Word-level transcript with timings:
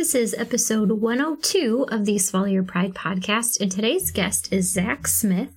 This 0.00 0.14
is 0.14 0.32
episode 0.32 0.92
102 0.92 1.88
of 1.90 2.06
the 2.06 2.16
Swallow 2.16 2.46
Your 2.46 2.62
Pride 2.62 2.94
podcast, 2.94 3.60
and 3.60 3.70
today's 3.70 4.10
guest 4.10 4.50
is 4.50 4.72
Zach 4.72 5.06
Smith. 5.06 5.50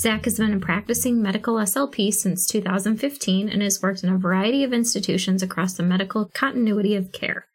Zach 0.00 0.24
has 0.24 0.36
been 0.36 0.52
a 0.52 0.58
practicing 0.58 1.22
medical 1.22 1.54
SLP 1.54 2.12
since 2.12 2.44
2015 2.48 3.48
and 3.48 3.62
has 3.62 3.80
worked 3.80 4.02
in 4.02 4.12
a 4.12 4.18
variety 4.18 4.64
of 4.64 4.72
institutions 4.72 5.44
across 5.44 5.74
the 5.74 5.84
medical 5.84 6.28
continuity 6.34 6.96
of 6.96 7.12
care. 7.12 7.46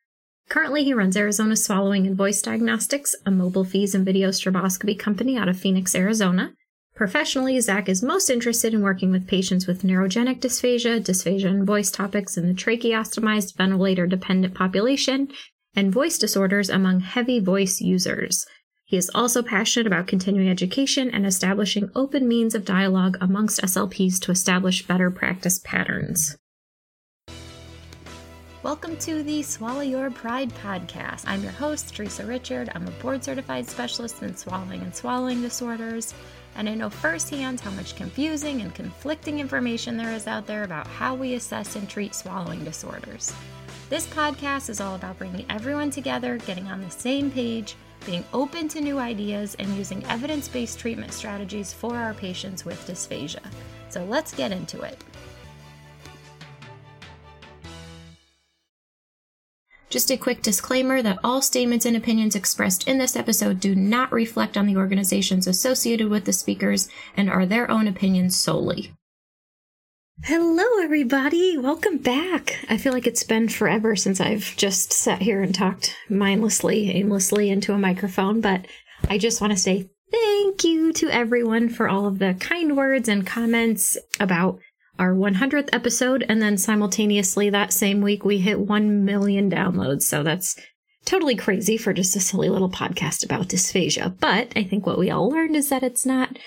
Currently, 0.48 0.86
he 0.86 0.94
runs 0.94 1.18
Arizona 1.18 1.58
Swallowing 1.58 2.08
and 2.08 2.16
Voice 2.16 2.42
Diagnostics, 2.42 3.18
a 3.26 3.32
mobile 3.32 3.66
FEES 3.66 3.94
and 3.94 4.06
video 4.06 4.30
stroboscopy 4.30 4.98
company 4.98 5.38
out 5.38 5.50
of 5.50 5.60
Phoenix, 5.60 5.94
Arizona. 5.94 6.54
Professionally, 6.96 7.60
Zach 7.60 7.90
is 7.90 8.02
most 8.02 8.30
interested 8.30 8.74
in 8.74 8.82
working 8.82 9.12
with 9.12 9.28
patients 9.28 9.68
with 9.68 9.84
neurogenic 9.84 10.40
dysphagia, 10.40 11.02
dysphagia 11.02 11.48
and 11.50 11.68
voice 11.68 11.92
topics 11.92 12.38
in 12.38 12.48
the 12.48 12.54
tracheostomized 12.54 13.58
ventilator 13.58 14.08
dependent 14.08 14.54
population, 14.54 15.28
and 15.76 15.92
voice 15.92 16.18
disorders 16.18 16.70
among 16.70 17.00
heavy 17.02 17.40
voice 17.40 17.82
users. 17.82 18.46
He 18.86 18.98
is 18.98 19.12
also 19.14 19.44
passionate 19.44 19.86
about 19.86 20.08
continuing 20.08 20.50
education 20.50 21.12
and 21.12 21.26
establishing 21.26 21.92
open 21.96 22.28
means 22.28 22.56
of 22.56 22.66
dialogue 22.66 23.18
amongst 23.22 23.62
SLPs 23.62 24.20
to 24.22 24.32
establish 24.32 24.88
better 24.88 25.12
practice 25.12 25.60
patterns. 25.64 26.36
Welcome 28.62 28.98
to 28.98 29.24
the 29.24 29.42
Swallow 29.42 29.82
Your 29.82 30.12
Pride 30.12 30.50
podcast. 30.56 31.24
I'm 31.26 31.42
your 31.44 31.54
host, 31.54 31.96
Teresa 31.96 32.26
Richard. 32.26 32.70
I'm 32.76 32.88
a 32.88 32.92
board 32.92 33.24
certified 33.24 33.68
specialist 33.68 34.22
in 34.22 34.36
swallowing 34.36 34.82
and 34.82 34.94
swallowing 34.94 35.42
disorders, 35.42 36.14
and 36.56 36.68
I 36.68 36.74
know 36.74 36.90
firsthand 36.90 37.62
how 37.62 37.72
much 37.72 37.96
confusing 37.96 38.62
and 38.62 38.76
conflicting 38.76 39.40
information 39.40 39.96
there 39.96 40.12
is 40.12 40.28
out 40.28 40.46
there 40.46 40.64
about 40.64 40.88
how 40.88 41.16
we 41.16 41.36
assess 41.36 41.78
and 41.78 41.88
treat 41.88 42.14
swallowing 42.14 42.66
disorders. 42.66 43.34
This 43.90 44.06
podcast 44.06 44.70
is 44.70 44.80
all 44.80 44.94
about 44.94 45.18
bringing 45.18 45.48
everyone 45.50 45.90
together, 45.90 46.38
getting 46.38 46.68
on 46.68 46.80
the 46.80 46.92
same 46.92 47.32
page, 47.32 47.76
being 48.06 48.24
open 48.34 48.68
to 48.68 48.82
new 48.82 49.00
ideas, 49.00 49.56
and 49.58 49.68
using 49.76 50.06
evidence 50.06 50.48
based 50.48 50.78
treatment 50.78 51.12
strategies 51.12 51.74
for 51.74 51.96
our 51.96 52.14
patients 52.14 52.64
with 52.64 52.86
dysphagia. 52.86 53.44
So 53.90 54.06
let's 54.06 54.32
get 54.32 54.52
into 54.52 54.80
it. 54.82 55.04
Just 59.90 60.12
a 60.12 60.18
quick 60.18 60.44
disclaimer 60.44 61.02
that 61.02 61.18
all 61.24 61.42
statements 61.42 61.88
and 61.88 61.98
opinions 61.98 62.36
expressed 62.36 62.88
in 62.88 63.00
this 63.00 63.16
episode 63.16 63.60
do 63.60 63.74
not 63.74 64.12
reflect 64.12 64.56
on 64.56 64.68
the 64.68 64.78
organizations 64.78 65.48
associated 65.48 66.10
with 66.10 66.26
the 66.26 66.34
speakers 66.34 66.90
and 67.18 67.28
are 67.28 67.48
their 67.48 67.72
own 67.72 67.88
opinions 67.88 68.38
solely. 68.38 68.94
Hello, 70.24 70.66
everybody. 70.84 71.58
Welcome 71.58 71.98
back. 71.98 72.64
I 72.70 72.78
feel 72.78 72.92
like 72.92 73.08
it's 73.08 73.24
been 73.24 73.48
forever 73.48 73.96
since 73.96 74.20
I've 74.20 74.54
just 74.58 74.92
sat 74.92 75.22
here 75.22 75.42
and 75.42 75.56
talked 75.56 75.96
mindlessly, 76.10 76.92
aimlessly 76.92 77.50
into 77.50 77.74
a 77.74 77.78
microphone, 77.78 78.42
but 78.42 78.66
I 79.10 79.18
just 79.18 79.40
want 79.40 79.52
to 79.52 79.58
say 79.58 79.90
thank 80.12 80.64
you 80.64 80.92
to 80.94 81.10
everyone 81.10 81.70
for 81.70 81.88
all 81.88 82.06
of 82.06 82.20
the 82.20 82.36
kind 82.40 82.76
words 82.76 83.08
and 83.08 83.26
comments 83.26 83.98
about 84.20 84.60
our 85.00 85.14
100th 85.14 85.70
episode. 85.72 86.26
And 86.28 86.42
then 86.42 86.58
simultaneously 86.58 87.50
that 87.50 87.72
same 87.72 88.02
week, 88.02 88.26
we 88.26 88.40
hit 88.40 88.60
1 88.60 89.06
million 89.06 89.50
downloads. 89.50 90.04
So 90.04 90.22
that's 90.22 90.60
totally 91.06 91.36
crazy 91.36 91.78
for 91.78 91.94
just 91.94 92.16
a 92.18 92.20
silly 92.20 92.50
little 92.50 92.70
podcast 92.70 93.24
about 93.24 93.48
dysphagia. 93.48 94.20
But 94.20 94.52
I 94.56 94.64
think 94.64 94.86
what 94.86 95.00
we 95.00 95.10
all 95.10 95.30
learned 95.30 95.56
is 95.56 95.70
that 95.70 95.82
it's 95.82 96.06
not 96.06 96.38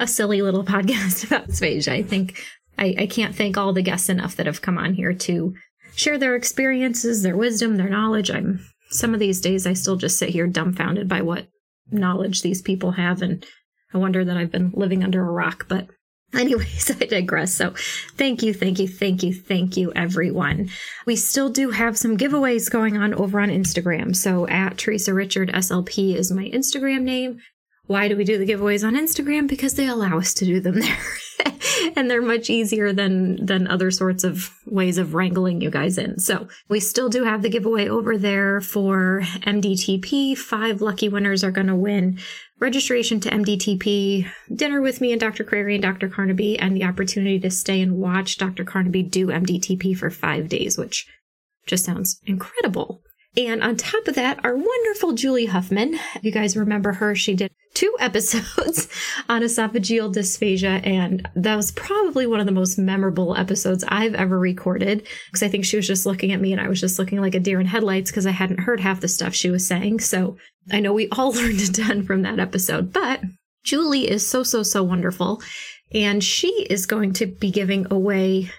a 0.00 0.08
silly 0.08 0.42
little 0.42 0.64
podcast 0.64 1.24
about 1.24 1.48
dysphagia. 1.48 1.92
I 1.92 2.02
think 2.02 2.44
I, 2.80 2.94
I 2.98 3.06
can't 3.06 3.36
thank 3.36 3.56
all 3.56 3.72
the 3.72 3.82
guests 3.82 4.08
enough 4.08 4.36
that 4.36 4.46
have 4.46 4.62
come 4.62 4.78
on 4.78 4.94
here 4.94 5.12
to 5.12 5.54
share 5.94 6.18
their 6.18 6.34
experiences, 6.34 7.22
their 7.22 7.36
wisdom, 7.36 7.76
their 7.76 7.90
knowledge. 7.90 8.30
I'm 8.30 8.66
some 8.90 9.14
of 9.14 9.20
these 9.20 9.40
days 9.40 9.66
I 9.66 9.74
still 9.74 9.96
just 9.96 10.18
sit 10.18 10.30
here 10.30 10.46
dumbfounded 10.46 11.08
by 11.08 11.22
what 11.22 11.46
knowledge 11.92 12.42
these 12.42 12.62
people 12.62 12.92
have 12.92 13.22
and 13.22 13.44
I 13.92 13.98
wonder 13.98 14.24
that 14.24 14.36
I've 14.36 14.52
been 14.52 14.72
living 14.74 15.04
under 15.04 15.20
a 15.20 15.30
rock, 15.30 15.66
but 15.68 15.88
Anyways, 16.34 16.92
I 16.92 17.06
digress. 17.06 17.52
So 17.52 17.74
thank 18.14 18.44
you, 18.44 18.54
thank 18.54 18.78
you, 18.78 18.86
thank 18.86 19.24
you, 19.24 19.34
thank 19.34 19.76
you, 19.76 19.92
everyone. 19.96 20.70
We 21.04 21.16
still 21.16 21.48
do 21.48 21.70
have 21.70 21.98
some 21.98 22.16
giveaways 22.16 22.70
going 22.70 22.96
on 22.96 23.14
over 23.14 23.40
on 23.40 23.48
Instagram. 23.48 24.14
So 24.14 24.46
at 24.46 24.78
Teresa 24.78 25.12
Richard 25.12 25.50
SLP 25.50 26.14
is 26.14 26.30
my 26.30 26.48
Instagram 26.50 27.02
name. 27.02 27.40
Why 27.86 28.06
do 28.06 28.16
we 28.16 28.22
do 28.22 28.38
the 28.38 28.46
giveaways 28.46 28.86
on 28.86 28.94
Instagram? 28.94 29.48
Because 29.48 29.74
they 29.74 29.88
allow 29.88 30.18
us 30.18 30.32
to 30.34 30.44
do 30.44 30.60
them 30.60 30.78
there. 30.80 30.98
and 31.96 32.10
they're 32.10 32.22
much 32.22 32.50
easier 32.50 32.92
than 32.92 33.44
than 33.44 33.66
other 33.66 33.90
sorts 33.90 34.24
of 34.24 34.50
ways 34.66 34.98
of 34.98 35.14
wrangling 35.14 35.60
you 35.60 35.70
guys 35.70 35.98
in. 35.98 36.18
So, 36.18 36.48
we 36.68 36.80
still 36.80 37.08
do 37.08 37.24
have 37.24 37.42
the 37.42 37.50
giveaway 37.50 37.88
over 37.88 38.16
there 38.16 38.60
for 38.60 39.20
MDTP. 39.42 40.36
5 40.36 40.80
lucky 40.80 41.08
winners 41.08 41.44
are 41.44 41.50
going 41.50 41.66
to 41.66 41.74
win 41.74 42.18
registration 42.58 43.20
to 43.20 43.30
MDTP, 43.30 44.30
dinner 44.54 44.82
with 44.82 45.00
me 45.00 45.12
and 45.12 45.20
Dr. 45.20 45.44
Crary 45.44 45.74
and 45.74 45.82
Dr. 45.82 46.08
Carnaby, 46.08 46.58
and 46.58 46.76
the 46.76 46.84
opportunity 46.84 47.40
to 47.40 47.50
stay 47.50 47.80
and 47.80 47.96
watch 47.96 48.36
Dr. 48.36 48.64
Carnaby 48.64 49.02
do 49.02 49.28
MDTP 49.28 49.96
for 49.96 50.10
5 50.10 50.48
days, 50.48 50.76
which 50.76 51.06
just 51.66 51.84
sounds 51.84 52.20
incredible. 52.26 53.02
And 53.36 53.62
on 53.62 53.76
top 53.76 54.08
of 54.08 54.16
that, 54.16 54.44
our 54.44 54.56
wonderful 54.56 55.12
Julie 55.12 55.46
Huffman. 55.46 55.98
You 56.20 56.32
guys 56.32 56.56
remember 56.56 56.94
her, 56.94 57.14
she 57.14 57.34
did 57.34 57.52
two 57.74 57.94
episodes 58.00 58.88
on 59.28 59.42
esophageal 59.42 60.12
dysphagia, 60.12 60.84
and 60.84 61.28
that 61.36 61.54
was 61.54 61.70
probably 61.70 62.26
one 62.26 62.40
of 62.40 62.46
the 62.46 62.52
most 62.52 62.76
memorable 62.76 63.36
episodes 63.36 63.84
I've 63.86 64.14
ever 64.14 64.38
recorded 64.38 65.06
because 65.26 65.44
I 65.44 65.48
think 65.48 65.64
she 65.64 65.76
was 65.76 65.86
just 65.86 66.06
looking 66.06 66.32
at 66.32 66.40
me 66.40 66.52
and 66.52 66.60
I 66.60 66.68
was 66.68 66.80
just 66.80 66.98
looking 66.98 67.20
like 67.20 67.36
a 67.36 67.40
deer 67.40 67.60
in 67.60 67.66
headlights 67.66 68.10
because 68.10 68.26
I 68.26 68.32
hadn't 68.32 68.60
heard 68.60 68.80
half 68.80 69.00
the 69.00 69.08
stuff 69.08 69.34
she 69.34 69.50
was 69.50 69.66
saying. 69.66 70.00
So 70.00 70.36
I 70.72 70.80
know 70.80 70.92
we 70.92 71.08
all 71.10 71.32
learned 71.34 71.60
a 71.60 71.72
ton 71.72 72.02
from 72.02 72.22
that 72.22 72.40
episode, 72.40 72.92
but 72.92 73.20
Julie 73.62 74.10
is 74.10 74.28
so, 74.28 74.42
so, 74.42 74.64
so 74.64 74.82
wonderful. 74.82 75.40
And 75.92 76.22
she 76.22 76.66
is 76.68 76.86
going 76.86 77.12
to 77.14 77.26
be 77.26 77.50
giving 77.50 77.86
away 77.92 78.50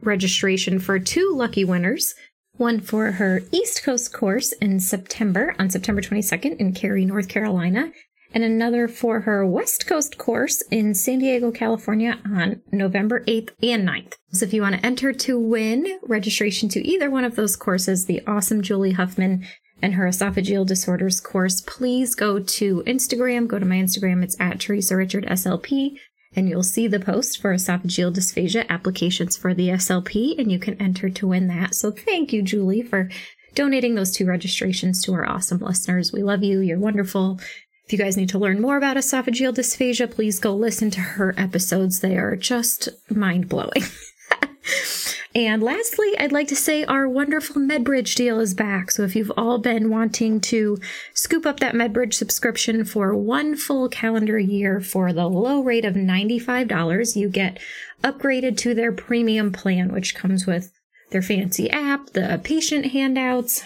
registration 0.00 0.78
for 0.78 0.98
two 0.98 1.32
lucky 1.34 1.64
winners 1.64 2.14
one 2.62 2.78
for 2.80 3.10
her 3.10 3.42
East 3.50 3.82
Coast 3.82 4.12
course 4.12 4.52
in 4.52 4.78
September, 4.78 5.52
on 5.58 5.68
September 5.68 6.00
22nd 6.00 6.56
in 6.58 6.72
Cary, 6.72 7.04
North 7.04 7.28
Carolina, 7.28 7.90
and 8.32 8.44
another 8.44 8.86
for 8.86 9.22
her 9.22 9.44
West 9.44 9.84
Coast 9.88 10.16
course 10.16 10.62
in 10.70 10.94
San 10.94 11.18
Diego, 11.18 11.50
California 11.50 12.20
on 12.24 12.62
November 12.70 13.24
8th 13.24 13.50
and 13.64 13.86
9th. 13.86 14.14
So 14.30 14.46
if 14.46 14.54
you 14.54 14.62
want 14.62 14.76
to 14.76 14.86
enter 14.86 15.12
to 15.12 15.38
win 15.40 15.98
registration 16.04 16.68
to 16.68 16.86
either 16.86 17.10
one 17.10 17.24
of 17.24 17.34
those 17.34 17.56
courses, 17.56 18.06
the 18.06 18.22
awesome 18.28 18.62
Julie 18.62 18.92
Huffman 18.92 19.44
and 19.82 19.94
her 19.94 20.06
esophageal 20.06 20.64
disorders 20.64 21.20
course, 21.20 21.60
please 21.60 22.14
go 22.14 22.38
to 22.38 22.84
Instagram. 22.86 23.48
Go 23.48 23.58
to 23.58 23.66
my 23.66 23.76
Instagram. 23.76 24.22
It's 24.22 24.36
at 24.38 24.60
Teresa 24.60 24.96
Richard 24.96 25.26
SLP 25.26 25.98
and 26.34 26.48
you'll 26.48 26.62
see 26.62 26.86
the 26.86 27.00
post 27.00 27.40
for 27.40 27.54
esophageal 27.54 28.14
dysphagia 28.14 28.68
applications 28.68 29.36
for 29.36 29.54
the 29.54 29.68
SLP, 29.68 30.38
and 30.38 30.50
you 30.50 30.58
can 30.58 30.80
enter 30.80 31.10
to 31.10 31.26
win 31.26 31.48
that. 31.48 31.74
So 31.74 31.90
thank 31.90 32.32
you, 32.32 32.42
Julie, 32.42 32.82
for 32.82 33.10
donating 33.54 33.94
those 33.94 34.12
two 34.12 34.26
registrations 34.26 35.02
to 35.04 35.12
our 35.12 35.28
awesome 35.28 35.58
listeners. 35.58 36.12
We 36.12 36.22
love 36.22 36.42
you. 36.42 36.60
You're 36.60 36.78
wonderful. 36.78 37.38
If 37.84 37.92
you 37.92 37.98
guys 37.98 38.16
need 38.16 38.30
to 38.30 38.38
learn 38.38 38.60
more 38.60 38.76
about 38.76 38.96
esophageal 38.96 39.54
dysphagia, 39.54 40.10
please 40.10 40.38
go 40.38 40.54
listen 40.54 40.90
to 40.92 41.00
her 41.00 41.34
episodes. 41.36 42.00
They 42.00 42.16
are 42.16 42.36
just 42.36 42.88
mind 43.10 43.48
blowing. 43.48 43.82
And 45.34 45.62
lastly, 45.62 46.12
I'd 46.18 46.32
like 46.32 46.48
to 46.48 46.56
say 46.56 46.84
our 46.84 47.08
wonderful 47.08 47.62
MedBridge 47.62 48.14
deal 48.16 48.38
is 48.38 48.52
back. 48.52 48.90
So 48.90 49.02
if 49.02 49.16
you've 49.16 49.32
all 49.36 49.58
been 49.58 49.88
wanting 49.88 50.40
to 50.42 50.78
scoop 51.14 51.46
up 51.46 51.58
that 51.60 51.74
MedBridge 51.74 52.12
subscription 52.12 52.84
for 52.84 53.14
one 53.14 53.56
full 53.56 53.88
calendar 53.88 54.38
year 54.38 54.80
for 54.80 55.12
the 55.12 55.26
low 55.26 55.62
rate 55.62 55.86
of 55.86 55.94
$95, 55.94 57.16
you 57.16 57.30
get 57.30 57.58
upgraded 58.04 58.58
to 58.58 58.74
their 58.74 58.92
premium 58.92 59.52
plan, 59.52 59.92
which 59.92 60.14
comes 60.14 60.46
with 60.46 60.70
their 61.12 61.22
fancy 61.22 61.70
app, 61.70 62.10
the 62.10 62.38
patient 62.44 62.86
handouts, 62.86 63.64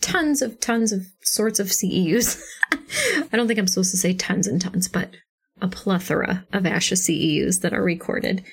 tons 0.00 0.42
of 0.42 0.60
tons 0.60 0.92
of 0.92 1.06
sorts 1.22 1.58
of 1.58 1.68
CEUs. 1.68 2.40
I 2.72 3.36
don't 3.36 3.48
think 3.48 3.58
I'm 3.58 3.66
supposed 3.66 3.90
to 3.90 3.96
say 3.96 4.14
tons 4.14 4.46
and 4.46 4.60
tons, 4.60 4.86
but 4.86 5.10
a 5.60 5.68
plethora 5.68 6.46
of 6.52 6.62
ASHA 6.62 6.96
CEUs 6.96 7.60
that 7.62 7.72
are 7.72 7.82
recorded 7.82 8.44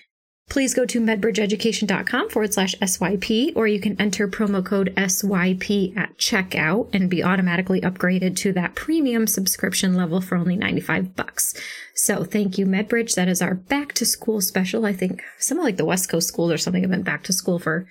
please 0.49 0.73
go 0.73 0.85
to 0.85 1.01
medbridgeeducation.com 1.01 2.29
forward 2.29 2.53
slash 2.53 2.75
SYP, 2.75 3.51
or 3.55 3.67
you 3.67 3.79
can 3.79 3.99
enter 3.99 4.27
promo 4.27 4.65
code 4.65 4.94
SYP 4.95 5.95
at 5.97 6.17
checkout 6.17 6.89
and 6.94 7.09
be 7.09 7.23
automatically 7.23 7.81
upgraded 7.81 8.35
to 8.38 8.53
that 8.53 8.75
premium 8.75 9.27
subscription 9.27 9.95
level 9.95 10.21
for 10.21 10.38
only 10.38 10.55
95 10.55 11.15
bucks. 11.15 11.53
So 11.95 12.23
thank 12.23 12.57
you, 12.57 12.65
MedBridge. 12.65 13.15
That 13.15 13.27
is 13.27 13.41
our 13.41 13.55
back 13.55 13.94
to 13.94 14.05
school 14.05 14.39
special. 14.39 14.85
I 14.85 14.94
think 14.94 15.21
some 15.38 15.57
of 15.57 15.65
like 15.65 15.77
the 15.77 15.85
West 15.85 16.09
Coast 16.09 16.27
schools 16.27 16.51
or 16.51 16.57
something 16.57 16.81
have 16.81 16.91
been 16.91 17.03
back 17.03 17.23
to 17.23 17.33
school 17.33 17.59
for 17.59 17.88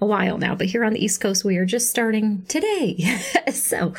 a 0.00 0.06
while 0.06 0.38
now, 0.38 0.54
but 0.54 0.66
here 0.66 0.84
on 0.84 0.92
the 0.92 1.04
East 1.04 1.20
Coast, 1.20 1.44
we 1.44 1.56
are 1.56 1.64
just 1.64 1.90
starting 1.90 2.44
today. 2.48 2.96
so 3.52 3.94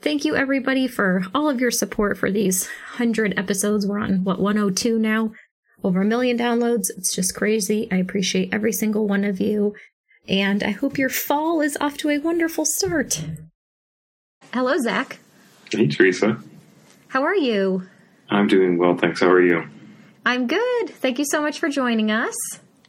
thank 0.00 0.24
you 0.24 0.34
everybody 0.34 0.88
for 0.88 1.24
all 1.34 1.48
of 1.48 1.60
your 1.60 1.70
support 1.70 2.18
for 2.18 2.30
these 2.30 2.66
100 2.96 3.38
episodes. 3.38 3.86
We're 3.86 3.98
on 3.98 4.24
what 4.24 4.40
102 4.40 4.98
now 4.98 5.32
over 5.84 6.00
a 6.00 6.04
million 6.04 6.38
downloads. 6.38 6.90
It's 6.96 7.14
just 7.14 7.34
crazy. 7.34 7.88
I 7.92 7.96
appreciate 7.96 8.52
every 8.52 8.72
single 8.72 9.06
one 9.06 9.22
of 9.22 9.40
you. 9.40 9.74
And 10.26 10.62
I 10.62 10.70
hope 10.70 10.96
your 10.96 11.10
fall 11.10 11.60
is 11.60 11.76
off 11.80 11.98
to 11.98 12.10
a 12.10 12.18
wonderful 12.18 12.64
start. 12.64 13.22
Hello, 14.52 14.78
Zach. 14.78 15.18
Hey, 15.70 15.86
Teresa. 15.86 16.38
How 17.08 17.22
are 17.22 17.36
you? 17.36 17.86
I'm 18.30 18.46
doing 18.48 18.78
well, 18.78 18.96
thanks. 18.96 19.20
How 19.20 19.28
are 19.28 19.42
you? 19.42 19.68
I'm 20.24 20.46
good. 20.46 20.90
Thank 20.90 21.18
you 21.18 21.26
so 21.26 21.42
much 21.42 21.58
for 21.58 21.68
joining 21.68 22.10
us. 22.10 22.34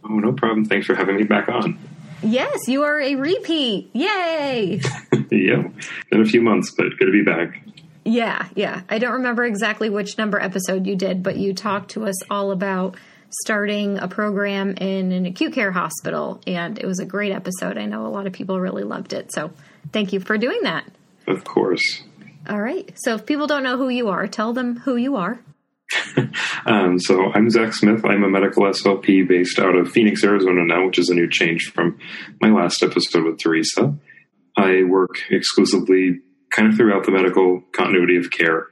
Oh, 0.04 0.20
no 0.20 0.32
problem. 0.32 0.66
Thanks 0.66 0.88
for 0.88 0.96
having 0.96 1.18
me 1.18 1.24
back 1.24 1.50
on. 1.50 1.78
Yes, 2.24 2.68
you 2.68 2.84
are 2.84 3.02
a 3.02 3.16
repeat. 3.16 3.90
Yay! 3.94 4.80
yeah, 5.32 5.64
been 6.10 6.22
a 6.22 6.26
few 6.26 6.42
months, 6.42 6.72
but 6.72 6.86
good 6.98 7.06
to 7.06 7.12
be 7.12 7.24
back. 7.24 7.62
Yeah, 8.06 8.48
yeah. 8.54 8.82
I 8.88 9.00
don't 9.00 9.14
remember 9.14 9.44
exactly 9.44 9.90
which 9.90 10.18
number 10.18 10.40
episode 10.40 10.86
you 10.86 10.96
did, 10.96 11.24
but 11.24 11.38
you 11.38 11.54
talked 11.54 11.92
to 11.92 12.06
us 12.06 12.16
all 12.30 12.52
about 12.52 12.96
starting 13.42 13.98
a 13.98 14.08
program 14.08 14.76
in 14.78 15.12
an 15.12 15.26
acute 15.26 15.54
care 15.54 15.72
hospital, 15.72 16.40
and 16.46 16.78
it 16.78 16.86
was 16.86 17.00
a 17.00 17.06
great 17.06 17.32
episode. 17.32 17.78
I 17.78 17.86
know 17.86 18.06
a 18.06 18.10
lot 18.10 18.28
of 18.28 18.34
people 18.34 18.60
really 18.60 18.84
loved 18.84 19.14
it, 19.14 19.34
so 19.34 19.52
thank 19.92 20.14
you 20.14 20.20
for 20.20 20.38
doing 20.38 20.60
that. 20.64 20.86
Of 21.28 21.44
course. 21.44 22.04
All 22.48 22.62
right. 22.62 22.92
So 22.96 23.16
if 23.16 23.26
people 23.26 23.48
don't 23.48 23.64
know 23.64 23.78
who 23.78 23.90
you 23.90 24.10
are, 24.10 24.28
tell 24.28 24.54
them 24.54 24.78
who 24.78 24.96
you 24.96 25.16
are. 25.16 25.40
um, 26.68 27.00
so 27.00 27.32
I'm 27.34 27.50
Zach 27.50 27.74
Smith. 27.74 28.06
I'm 28.06 28.24
a 28.24 28.30
medical 28.30 28.64
SLP 28.64 29.28
based 29.28 29.58
out 29.58 29.76
of 29.76 29.92
Phoenix, 29.92 30.24
Arizona 30.24 30.64
now, 30.64 30.86
which 30.86 31.00
is 31.00 31.10
a 31.10 31.16
new 31.16 31.30
change 31.30 31.72
from 31.74 31.98
my 32.40 32.50
last 32.50 32.84
episode 32.84 33.24
with 33.24 33.40
Teresa. 33.40 33.98
I 34.56 34.84
work 34.84 35.16
exclusively 35.32 36.22
kind 36.56 36.70
of 36.70 36.76
throughout 36.76 37.06
the 37.06 37.12
medical 37.12 37.62
continuity 37.74 38.18
of 38.18 38.32
care. 38.32 38.68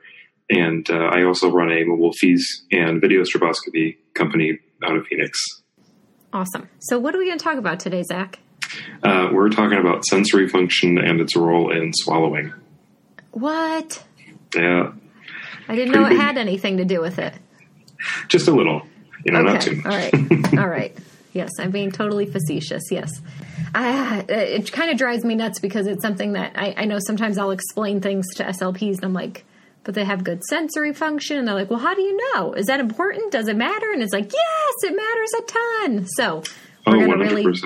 And 0.49 0.89
uh, 0.89 1.09
I 1.11 1.23
also 1.23 1.49
run 1.49 1.71
a 1.71 1.83
mobile 1.83 2.13
FEES 2.13 2.63
and 2.71 3.01
video 3.01 3.21
stroboscopy 3.21 3.97
company 4.13 4.59
out 4.83 4.95
of 4.95 5.05
Phoenix. 5.07 5.39
Awesome. 6.31 6.69
So, 6.79 6.99
what 6.99 7.15
are 7.15 7.17
we 7.19 7.27
going 7.27 7.37
to 7.37 7.43
talk 7.43 7.57
about 7.57 7.79
today, 7.79 8.03
Zach? 8.03 8.39
Uh, 9.03 9.29
we're 9.31 9.49
talking 9.49 9.77
about 9.77 10.03
sensory 10.05 10.47
function 10.47 10.97
and 10.97 11.21
its 11.21 11.35
role 11.35 11.71
in 11.71 11.91
swallowing. 11.93 12.53
What? 13.31 14.03
Yeah. 14.55 14.93
I 15.67 15.75
didn't 15.75 15.93
Pretty 15.93 15.99
know 15.99 16.05
it 16.05 16.09
big. 16.09 16.19
had 16.19 16.37
anything 16.37 16.77
to 16.77 16.85
do 16.85 17.01
with 17.01 17.19
it. 17.19 17.33
Just 18.27 18.47
a 18.47 18.51
little. 18.51 18.81
You 19.25 19.31
know, 19.31 19.39
okay. 19.39 19.53
not 19.53 19.61
too 19.61 19.75
much. 19.75 19.85
All 19.85 19.91
right. 19.91 20.57
All 20.59 20.67
right. 20.67 20.97
Yes, 21.33 21.49
I'm 21.59 21.71
being 21.71 21.91
totally 21.91 22.27
facetious. 22.27 22.83
Yes. 22.91 23.11
I, 23.75 24.19
uh, 24.19 24.23
it 24.29 24.71
kind 24.71 24.91
of 24.91 24.97
drives 24.97 25.25
me 25.25 25.35
nuts 25.35 25.59
because 25.59 25.87
it's 25.87 26.03
something 26.03 26.33
that 26.33 26.53
I, 26.55 26.75
I 26.77 26.85
know 26.85 26.99
sometimes 26.99 27.37
I'll 27.39 27.51
explain 27.51 28.01
things 28.01 28.27
to 28.35 28.43
SLPs 28.43 28.97
and 28.97 29.05
I'm 29.05 29.13
like, 29.13 29.43
but 29.83 29.95
they 29.95 30.05
have 30.05 30.23
good 30.23 30.43
sensory 30.43 30.93
function. 30.93 31.37
And 31.37 31.47
they're 31.47 31.55
like, 31.55 31.69
well, 31.69 31.79
how 31.79 31.95
do 31.95 32.01
you 32.01 32.17
know? 32.33 32.53
Is 32.53 32.67
that 32.67 32.79
important? 32.79 33.31
Does 33.31 33.47
it 33.47 33.57
matter? 33.57 33.91
And 33.91 34.01
it's 34.01 34.13
like, 34.13 34.31
yes, 34.31 34.73
it 34.83 34.95
matters 34.95 35.33
a 35.33 35.91
ton. 35.91 36.07
So 36.07 36.43
we're 36.85 37.03
oh, 37.03 37.05
going 37.05 37.19
to 37.19 37.35
really, 37.35 37.59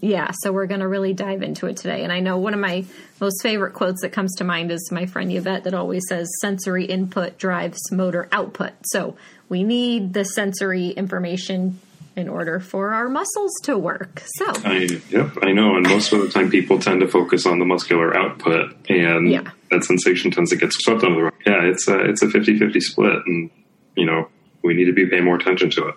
yeah, 0.00 0.30
so 0.42 0.52
we're 0.52 0.66
going 0.66 0.80
to 0.80 0.88
really 0.88 1.14
dive 1.14 1.42
into 1.42 1.66
it 1.66 1.78
today. 1.78 2.04
And 2.04 2.12
I 2.12 2.20
know 2.20 2.36
one 2.38 2.54
of 2.54 2.60
my 2.60 2.84
most 3.20 3.42
favorite 3.42 3.72
quotes 3.72 4.02
that 4.02 4.10
comes 4.10 4.34
to 4.36 4.44
mind 4.44 4.70
is 4.70 4.90
my 4.92 5.06
friend 5.06 5.32
Yvette 5.32 5.64
that 5.64 5.74
always 5.74 6.04
says, 6.08 6.28
sensory 6.40 6.84
input 6.84 7.38
drives 7.38 7.80
motor 7.90 8.28
output. 8.30 8.72
So 8.84 9.16
we 9.48 9.64
need 9.64 10.12
the 10.12 10.24
sensory 10.24 10.88
information 10.90 11.80
in 12.18 12.28
order 12.28 12.58
for 12.58 12.92
our 12.92 13.08
muscles 13.08 13.52
to 13.62 13.78
work. 13.78 14.22
So, 14.38 14.46
I, 14.64 15.00
yep, 15.08 15.38
I 15.40 15.52
know. 15.52 15.76
And 15.76 15.88
most 15.88 16.12
of 16.12 16.20
the 16.20 16.28
time, 16.28 16.50
people 16.50 16.80
tend 16.80 17.00
to 17.00 17.08
focus 17.08 17.46
on 17.46 17.60
the 17.60 17.64
muscular 17.64 18.16
output, 18.16 18.74
and 18.88 19.30
yeah. 19.30 19.50
that 19.70 19.84
sensation 19.84 20.32
tends 20.32 20.50
to 20.50 20.56
get 20.56 20.72
swept 20.72 21.04
under 21.04 21.14
the 21.14 21.22
rug. 21.22 21.34
Yeah, 21.46 21.62
it's 21.62 21.86
a 21.86 22.00
it's 22.00 22.22
a 22.22 22.28
50 22.28 22.58
50 22.58 22.80
split, 22.80 23.22
and 23.24 23.50
you 23.96 24.04
know 24.04 24.28
we 24.64 24.74
need 24.74 24.86
to 24.86 24.92
be 24.92 25.06
paying 25.06 25.24
more 25.24 25.36
attention 25.36 25.70
to 25.70 25.88
it. 25.88 25.94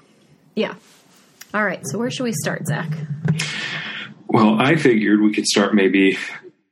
Yeah. 0.55 0.75
All 1.53 1.65
right. 1.65 1.81
So 1.87 1.97
where 1.97 2.11
should 2.11 2.23
we 2.23 2.33
start, 2.33 2.67
Zach? 2.67 2.89
Well, 4.27 4.61
I 4.61 4.75
figured 4.75 5.21
we 5.21 5.33
could 5.33 5.45
start 5.45 5.73
maybe 5.73 6.17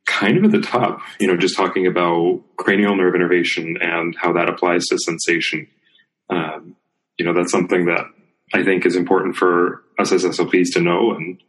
kind 0.05 0.37
of 0.37 0.45
at 0.45 0.51
the 0.51 0.61
top. 0.61 1.01
You 1.19 1.27
know, 1.27 1.37
just 1.37 1.57
talking 1.57 1.87
about 1.87 2.41
cranial 2.55 2.95
nerve 2.95 3.15
innervation 3.15 3.77
and 3.81 4.15
how 4.15 4.33
that 4.33 4.47
applies 4.47 4.85
to 4.85 4.97
sensation. 4.99 5.67
Um, 6.29 6.75
you 7.17 7.25
know, 7.25 7.33
that's 7.33 7.51
something 7.51 7.85
that 7.85 8.05
I 8.53 8.63
think 8.63 8.85
is 8.85 8.95
important 8.95 9.35
for 9.35 9.83
us 9.97 10.11
as 10.11 10.23
SLPs 10.23 10.73
to 10.73 10.81
know. 10.81 11.13
And 11.13 11.41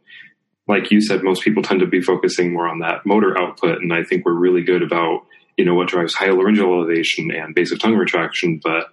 like 0.67 0.91
you 0.91 1.01
said, 1.01 1.23
most 1.23 1.43
people 1.43 1.63
tend 1.63 1.79
to 1.79 1.87
be 1.87 2.01
focusing 2.01 2.53
more 2.53 2.67
on 2.67 2.79
that 2.79 3.05
motor 3.05 3.37
output. 3.37 3.81
And 3.81 3.93
I 3.93 4.03
think 4.03 4.25
we're 4.25 4.33
really 4.33 4.63
good 4.63 4.83
about, 4.83 5.25
you 5.57 5.65
know, 5.65 5.73
what 5.73 5.87
drives 5.87 6.15
hyolaryngeal 6.15 6.63
elevation 6.63 7.31
and 7.31 7.55
basic 7.55 7.79
tongue 7.79 7.95
retraction. 7.95 8.59
But 8.63 8.87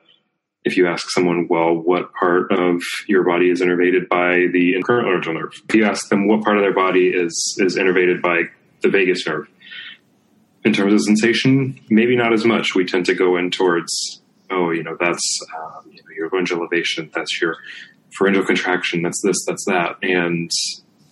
if 0.64 0.76
you 0.76 0.86
ask 0.86 1.10
someone, 1.10 1.46
well, 1.48 1.74
what 1.74 2.12
part 2.14 2.50
of 2.50 2.82
your 3.06 3.24
body 3.24 3.50
is 3.50 3.60
innervated 3.60 4.08
by 4.08 4.46
the 4.52 4.76
recurrent 4.76 5.06
laryngeal 5.06 5.34
nerve? 5.34 5.52
If 5.68 5.74
you 5.74 5.84
ask 5.84 6.08
them 6.08 6.28
what 6.28 6.42
part 6.42 6.56
of 6.56 6.62
their 6.62 6.74
body 6.74 7.08
is, 7.08 7.56
is 7.58 7.76
innervated 7.76 8.22
by 8.22 8.44
the 8.82 8.88
vagus 8.88 9.26
nerve, 9.26 9.48
in 10.64 10.72
terms 10.72 10.92
of 10.92 11.00
sensation, 11.00 11.80
maybe 11.88 12.16
not 12.16 12.32
as 12.32 12.44
much. 12.44 12.74
We 12.74 12.84
tend 12.84 13.06
to 13.06 13.14
go 13.14 13.36
in 13.36 13.50
towards, 13.50 14.20
oh, 14.50 14.70
you 14.70 14.82
know, 14.82 14.96
that's 14.98 15.22
um, 15.56 15.90
you 15.90 16.02
know, 16.02 16.10
your 16.16 16.28
laryngeal 16.30 16.58
elevation, 16.58 17.10
that's 17.14 17.40
your 17.40 17.56
pharyngeal 18.16 18.44
contraction, 18.44 19.02
that's 19.02 19.20
this, 19.22 19.36
that's 19.46 19.64
that. 19.66 19.96
And 20.02 20.50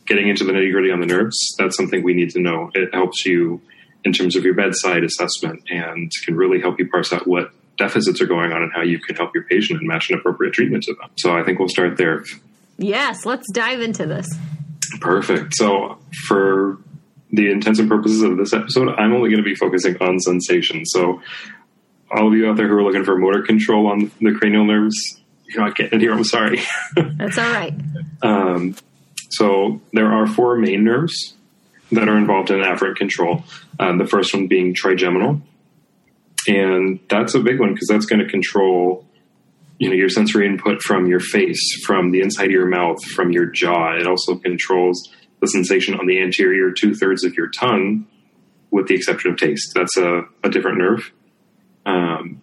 getting 0.06 0.28
into 0.28 0.44
the 0.44 0.52
nitty 0.52 0.72
gritty 0.72 0.90
on 0.90 1.00
the 1.00 1.06
nerves, 1.06 1.36
that's 1.58 1.76
something 1.76 2.02
we 2.02 2.14
need 2.14 2.30
to 2.30 2.40
know. 2.40 2.70
It 2.74 2.94
helps 2.94 3.26
you 3.26 3.60
in 4.04 4.12
terms 4.12 4.36
of 4.36 4.44
your 4.44 4.54
bedside 4.54 5.02
assessment 5.02 5.62
and 5.68 6.10
can 6.24 6.36
really 6.36 6.60
help 6.60 6.78
you 6.78 6.88
parse 6.88 7.12
out 7.12 7.26
what 7.26 7.50
deficits 7.76 8.20
are 8.20 8.26
going 8.26 8.52
on 8.52 8.62
and 8.62 8.72
how 8.72 8.82
you 8.82 8.98
can 8.98 9.16
help 9.16 9.34
your 9.34 9.44
patient 9.44 9.80
and 9.80 9.88
match 9.88 10.08
an 10.10 10.18
appropriate 10.18 10.54
treatment 10.54 10.84
to 10.84 10.94
them. 10.94 11.10
So 11.16 11.36
I 11.36 11.42
think 11.42 11.58
we'll 11.58 11.68
start 11.68 11.96
there. 11.96 12.24
Yes, 12.78 13.26
let's 13.26 13.50
dive 13.52 13.80
into 13.80 14.06
this. 14.06 14.28
Perfect. 15.00 15.54
So 15.54 15.98
for 16.28 16.78
the 17.32 17.50
intents 17.50 17.80
and 17.80 17.88
purposes 17.88 18.22
of 18.22 18.36
this 18.36 18.52
episode, 18.52 18.88
I'm 18.90 19.12
only 19.12 19.28
going 19.28 19.42
to 19.42 19.48
be 19.48 19.54
focusing 19.54 19.96
on 20.00 20.20
sensation. 20.20 20.86
So 20.86 21.20
all 22.10 22.28
of 22.28 22.34
you 22.34 22.48
out 22.48 22.56
there 22.56 22.68
who 22.68 22.74
are 22.74 22.82
looking 22.84 23.04
for 23.04 23.16
motor 23.18 23.42
control 23.42 23.88
on 23.88 24.10
the 24.20 24.32
cranial 24.38 24.64
nerves, 24.64 25.20
you 25.48 25.58
know, 25.58 25.66
I 25.66 25.70
can't 25.70 25.92
here. 26.00 26.12
I'm 26.12 26.24
sorry. 26.24 26.60
That's 26.94 27.38
all 27.38 27.52
right. 27.52 27.74
um, 28.22 28.76
so 29.30 29.80
there 29.92 30.12
are 30.12 30.26
four 30.26 30.56
main 30.56 30.84
nerves 30.84 31.34
that 31.92 32.08
are 32.08 32.16
involved 32.16 32.50
in 32.50 32.60
afferent 32.60 32.96
control. 32.96 33.44
Um, 33.78 33.98
the 33.98 34.06
first 34.06 34.34
one 34.34 34.48
being 34.48 34.74
trigeminal, 34.74 35.40
and 36.48 37.00
that's 37.08 37.34
a 37.34 37.40
big 37.40 37.60
one 37.60 37.74
because 37.74 37.88
that's 37.88 38.06
going 38.06 38.20
to 38.20 38.28
control 38.28 39.06
you 39.78 39.88
know 39.88 39.94
your 39.94 40.08
sensory 40.08 40.46
input 40.46 40.80
from 40.82 41.06
your 41.06 41.20
face 41.20 41.84
from 41.84 42.10
the 42.10 42.20
inside 42.20 42.46
of 42.46 42.50
your 42.50 42.66
mouth 42.66 43.02
from 43.04 43.30
your 43.30 43.46
jaw 43.46 43.94
it 43.94 44.06
also 44.06 44.36
controls 44.36 45.12
the 45.40 45.46
sensation 45.46 45.94
on 45.94 46.06
the 46.06 46.20
anterior 46.20 46.70
two-thirds 46.70 47.24
of 47.24 47.34
your 47.34 47.48
tongue 47.48 48.06
with 48.70 48.86
the 48.86 48.94
exception 48.94 49.30
of 49.30 49.36
taste 49.36 49.72
that's 49.74 49.96
a, 49.98 50.22
a 50.42 50.48
different 50.48 50.78
nerve 50.78 51.12
um, 51.84 52.40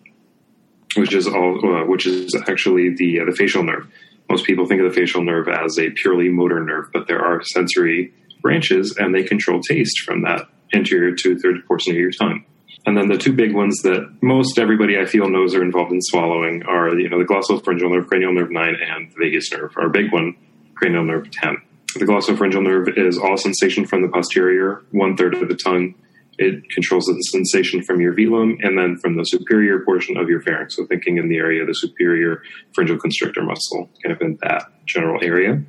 which 0.96 1.14
is 1.14 1.28
all 1.28 1.60
uh, 1.64 1.86
which 1.86 2.06
is 2.06 2.36
actually 2.48 2.94
the 2.96 3.20
uh, 3.20 3.26
the 3.26 3.36
facial 3.36 3.64
nerve 3.64 3.88
most 4.30 4.46
people 4.46 4.66
think 4.66 4.82
of 4.82 4.90
the 4.90 4.96
facial 4.96 5.24
nerve 5.24 5.48
as 5.48 5.78
a 5.80 5.90
purely 5.92 6.30
motor 6.30 6.64
nerve 6.64 6.90
but 6.94 7.08
there 7.08 7.24
are 7.24 7.44
sensory 7.44 8.14
branches 8.42 8.96
and 8.98 9.14
they 9.14 9.24
control 9.24 9.62
taste 9.62 10.00
from 10.00 10.22
that 10.24 10.48
anterior 10.74 11.16
two-thirds 11.16 11.60
portion 11.68 11.94
of 11.94 11.98
your 11.98 12.12
tongue 12.12 12.44
and 12.86 12.98
then 12.98 13.08
the 13.08 13.18
two 13.18 13.34
big 13.34 13.54
ones 13.54 13.82
that 13.84 14.14
most 14.22 14.60
everybody 14.60 14.98
I 15.00 15.06
feel 15.06 15.30
knows 15.30 15.56
are 15.56 15.64
involved 15.64 15.94
in 15.94 16.02
swallowing 16.02 16.64
are, 16.64 16.90
you 17.00 17.10
know, 17.10 17.18
the 17.18 17.26
glossopharyngeal 17.26 17.90
nerve, 17.90 18.08
cranial 18.08 18.34
nerve 18.34 18.52
9, 18.52 18.76
and 18.76 19.12
the 19.12 19.16
vagus 19.18 19.52
nerve. 19.52 19.74
Our 19.78 19.90
big 19.90 20.12
one, 20.12 20.36
cranial 20.76 21.06
nerve 21.06 21.32
10. 21.32 21.62
The 21.96 22.06
glossopharyngeal 22.06 22.64
nerve 22.64 22.90
is 22.98 23.18
all 23.18 23.38
sensation 23.38 23.86
from 23.86 24.02
the 24.02 24.10
posterior, 24.10 24.84
one 24.92 25.16
third 25.16 25.36
of 25.36 25.48
the 25.48 25.56
tongue. 25.56 25.96
It 26.38 26.70
controls 26.72 27.06
the 27.06 27.20
sensation 27.22 27.84
from 27.84 28.02
your 28.02 28.14
velum 28.14 28.58
and 28.64 28.78
then 28.78 28.98
from 28.98 29.18
the 29.18 29.24
superior 29.24 29.80
portion 29.82 30.18
of 30.18 30.30
your 30.30 30.42
pharynx. 30.42 30.76
So 30.76 30.86
thinking 30.86 31.18
in 31.18 31.30
the 31.30 31.38
area 31.38 31.62
of 31.62 31.68
the 31.68 31.74
superior 31.74 32.42
pharyngeal 32.74 32.98
constrictor 32.98 33.44
muscle, 33.44 33.90
kind 34.04 34.16
of 34.16 34.22
in 34.22 34.40
that 34.42 34.66
general 34.86 35.24
area. 35.24 35.62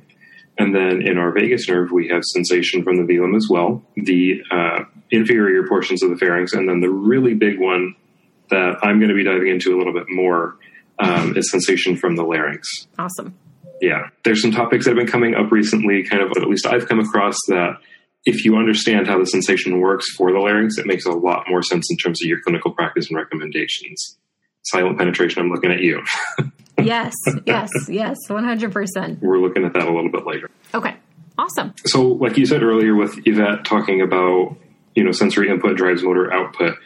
And 0.57 0.73
then 0.73 1.01
in 1.01 1.17
our 1.17 1.31
vagus 1.31 1.67
nerve, 1.67 1.91
we 1.91 2.07
have 2.07 2.23
sensation 2.23 2.83
from 2.83 2.95
the 2.95 3.03
velum 3.03 3.35
as 3.35 3.47
well, 3.49 3.83
the 3.95 4.41
uh, 4.49 4.85
inferior 5.11 5.67
portions 5.67 6.01
of 6.01 6.09
the 6.09 6.15
pharynx, 6.15 6.53
and 6.53 6.67
then 6.67 6.79
the 6.79 6.89
really 6.89 7.33
big 7.33 7.59
one 7.59 7.95
that 8.49 8.77
I'm 8.81 8.99
going 8.99 9.09
to 9.09 9.15
be 9.15 9.23
diving 9.23 9.49
into 9.49 9.75
a 9.75 9.77
little 9.77 9.93
bit 9.93 10.05
more 10.09 10.57
um, 10.99 11.35
is 11.35 11.51
sensation 11.51 11.97
from 11.97 12.15
the 12.15 12.23
larynx. 12.23 12.67
Awesome. 12.97 13.37
Yeah. 13.81 14.09
There's 14.23 14.41
some 14.41 14.51
topics 14.51 14.85
that 14.85 14.91
have 14.91 14.97
been 14.97 15.11
coming 15.11 15.35
up 15.35 15.51
recently, 15.51 16.03
kind 16.03 16.21
of, 16.21 16.31
at 16.37 16.47
least 16.47 16.65
I've 16.65 16.87
come 16.87 16.99
across 16.99 17.35
that 17.49 17.77
if 18.25 18.43
you 18.43 18.57
understand 18.57 19.07
how 19.07 19.19
the 19.19 19.25
sensation 19.25 19.79
works 19.79 20.11
for 20.15 20.31
the 20.31 20.39
larynx, 20.39 20.77
it 20.77 20.85
makes 20.85 21.05
a 21.05 21.11
lot 21.11 21.45
more 21.47 21.61
sense 21.61 21.89
in 21.89 21.97
terms 21.97 22.21
of 22.23 22.27
your 22.27 22.41
clinical 22.41 22.71
practice 22.71 23.07
and 23.09 23.17
recommendations. 23.17 24.17
Silent 24.63 24.97
penetration, 24.97 25.43
I'm 25.43 25.49
looking 25.49 25.71
at 25.71 25.79
you. 25.79 26.01
yes, 26.81 27.13
yes, 27.45 27.69
yes, 27.87 28.17
100%. 28.27 29.21
We're 29.21 29.37
looking 29.37 29.63
at 29.63 29.73
that 29.73 29.87
a 29.87 29.93
little 29.93 30.11
bit 30.11 30.25
later. 30.25 30.49
Okay, 30.73 30.95
awesome. 31.37 31.73
So, 31.85 32.01
like 32.01 32.37
you 32.37 32.47
said 32.47 32.63
earlier 32.63 32.95
with 32.95 33.15
Yvette 33.25 33.63
talking 33.63 34.01
about, 34.01 34.57
you 34.95 35.03
know, 35.03 35.11
sensory 35.11 35.49
input 35.49 35.77
drives 35.77 36.03
motor 36.03 36.33
output. 36.33 36.77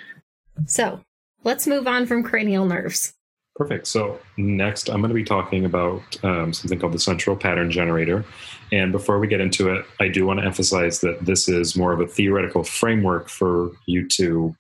So, 0.68 1.00
let's 1.46 1.66
move 1.68 1.88
on 1.88 2.06
from 2.06 2.22
cranial 2.24 2.66
nerves. 2.66 3.14
Perfect. 3.60 3.88
So, 3.88 4.18
next, 4.38 4.88
I'm 4.88 5.02
going 5.02 5.10
to 5.10 5.14
be 5.14 5.26
talking 5.26 5.66
about 5.66 6.02
um, 6.24 6.54
something 6.54 6.80
called 6.80 6.94
the 6.94 7.00
central 7.00 7.36
pattern 7.36 7.70
generator. 7.70 8.24
And 8.72 8.94
before 8.94 9.20
we 9.20 9.28
get 9.28 9.42
into 9.42 9.68
it, 9.68 9.86
I 10.00 10.08
do 10.08 10.26
want 10.26 10.40
to 10.40 10.46
emphasize 10.46 11.02
that 11.02 11.26
this 11.26 11.50
is 11.50 11.76
more 11.76 11.92
of 11.92 12.00
a 12.00 12.08
theoretical 12.08 12.64
framework 12.64 13.28
for 13.28 13.72
you 13.86 14.08
to 14.16 14.56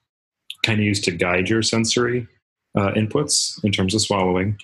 kind 0.65 0.81
of 0.81 0.85
use 0.85 0.99
to 1.03 1.11
guide 1.11 1.47
your 1.47 1.61
sensory 1.61 2.27
uh, 2.77 2.91
inputs 2.91 3.63
in 3.63 3.71
terms 3.71 3.95
of 3.95 4.01
swallowing. 4.01 4.57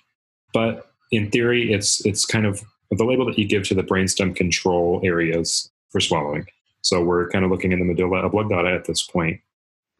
But 0.53 0.91
in 1.13 1.31
theory, 1.31 1.71
it's 1.71 2.05
it's 2.05 2.25
kind 2.25 2.45
of 2.45 2.61
the 2.91 3.05
label 3.05 3.25
that 3.27 3.39
you 3.39 3.47
give 3.47 3.63
to 3.69 3.73
the 3.73 3.83
brainstem 3.83 4.35
control 4.35 4.99
areas 5.01 5.71
for 5.93 6.01
swallowing. 6.01 6.45
So 6.81 7.01
we're 7.01 7.29
kind 7.29 7.45
of 7.45 7.51
looking 7.51 7.71
in 7.71 7.79
the 7.79 7.85
medulla 7.85 8.25
oblongata 8.25 8.71
at 8.71 8.83
this 8.83 9.01
point. 9.01 9.39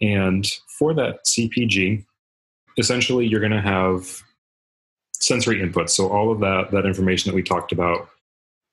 And 0.01 0.45
for 0.77 0.93
that 0.93 1.19
CPG, 1.25 2.03
essentially 2.77 3.25
you're 3.25 3.39
going 3.39 3.53
to 3.53 3.61
have 3.61 4.24
sensory 5.21 5.61
inputs. 5.61 5.91
So 5.91 6.09
all 6.09 6.31
of 6.31 6.39
that 6.39 6.71
that 6.71 6.85
information 6.85 7.29
that 7.29 7.35
we 7.35 7.43
talked 7.43 7.71
about 7.71 8.09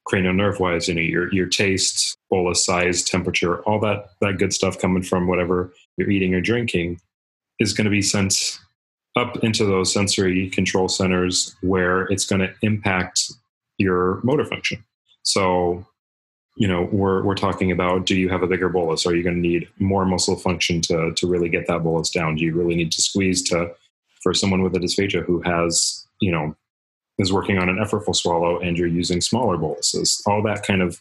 cranial 0.04 0.34
nerve 0.34 0.61
wise, 0.61 0.88
you 0.88 0.94
know, 0.94 1.00
your 1.00 1.32
your 1.32 1.46
taste, 1.46 2.16
bolus 2.30 2.64
size, 2.64 3.02
temperature, 3.02 3.62
all 3.62 3.80
that 3.80 4.11
that 4.20 4.38
good 4.38 4.52
stuff 4.52 4.78
coming 4.78 5.02
from 5.02 5.26
whatever 5.26 5.72
you're 5.96 6.11
eating 6.11 6.34
or 6.34 6.40
drinking 6.40 7.00
is 7.58 7.72
going 7.72 7.84
to 7.84 7.90
be 7.90 8.02
sent 8.02 8.58
up 9.16 9.37
into 9.44 9.64
those 9.64 9.92
sensory 9.92 10.49
control 10.50 10.88
centers 10.88 11.54
where 11.61 12.02
it's 12.04 12.25
going 12.25 12.40
to 12.40 12.52
impact 12.62 13.30
your 13.78 14.20
motor 14.22 14.44
function. 14.44 14.82
So, 15.22 15.87
you 16.56 16.66
know, 16.66 16.88
we're 16.90 17.22
we're 17.22 17.34
talking 17.34 17.70
about 17.70 18.06
do 18.06 18.16
you 18.16 18.28
have 18.28 18.42
a 18.42 18.46
bigger 18.46 18.68
bolus? 18.68 19.06
Are 19.06 19.14
you 19.14 19.22
going 19.22 19.37
to 19.37 19.40
need 19.40 19.68
more 19.78 20.04
muscle 20.04 20.37
function 20.37 20.80
to 20.82 21.12
to 21.14 21.26
really 21.26 21.49
get 21.49 21.66
that 21.68 21.82
bolus 21.82 22.11
down? 22.11 22.37
Do 22.37 22.44
you 22.44 22.54
really 22.54 22.75
need 22.75 22.92
to 22.92 23.02
squeeze 23.02 23.42
to 23.50 23.75
for 24.22 24.32
someone 24.32 24.62
with 24.62 24.75
a 24.76 24.78
dysphagia 24.78 25.25
who 25.25 25.40
has, 25.42 26.01
you 26.23 26.31
know, 26.31 26.55
is 27.19 27.33
working 27.33 27.59
on 27.59 27.69
an 27.69 27.76
effortful 27.76 28.14
swallow 28.14 28.59
and 28.61 28.79
you're 28.79 28.87
using 28.87 29.21
smaller 29.21 29.59
boluses? 29.59 30.23
All 30.26 30.43
that 30.45 30.64
kind 30.64 30.81
of 30.81 31.00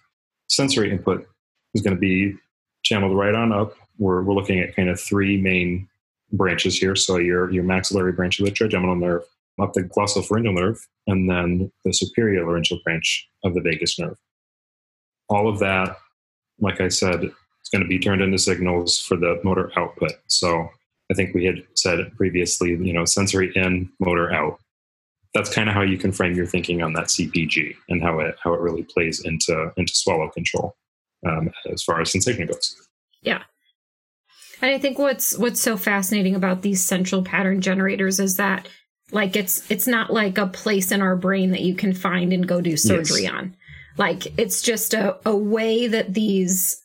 sensory 0.49 0.91
input 0.91 1.25
is 1.73 1.81
going 1.81 1.95
to 1.95 1.99
be 1.99 2.35
channeled 2.83 3.15
right 3.15 3.35
on 3.35 3.53
up. 3.53 3.75
We're 3.97 4.23
we're 4.23 4.33
looking 4.33 4.59
at 4.59 4.75
kind 4.75 4.89
of 4.89 4.99
three 4.99 5.39
main 5.39 5.87
branches 6.33 6.77
here. 6.77 6.95
So 6.95 7.17
your 7.17 7.51
your 7.51 7.63
maxillary 7.63 8.11
branch 8.11 8.39
of 8.39 8.45
the 8.45 8.51
trigeminal 8.51 8.95
nerve, 8.95 9.23
up 9.61 9.73
the 9.73 9.83
glossopharyngeal 9.83 10.55
nerve, 10.55 10.85
and 11.07 11.29
then 11.29 11.71
the 11.85 11.93
superior 11.93 12.45
laryngeal 12.45 12.79
branch 12.83 13.29
of 13.43 13.53
the 13.53 13.61
vagus 13.61 13.99
nerve. 13.99 14.17
All 15.29 15.47
of 15.47 15.59
that, 15.59 15.97
like 16.59 16.81
I 16.81 16.89
said, 16.89 17.23
is 17.23 17.69
going 17.71 17.83
to 17.83 17.87
be 17.87 17.99
turned 17.99 18.21
into 18.21 18.39
signals 18.39 18.99
for 18.99 19.15
the 19.15 19.39
motor 19.43 19.71
output. 19.77 20.13
So 20.27 20.69
I 21.11 21.13
think 21.13 21.35
we 21.35 21.45
had 21.45 21.63
said 21.75 22.11
previously, 22.17 22.71
you 22.71 22.93
know, 22.93 23.05
sensory 23.05 23.51
in, 23.55 23.89
motor 23.99 24.33
out. 24.33 24.59
That's 25.33 25.53
kind 25.53 25.69
of 25.69 25.75
how 25.75 25.81
you 25.81 25.97
can 25.97 26.11
frame 26.11 26.35
your 26.35 26.45
thinking 26.45 26.81
on 26.81 26.93
that 26.93 27.05
CPG 27.05 27.75
and 27.89 28.01
how 28.01 28.19
it 28.19 28.35
how 28.43 28.53
it 28.53 28.59
really 28.59 28.83
plays 28.83 29.21
into 29.23 29.71
into 29.77 29.93
swallow 29.95 30.29
control 30.29 30.75
um, 31.25 31.51
as 31.71 31.83
far 31.83 32.01
as 32.01 32.11
sensation 32.11 32.47
goes. 32.47 32.75
Yeah. 33.21 33.43
And 34.61 34.71
I 34.71 34.77
think 34.77 34.99
what's 34.99 35.37
what's 35.37 35.61
so 35.61 35.77
fascinating 35.77 36.35
about 36.35 36.61
these 36.61 36.83
central 36.83 37.23
pattern 37.23 37.61
generators 37.61 38.19
is 38.19 38.37
that 38.37 38.67
like 39.11 39.35
it's 39.35 39.69
it's 39.71 39.87
not 39.87 40.11
like 40.11 40.37
a 40.37 40.47
place 40.47 40.91
in 40.91 41.01
our 41.01 41.15
brain 41.15 41.51
that 41.51 41.61
you 41.61 41.75
can 41.75 41.93
find 41.93 42.31
and 42.33 42.47
go 42.47 42.61
do 42.61 42.77
surgery 42.77 43.23
yes. 43.23 43.33
on. 43.33 43.55
Like 43.97 44.37
it's 44.39 44.61
just 44.61 44.93
a, 44.93 45.17
a 45.25 45.35
way 45.35 45.87
that 45.87 46.13
these 46.13 46.81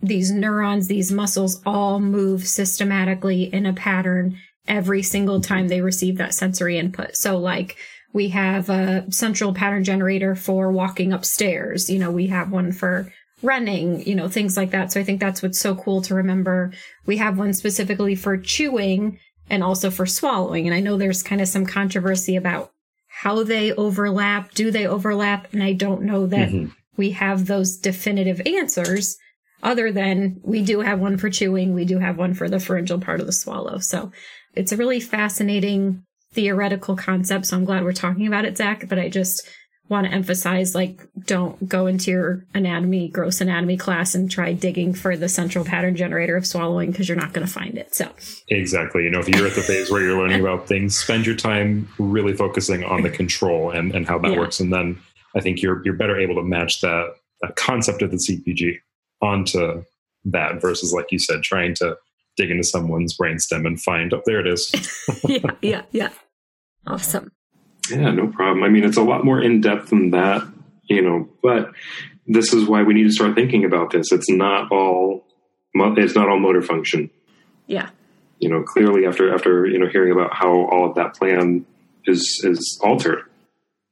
these 0.00 0.30
neurons, 0.30 0.86
these 0.86 1.10
muscles 1.10 1.60
all 1.66 2.00
move 2.00 2.46
systematically 2.46 3.44
in 3.52 3.66
a 3.66 3.72
pattern 3.72 4.38
every 4.68 5.02
single 5.02 5.40
time 5.40 5.68
they 5.68 5.80
receive 5.80 6.18
that 6.18 6.34
sensory 6.34 6.78
input. 6.78 7.16
So 7.16 7.38
like 7.38 7.76
we 8.12 8.28
have 8.28 8.70
a 8.70 9.04
central 9.10 9.52
pattern 9.52 9.84
generator 9.84 10.34
for 10.34 10.72
walking 10.72 11.12
upstairs. 11.12 11.90
You 11.90 11.98
know, 11.98 12.10
we 12.10 12.28
have 12.28 12.50
one 12.50 12.72
for 12.72 13.12
running, 13.42 14.06
you 14.06 14.14
know, 14.14 14.28
things 14.28 14.56
like 14.56 14.70
that. 14.70 14.90
So 14.90 15.00
I 15.00 15.04
think 15.04 15.20
that's 15.20 15.42
what's 15.42 15.60
so 15.60 15.74
cool 15.74 16.00
to 16.02 16.14
remember. 16.14 16.72
We 17.04 17.18
have 17.18 17.38
one 17.38 17.52
specifically 17.52 18.14
for 18.14 18.36
chewing 18.38 19.18
and 19.50 19.62
also 19.62 19.90
for 19.90 20.06
swallowing. 20.06 20.66
And 20.66 20.74
I 20.74 20.80
know 20.80 20.96
there's 20.96 21.22
kind 21.22 21.40
of 21.40 21.48
some 21.48 21.66
controversy 21.66 22.36
about 22.36 22.72
how 23.08 23.44
they 23.44 23.72
overlap. 23.72 24.52
Do 24.54 24.70
they 24.70 24.86
overlap? 24.86 25.52
And 25.52 25.62
I 25.62 25.72
don't 25.72 26.02
know 26.02 26.26
that 26.26 26.48
mm-hmm. 26.48 26.72
we 26.96 27.10
have 27.10 27.46
those 27.46 27.76
definitive 27.76 28.40
answers 28.46 29.18
other 29.62 29.92
than 29.92 30.40
we 30.42 30.62
do 30.62 30.80
have 30.80 31.00
one 31.00 31.16
for 31.16 31.30
chewing. 31.30 31.74
We 31.74 31.84
do 31.84 31.98
have 31.98 32.18
one 32.18 32.34
for 32.34 32.48
the 32.48 32.60
pharyngeal 32.60 33.00
part 33.00 33.20
of 33.20 33.26
the 33.26 33.32
swallow. 33.32 33.78
So 33.78 34.12
it's 34.56 34.72
a 34.72 34.76
really 34.76 35.00
fascinating 35.00 36.02
theoretical 36.32 36.96
concept. 36.96 37.46
So 37.46 37.56
I'm 37.56 37.64
glad 37.64 37.84
we're 37.84 37.92
talking 37.92 38.26
about 38.26 38.44
it, 38.44 38.56
Zach. 38.56 38.88
But 38.88 38.98
I 38.98 39.08
just 39.08 39.48
want 39.88 40.06
to 40.06 40.12
emphasize 40.12 40.74
like 40.74 41.06
don't 41.26 41.68
go 41.68 41.86
into 41.86 42.10
your 42.10 42.44
anatomy 42.54 43.08
gross 43.08 43.40
anatomy 43.40 43.76
class 43.76 44.14
and 44.14 44.30
try 44.30 44.52
digging 44.52 44.92
for 44.92 45.16
the 45.16 45.28
central 45.28 45.64
pattern 45.64 45.94
generator 45.94 46.36
of 46.36 46.46
swallowing 46.46 46.90
because 46.90 47.08
you're 47.08 47.16
not 47.16 47.32
going 47.32 47.46
to 47.46 47.52
find 47.52 47.78
it 47.78 47.94
so 47.94 48.10
exactly 48.48 49.04
you 49.04 49.10
know 49.10 49.20
if 49.20 49.28
you're 49.28 49.46
at 49.46 49.54
the 49.54 49.62
phase 49.62 49.90
where 49.90 50.02
you're 50.02 50.18
learning 50.18 50.40
about 50.40 50.66
things 50.66 50.96
spend 50.96 51.24
your 51.24 51.36
time 51.36 51.88
really 51.98 52.32
focusing 52.32 52.82
on 52.82 53.02
the 53.02 53.10
control 53.10 53.70
and, 53.70 53.94
and 53.94 54.08
how 54.08 54.18
that 54.18 54.32
yeah. 54.32 54.38
works 54.38 54.58
and 54.58 54.72
then 54.72 54.98
i 55.36 55.40
think 55.40 55.62
you're 55.62 55.80
you're 55.84 55.94
better 55.94 56.18
able 56.18 56.34
to 56.34 56.42
match 56.42 56.80
that 56.80 57.06
that 57.40 57.54
concept 57.54 58.02
of 58.02 58.10
the 58.10 58.16
cpg 58.16 58.76
onto 59.22 59.84
that 60.24 60.60
versus 60.60 60.92
like 60.92 61.12
you 61.12 61.18
said 61.18 61.42
trying 61.42 61.74
to 61.74 61.96
dig 62.36 62.50
into 62.50 62.64
someone's 62.64 63.16
brainstem 63.16 63.66
and 63.66 63.82
find 63.82 64.12
oh 64.12 64.22
there 64.26 64.40
it 64.40 64.46
is 64.46 64.72
yeah 65.28 65.50
yeah 65.62 65.82
yeah 65.92 66.10
awesome 66.86 67.30
yeah, 67.90 68.10
no 68.10 68.28
problem. 68.28 68.64
I 68.64 68.68
mean, 68.68 68.84
it's 68.84 68.96
a 68.96 69.02
lot 69.02 69.24
more 69.24 69.40
in 69.40 69.60
depth 69.60 69.90
than 69.90 70.10
that, 70.10 70.42
you 70.84 71.02
know, 71.02 71.28
but 71.42 71.72
this 72.26 72.52
is 72.52 72.66
why 72.66 72.82
we 72.82 72.94
need 72.94 73.04
to 73.04 73.12
start 73.12 73.34
thinking 73.34 73.64
about 73.64 73.90
this. 73.90 74.12
It's 74.12 74.28
not 74.28 74.70
all, 74.72 75.24
it's 75.74 76.14
not 76.14 76.28
all 76.28 76.38
motor 76.38 76.62
function. 76.62 77.10
Yeah. 77.66 77.90
You 78.38 78.48
know, 78.48 78.62
clearly 78.62 79.06
after, 79.06 79.32
after, 79.32 79.66
you 79.66 79.78
know, 79.78 79.88
hearing 79.88 80.12
about 80.12 80.34
how 80.34 80.66
all 80.66 80.88
of 80.88 80.96
that 80.96 81.14
plan 81.14 81.64
is, 82.06 82.40
is 82.44 82.80
altered, 82.82 83.22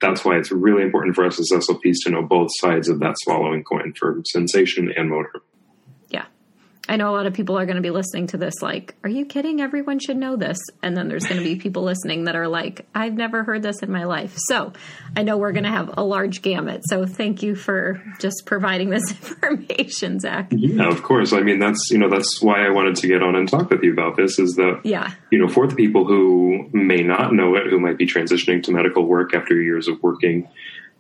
that's 0.00 0.24
why 0.24 0.36
it's 0.36 0.50
really 0.50 0.82
important 0.82 1.14
for 1.14 1.24
us 1.24 1.38
as 1.38 1.50
SLPs 1.52 1.96
to 2.04 2.10
know 2.10 2.22
both 2.22 2.50
sides 2.58 2.88
of 2.88 3.00
that 3.00 3.16
swallowing 3.18 3.64
coin 3.64 3.94
for 3.98 4.20
sensation 4.26 4.92
and 4.96 5.08
motor. 5.08 5.40
I 6.88 6.96
know 6.96 7.10
a 7.10 7.14
lot 7.16 7.26
of 7.26 7.32
people 7.32 7.58
are 7.58 7.64
going 7.64 7.76
to 7.76 7.82
be 7.82 7.90
listening 7.90 8.26
to 8.28 8.36
this 8.36 8.60
like, 8.60 8.94
are 9.02 9.08
you 9.08 9.24
kidding? 9.24 9.60
Everyone 9.60 9.98
should 9.98 10.18
know 10.18 10.36
this. 10.36 10.58
And 10.82 10.96
then 10.96 11.08
there's 11.08 11.24
going 11.24 11.38
to 11.38 11.44
be 11.44 11.56
people 11.56 11.82
listening 11.82 12.24
that 12.24 12.36
are 12.36 12.46
like, 12.46 12.86
I've 12.94 13.14
never 13.14 13.42
heard 13.42 13.62
this 13.62 13.82
in 13.82 13.90
my 13.90 14.04
life. 14.04 14.34
So 14.36 14.72
I 15.16 15.22
know 15.22 15.38
we're 15.38 15.52
going 15.52 15.64
to 15.64 15.70
have 15.70 15.96
a 15.96 16.04
large 16.04 16.42
gamut. 16.42 16.82
So 16.84 17.06
thank 17.06 17.42
you 17.42 17.54
for 17.54 18.02
just 18.18 18.42
providing 18.44 18.90
this 18.90 19.10
information, 19.10 20.20
Zach. 20.20 20.48
Yeah, 20.50 20.88
of 20.88 21.02
course. 21.02 21.32
I 21.32 21.40
mean, 21.40 21.58
that's, 21.58 21.88
you 21.90 21.98
know, 21.98 22.10
that's 22.10 22.42
why 22.42 22.66
I 22.66 22.70
wanted 22.70 22.96
to 22.96 23.08
get 23.08 23.22
on 23.22 23.34
and 23.34 23.48
talk 23.48 23.70
with 23.70 23.82
you 23.82 23.92
about 23.92 24.16
this 24.16 24.38
is 24.38 24.56
that, 24.56 24.80
yeah, 24.84 25.12
you 25.30 25.38
know, 25.38 25.48
for 25.48 25.66
the 25.66 25.74
people 25.74 26.04
who 26.04 26.68
may 26.72 27.02
not 27.02 27.32
know 27.32 27.54
it, 27.56 27.66
who 27.68 27.80
might 27.80 27.96
be 27.96 28.06
transitioning 28.06 28.62
to 28.64 28.72
medical 28.72 29.06
work 29.06 29.34
after 29.34 29.60
years 29.60 29.88
of 29.88 30.02
working 30.02 30.48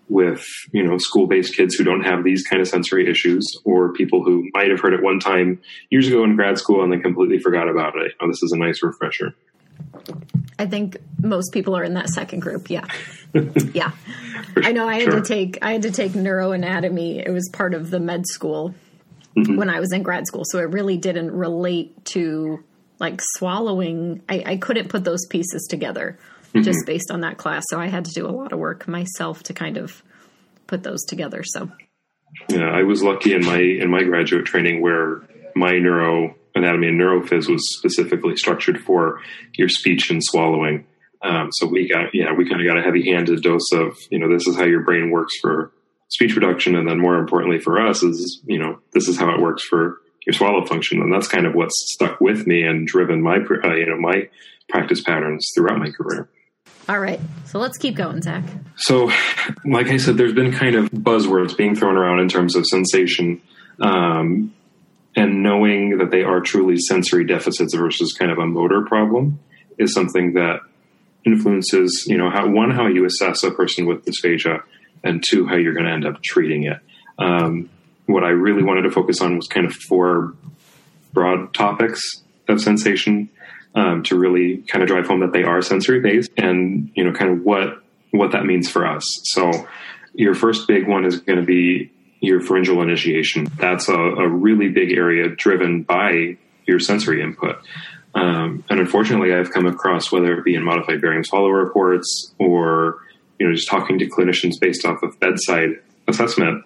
with 0.08 0.46
you 0.72 0.82
know 0.82 0.98
school-based 0.98 1.56
kids 1.56 1.74
who 1.74 1.84
don't 1.84 2.02
have 2.02 2.24
these 2.24 2.46
kind 2.46 2.60
of 2.60 2.68
sensory 2.68 3.10
issues 3.10 3.46
or 3.64 3.92
people 3.92 4.22
who 4.22 4.48
might 4.52 4.70
have 4.70 4.80
heard 4.80 4.94
it 4.94 5.02
one 5.02 5.18
time 5.18 5.60
years 5.90 6.06
ago 6.08 6.24
in 6.24 6.36
grad 6.36 6.58
school 6.58 6.82
and 6.82 6.92
then 6.92 7.02
completely 7.02 7.38
forgot 7.38 7.68
about 7.68 7.96
it. 7.96 8.12
Oh, 8.20 8.28
this 8.28 8.42
is 8.42 8.52
a 8.52 8.58
nice 8.58 8.82
refresher. 8.82 9.34
I 10.58 10.66
think 10.66 10.98
most 11.20 11.52
people 11.52 11.76
are 11.76 11.82
in 11.82 11.94
that 11.94 12.08
second 12.08 12.40
group 12.40 12.70
yeah. 12.70 12.86
Yeah. 13.72 13.90
I 14.56 14.72
know 14.72 14.86
i 14.86 14.94
had 14.94 15.04
sure. 15.04 15.20
to 15.20 15.22
take 15.22 15.58
i 15.62 15.72
had 15.72 15.82
to 15.82 15.90
take 15.90 16.12
neuroanatomy. 16.12 17.26
It 17.26 17.30
was 17.30 17.48
part 17.52 17.74
of 17.74 17.90
the 17.90 17.98
med 17.98 18.26
school 18.26 18.74
mm-hmm. 19.36 19.56
when 19.56 19.68
i 19.68 19.80
was 19.80 19.92
in 19.92 20.02
grad 20.02 20.26
school 20.26 20.44
so 20.44 20.58
it 20.58 20.70
really 20.70 20.96
didn't 20.96 21.32
relate 21.32 22.04
to 22.06 22.62
like 23.00 23.20
swallowing. 23.20 24.22
I, 24.28 24.42
I 24.46 24.56
couldn't 24.56 24.88
put 24.88 25.04
those 25.04 25.26
pieces 25.26 25.66
together 25.68 26.18
mm-hmm. 26.54 26.62
just 26.62 26.86
based 26.86 27.10
on 27.10 27.20
that 27.20 27.38
class. 27.38 27.64
So 27.68 27.80
I 27.80 27.86
had 27.86 28.04
to 28.06 28.12
do 28.12 28.26
a 28.26 28.30
lot 28.30 28.52
of 28.52 28.58
work 28.58 28.86
myself 28.86 29.42
to 29.44 29.52
kind 29.52 29.76
of 29.76 30.02
put 30.66 30.82
those 30.82 31.04
together. 31.04 31.42
So 31.44 31.70
yeah, 32.48 32.70
I 32.70 32.82
was 32.82 33.02
lucky 33.02 33.32
in 33.32 33.44
my 33.44 33.58
in 33.58 33.90
my 33.90 34.02
graduate 34.02 34.46
training 34.46 34.80
where 34.80 35.22
my 35.54 35.72
neuro 35.78 36.34
anatomy 36.54 36.88
and 36.88 37.00
neurophys 37.00 37.48
was 37.48 37.62
specifically 37.76 38.36
structured 38.36 38.80
for 38.80 39.20
your 39.54 39.68
speech 39.68 40.10
and 40.10 40.22
swallowing. 40.22 40.86
Um, 41.22 41.50
so 41.52 41.66
we 41.66 41.88
got 41.88 42.14
yeah 42.14 42.32
we 42.32 42.48
kind 42.48 42.60
of 42.60 42.66
got 42.66 42.78
a 42.78 42.82
heavy 42.82 43.10
handed 43.10 43.42
dose 43.42 43.72
of 43.72 43.96
you 44.10 44.18
know 44.18 44.32
this 44.32 44.46
is 44.46 44.56
how 44.56 44.64
your 44.64 44.82
brain 44.82 45.10
works 45.10 45.32
for 45.40 45.72
speech 46.08 46.34
production, 46.34 46.76
and 46.76 46.88
then 46.88 47.00
more 47.00 47.16
importantly 47.16 47.60
for 47.60 47.80
us 47.80 48.02
is 48.02 48.42
you 48.44 48.58
know 48.58 48.78
this 48.92 49.08
is 49.08 49.18
how 49.18 49.34
it 49.34 49.40
works 49.40 49.64
for 49.64 50.00
your 50.26 50.34
swallow 50.34 50.64
function, 50.64 51.00
and 51.00 51.12
that's 51.12 51.28
kind 51.28 51.46
of 51.46 51.54
what's 51.54 51.74
stuck 51.94 52.20
with 52.20 52.46
me 52.46 52.62
and 52.62 52.86
driven 52.86 53.22
my 53.22 53.36
uh, 53.36 53.74
you 53.74 53.86
know 53.86 53.98
my 53.98 54.28
practice 54.68 55.02
patterns 55.02 55.50
throughout 55.54 55.78
my 55.78 55.90
career. 55.90 56.28
All 56.88 57.00
right. 57.00 57.20
So 57.46 57.58
let's 57.58 57.78
keep 57.78 57.96
going, 57.96 58.20
Zach. 58.20 58.44
So, 58.76 59.10
like 59.64 59.88
I 59.88 59.96
said, 59.96 60.16
there's 60.16 60.34
been 60.34 60.52
kind 60.52 60.74
of 60.74 60.90
buzzwords 60.90 61.56
being 61.56 61.74
thrown 61.74 61.96
around 61.96 62.20
in 62.20 62.28
terms 62.28 62.56
of 62.56 62.66
sensation. 62.66 63.40
Um, 63.80 64.54
and 65.16 65.42
knowing 65.42 65.98
that 65.98 66.10
they 66.10 66.22
are 66.22 66.40
truly 66.40 66.76
sensory 66.76 67.24
deficits 67.24 67.74
versus 67.74 68.12
kind 68.12 68.30
of 68.30 68.38
a 68.38 68.46
motor 68.46 68.82
problem 68.82 69.38
is 69.78 69.94
something 69.94 70.34
that 70.34 70.60
influences, 71.24 72.04
you 72.06 72.18
know, 72.18 72.30
how 72.30 72.48
one, 72.48 72.70
how 72.70 72.86
you 72.86 73.04
assess 73.04 73.42
a 73.44 73.50
person 73.50 73.86
with 73.86 74.04
dysphagia, 74.04 74.62
and 75.02 75.22
two, 75.26 75.46
how 75.46 75.56
you're 75.56 75.72
going 75.72 75.86
to 75.86 75.92
end 75.92 76.06
up 76.06 76.22
treating 76.22 76.64
it. 76.64 76.78
Um, 77.18 77.70
what 78.06 78.24
I 78.24 78.30
really 78.30 78.62
wanted 78.62 78.82
to 78.82 78.90
focus 78.90 79.20
on 79.20 79.36
was 79.36 79.46
kind 79.46 79.66
of 79.66 79.72
four 79.72 80.34
broad 81.12 81.54
topics 81.54 82.02
of 82.48 82.60
sensation 82.60 83.30
um, 83.74 84.02
to 84.04 84.16
really 84.16 84.58
kind 84.68 84.82
of 84.82 84.88
drive 84.88 85.06
home 85.06 85.20
that 85.20 85.32
they 85.32 85.42
are 85.42 85.60
sensory 85.62 86.00
based 86.00 86.30
and 86.36 86.90
you 86.94 87.04
know 87.04 87.12
kind 87.12 87.30
of 87.30 87.44
what 87.44 87.82
what 88.10 88.32
that 88.32 88.44
means 88.44 88.70
for 88.70 88.86
us. 88.86 89.02
So 89.24 89.66
your 90.14 90.34
first 90.34 90.68
big 90.68 90.86
one 90.86 91.04
is 91.04 91.20
going 91.20 91.40
to 91.40 91.44
be 91.44 91.90
your 92.20 92.40
pharyngeal 92.40 92.80
initiation. 92.80 93.48
That's 93.58 93.88
a, 93.88 93.94
a 93.94 94.28
really 94.28 94.68
big 94.68 94.92
area 94.92 95.28
driven 95.28 95.82
by 95.82 96.36
your 96.66 96.78
sensory 96.78 97.20
input. 97.22 97.56
Um, 98.14 98.64
and 98.70 98.78
unfortunately, 98.78 99.34
I've 99.34 99.50
come 99.50 99.66
across 99.66 100.12
whether 100.12 100.38
it 100.38 100.44
be 100.44 100.54
in 100.54 100.62
modified 100.62 101.00
barium 101.00 101.24
swallow 101.24 101.48
reports 101.48 102.32
or 102.38 102.98
you 103.38 103.46
know 103.46 103.54
just 103.54 103.68
talking 103.68 103.98
to 103.98 104.06
clinicians 104.06 104.52
based 104.60 104.84
off 104.84 105.02
of 105.02 105.18
bedside 105.18 105.80
assessment. 106.06 106.64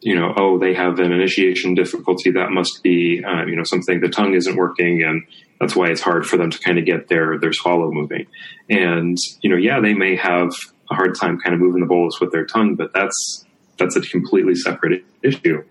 You 0.00 0.14
know, 0.14 0.32
oh, 0.36 0.58
they 0.58 0.74
have 0.74 1.00
an 1.00 1.12
initiation 1.12 1.74
difficulty. 1.74 2.30
That 2.30 2.50
must 2.50 2.82
be 2.82 3.22
uh, 3.24 3.44
you 3.46 3.56
know 3.56 3.64
something. 3.64 4.00
The 4.00 4.08
tongue 4.08 4.34
isn't 4.34 4.56
working, 4.56 5.02
and 5.02 5.24
that's 5.60 5.74
why 5.74 5.88
it's 5.88 6.00
hard 6.00 6.26
for 6.26 6.36
them 6.36 6.50
to 6.50 6.58
kind 6.58 6.78
of 6.78 6.84
get 6.84 7.08
their 7.08 7.38
their 7.38 7.52
swallow 7.52 7.90
moving. 7.90 8.26
And 8.70 9.16
you 9.42 9.50
know, 9.50 9.56
yeah, 9.56 9.80
they 9.80 9.94
may 9.94 10.16
have 10.16 10.50
a 10.90 10.94
hard 10.94 11.16
time 11.18 11.38
kind 11.38 11.54
of 11.54 11.60
moving 11.60 11.80
the 11.80 11.86
bolus 11.86 12.20
with 12.20 12.32
their 12.32 12.46
tongue, 12.46 12.76
but 12.76 12.92
that's 12.94 13.44
that's 13.78 13.96
a 13.96 14.00
completely 14.00 14.54
separate 14.54 15.04
issue. 15.22 15.64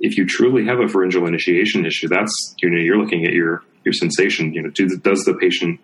If 0.00 0.16
you 0.16 0.26
truly 0.26 0.64
have 0.66 0.80
a 0.80 0.88
pharyngeal 0.88 1.26
initiation 1.26 1.86
issue, 1.86 2.08
that's 2.08 2.54
you 2.62 2.70
know 2.70 2.78
you're 2.78 2.98
looking 2.98 3.26
at 3.26 3.32
your 3.32 3.62
your 3.84 3.92
sensation. 3.92 4.54
You 4.54 4.62
know, 4.62 4.70
do, 4.70 4.88
does 4.98 5.24
the 5.24 5.34
patient 5.34 5.80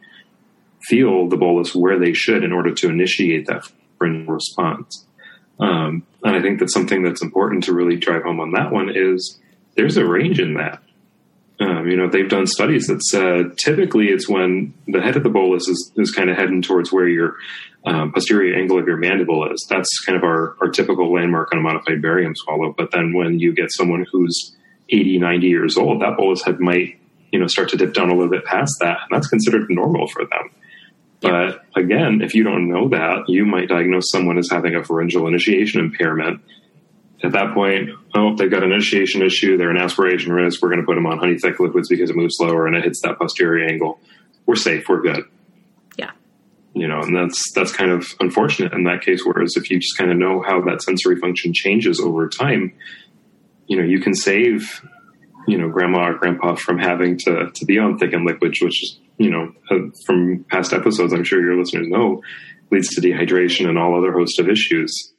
feel 0.82 1.28
the 1.28 1.36
bolus 1.36 1.74
where 1.74 1.98
they 1.98 2.12
should 2.12 2.44
in 2.44 2.52
order 2.52 2.74
to 2.74 2.88
initiate 2.88 3.46
that 3.46 3.64
pharyngeal 3.98 4.32
response? 4.32 5.06
Um, 5.60 6.06
and 6.24 6.36
I 6.36 6.42
think 6.42 6.58
that's 6.58 6.74
something 6.74 7.02
that's 7.02 7.22
important 7.22 7.64
to 7.64 7.74
really 7.74 7.96
drive 7.96 8.22
home 8.22 8.40
on 8.40 8.52
that 8.52 8.72
one 8.72 8.90
is 8.94 9.38
there's 9.76 9.96
a 9.96 10.06
range 10.06 10.40
in 10.40 10.54
that. 10.54 10.82
Um, 11.60 11.88
you 11.88 11.96
know, 11.96 12.08
they've 12.08 12.28
done 12.28 12.46
studies 12.46 12.86
that 12.86 13.02
said 13.02 13.58
typically 13.58 14.06
it's 14.06 14.28
when 14.28 14.72
the 14.88 15.02
head 15.02 15.16
of 15.16 15.22
the 15.22 15.28
bolus 15.28 15.68
is, 15.68 15.92
is 15.96 16.10
kind 16.10 16.30
of 16.30 16.36
heading 16.36 16.62
towards 16.62 16.90
where 16.90 17.06
your 17.06 17.36
um, 17.84 18.12
posterior 18.12 18.58
angle 18.58 18.78
of 18.78 18.86
your 18.86 18.96
mandible 18.96 19.50
is. 19.52 19.66
That's 19.68 19.88
kind 20.00 20.16
of 20.16 20.24
our, 20.24 20.56
our 20.62 20.68
typical 20.68 21.12
landmark 21.12 21.52
on 21.52 21.58
a 21.58 21.62
modified 21.62 22.00
barium 22.00 22.34
swallow. 22.34 22.74
But 22.76 22.92
then 22.92 23.12
when 23.12 23.38
you 23.38 23.54
get 23.54 23.70
someone 23.72 24.06
who's 24.10 24.56
80, 24.88 25.18
90 25.18 25.46
years 25.46 25.76
old, 25.76 26.00
that 26.00 26.16
bolus 26.16 26.42
head 26.42 26.60
might, 26.60 26.98
you 27.30 27.38
know, 27.38 27.46
start 27.46 27.68
to 27.70 27.76
dip 27.76 27.92
down 27.92 28.08
a 28.08 28.14
little 28.14 28.30
bit 28.30 28.44
past 28.46 28.72
that. 28.80 28.98
And 29.02 29.16
that's 29.16 29.28
considered 29.28 29.68
normal 29.68 30.08
for 30.08 30.24
them. 30.24 30.50
But 31.20 31.64
again, 31.76 32.20
if 32.22 32.34
you 32.34 32.44
don't 32.44 32.68
know 32.70 32.88
that, 32.88 33.24
you 33.28 33.44
might 33.44 33.68
diagnose 33.68 34.10
someone 34.10 34.38
as 34.38 34.48
having 34.50 34.74
a 34.74 34.82
pharyngeal 34.82 35.26
initiation 35.26 35.80
impairment. 35.80 36.40
At 37.22 37.32
that 37.32 37.52
point, 37.52 37.90
oh, 38.14 38.32
if 38.32 38.38
they've 38.38 38.50
got 38.50 38.62
an 38.64 38.72
initiation 38.72 39.20
issue, 39.22 39.58
they're 39.58 39.70
an 39.70 39.76
aspiration 39.76 40.32
risk, 40.32 40.62
we're 40.62 40.70
going 40.70 40.80
to 40.80 40.86
put 40.86 40.94
them 40.94 41.04
on 41.06 41.18
honey 41.18 41.36
thick 41.38 41.60
liquids 41.60 41.88
because 41.90 42.08
it 42.08 42.16
moves 42.16 42.36
slower 42.38 42.66
and 42.66 42.74
it 42.74 42.84
hits 42.84 43.02
that 43.02 43.18
posterior 43.18 43.66
angle. 43.68 44.00
We're 44.46 44.56
safe, 44.56 44.88
we're 44.88 45.02
good 45.02 45.24
Yeah. 45.98 46.12
you 46.74 46.88
know, 46.88 47.00
and 47.00 47.14
that's 47.14 47.52
that's 47.54 47.72
kind 47.72 47.90
of 47.90 48.06
unfortunate 48.20 48.72
in 48.72 48.84
that 48.84 49.02
case. 49.02 49.20
Whereas 49.22 49.52
if 49.56 49.70
you 49.70 49.78
just 49.78 49.98
kind 49.98 50.10
of 50.10 50.16
know 50.16 50.42
how 50.42 50.62
that 50.62 50.80
sensory 50.80 51.16
function 51.16 51.52
changes 51.52 52.00
over 52.00 52.26
time, 52.30 52.72
you 53.66 53.76
know, 53.76 53.84
you 53.84 54.00
can 54.00 54.14
save, 54.14 54.80
you 55.46 55.58
know, 55.58 55.68
grandma 55.68 56.08
or 56.08 56.14
grandpa 56.14 56.54
from 56.54 56.78
having 56.78 57.18
to 57.18 57.50
to 57.54 57.64
be 57.66 57.78
on 57.78 57.98
thickened 57.98 58.24
liquids, 58.24 58.58
which 58.62 58.82
is, 58.82 58.98
you 59.20 59.30
know, 59.30 59.52
uh, 59.70 59.90
from 60.06 60.46
past 60.48 60.72
episodes, 60.72 61.12
I'm 61.12 61.24
sure 61.24 61.44
your 61.44 61.58
listeners 61.58 61.86
know, 61.88 62.22
leads 62.70 62.88
to 62.94 63.02
dehydration 63.02 63.68
and 63.68 63.78
all 63.78 63.96
other 63.96 64.12
host 64.12 64.40
of 64.40 64.48
issues 64.48 65.12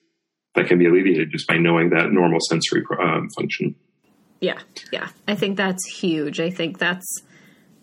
that 0.55 0.65
can 0.65 0.79
be 0.79 0.87
alleviated 0.87 1.31
just 1.31 1.47
by 1.47 1.57
knowing 1.57 1.91
that 1.91 2.11
normal 2.11 2.39
sensory 2.49 2.83
um, 2.99 3.29
function. 3.37 3.75
Yeah, 4.39 4.57
yeah, 4.91 5.09
I 5.27 5.35
think 5.35 5.55
that's 5.55 5.85
huge. 5.87 6.39
I 6.39 6.49
think 6.49 6.79
that's 6.79 7.21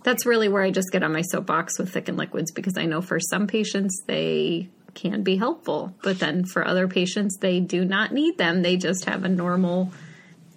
that's 0.03 0.27
really 0.27 0.49
where 0.49 0.63
I 0.63 0.73
just 0.73 0.91
get 0.91 1.05
on 1.05 1.13
my 1.13 1.23
soapbox 1.23 1.79
with 1.79 1.93
thickened 1.93 2.19
liquids 2.19 2.51
because 2.51 2.77
I 2.77 2.87
know 2.87 3.01
for 3.01 3.21
some 3.21 3.47
patients 3.47 4.03
they 4.07 4.71
can 4.95 5.23
be 5.23 5.37
helpful, 5.37 5.95
but 6.03 6.19
then 6.19 6.45
for 6.45 6.67
other 6.67 6.89
patients 6.89 7.39
they 7.41 7.61
do 7.61 7.85
not 7.85 8.13
need 8.13 8.39
them. 8.39 8.63
They 8.63 8.77
just 8.77 9.05
have 9.05 9.23
a 9.23 9.29
normal 9.29 9.93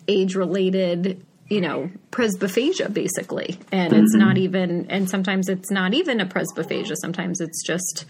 age 0.08 0.36
related, 0.36 1.24
you 1.52 1.60
know, 1.60 1.92
presbyophagia 2.12 2.94
basically. 2.94 3.60
And 3.74 3.92
mm-hmm. 3.92 4.04
it's 4.04 4.16
not 4.16 4.38
even 4.38 4.90
and 4.90 5.10
sometimes 5.10 5.50
it's 5.50 5.70
not 5.70 5.94
even 5.94 6.22
a 6.22 6.26
presbyophagia. 6.26 6.96
Sometimes 6.96 7.42
it's 7.42 7.62
just 7.64 8.06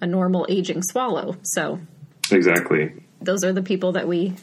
a 0.00 0.06
normal 0.06 0.46
aging 0.48 0.82
swallow. 0.82 1.36
So 1.42 1.78
Exactly. 2.32 2.92
Those 3.20 3.44
are 3.44 3.52
the 3.52 3.62
people 3.62 3.92
that 3.92 4.08
we 4.08 4.34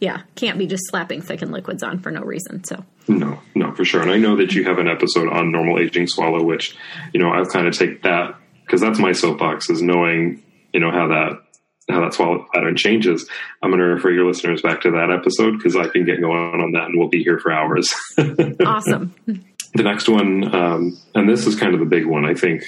yeah, 0.00 0.22
can't 0.36 0.58
be 0.58 0.66
just 0.66 0.84
slapping 0.86 1.20
thickened 1.20 1.52
liquids 1.52 1.82
on 1.82 1.98
for 1.98 2.10
no 2.10 2.22
reason. 2.22 2.64
So 2.64 2.84
no, 3.08 3.40
no, 3.54 3.74
for 3.74 3.84
sure. 3.84 4.00
And 4.00 4.10
I 4.10 4.16
know 4.16 4.36
that 4.36 4.54
you 4.54 4.64
have 4.64 4.78
an 4.78 4.88
episode 4.88 5.28
on 5.28 5.52
normal 5.52 5.78
aging 5.78 6.06
swallow, 6.06 6.42
which 6.42 6.74
you 7.12 7.20
know 7.20 7.30
I've 7.30 7.48
kind 7.48 7.68
of 7.68 7.76
take 7.76 8.02
that 8.04 8.36
because 8.64 8.80
that's 8.80 8.98
my 8.98 9.12
soapbox 9.12 9.68
is 9.68 9.82
knowing 9.82 10.42
you 10.72 10.80
know 10.80 10.90
how 10.90 11.08
that 11.08 11.42
how 11.88 12.00
that 12.02 12.14
swallow 12.14 12.46
pattern 12.52 12.76
changes. 12.76 13.28
I'm 13.62 13.70
going 13.70 13.80
to 13.80 13.86
refer 13.86 14.10
your 14.10 14.26
listeners 14.26 14.62
back 14.62 14.82
to 14.82 14.90
that 14.92 15.10
episode 15.10 15.56
because 15.56 15.76
I 15.76 15.88
can 15.88 16.04
get 16.04 16.20
going 16.20 16.60
on 16.60 16.72
that, 16.72 16.84
and 16.84 16.98
we'll 16.98 17.08
be 17.08 17.22
here 17.22 17.38
for 17.38 17.52
hours. 17.52 17.92
awesome. 18.64 19.14
The 19.26 19.82
next 19.82 20.08
one, 20.08 20.54
um, 20.54 20.98
and 21.14 21.28
this 21.28 21.46
is 21.46 21.56
kind 21.56 21.74
of 21.74 21.80
the 21.80 21.86
big 21.86 22.06
one, 22.06 22.24
I 22.24 22.34
think, 22.34 22.62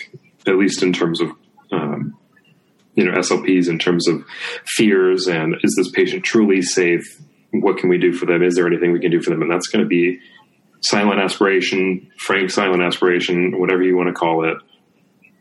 at 0.47 0.57
least 0.57 0.83
in 0.83 0.93
terms 0.93 1.21
of 1.21 1.31
um, 1.73 2.17
you 2.95 3.05
know 3.05 3.13
SLPs 3.13 3.69
in 3.69 3.79
terms 3.79 4.09
of 4.09 4.25
fears 4.67 5.27
and 5.27 5.55
is 5.63 5.75
this 5.77 5.91
patient 5.91 6.25
truly 6.25 6.63
safe? 6.63 7.21
What 7.53 7.79
can 7.79 7.89
we 7.89 7.99
do 7.99 8.13
for 8.13 8.27
them? 8.27 8.43
Is 8.43 8.55
there 8.55 8.67
anything 8.67 8.93
we 8.93 9.01
can 9.01 9.11
do 9.11 9.23
for 9.23 9.31
them? 9.31 9.43
And 9.43 9.51
that's 9.51 9.69
going 9.69 9.85
to 9.85 9.89
be 9.89 10.21
silent 10.83 11.21
aspiration, 11.21 12.11
frank 12.19 12.51
silent 12.51 12.83
aspiration, 12.83 13.59
whatever 13.59 13.83
you 13.83 13.97
want 13.97 14.09
to 14.09 14.15
call 14.15 14.49
it. 14.49 14.57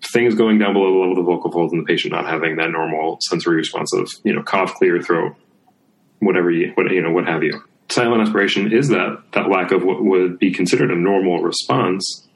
Things 0.02 0.36
going 0.36 0.58
down 0.58 0.74
below 0.74 0.92
the 0.92 1.00
level 1.00 1.12
of 1.12 1.18
the 1.18 1.32
vocal 1.32 1.52
folds 1.52 1.74
and 1.74 1.82
the 1.82 1.86
patient 1.86 2.14
not 2.14 2.26
having 2.26 2.56
that 2.56 2.72
normal 2.72 3.18
sensory 3.22 3.58
response 3.58 3.94
of, 3.94 4.10
you 4.24 4.34
know, 4.34 4.42
cough, 4.42 4.74
clear 4.76 5.02
throat, 5.02 5.36
whatever 6.20 6.50
you, 6.50 6.72
what, 6.76 6.92
you 6.92 7.02
know, 7.02 7.12
what 7.12 7.28
have 7.28 7.44
you. 7.44 7.62
Silent 7.90 8.22
aspiration 8.22 8.72
is 8.72 8.90
that, 8.90 9.24
that 9.34 9.50
lack 9.50 9.72
of 9.72 9.84
what 9.84 10.04
would 10.04 10.40
be 10.40 10.52
considered 10.52 10.92
a 10.92 10.96
normal 10.96 11.42
response, 11.42 12.28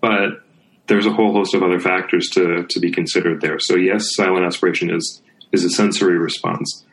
but 0.00 0.44
there's 0.86 1.06
a 1.06 1.12
whole 1.12 1.32
host 1.32 1.54
of 1.54 1.62
other 1.62 1.80
factors 1.80 2.28
to, 2.30 2.66
to 2.68 2.80
be 2.80 2.90
considered 2.90 3.40
there. 3.40 3.58
So 3.58 3.76
yes, 3.76 4.14
silent 4.14 4.44
aspiration 4.44 4.94
is 4.94 5.22
is 5.52 5.64
a 5.64 5.70
sensory 5.70 6.18
response. 6.18 6.84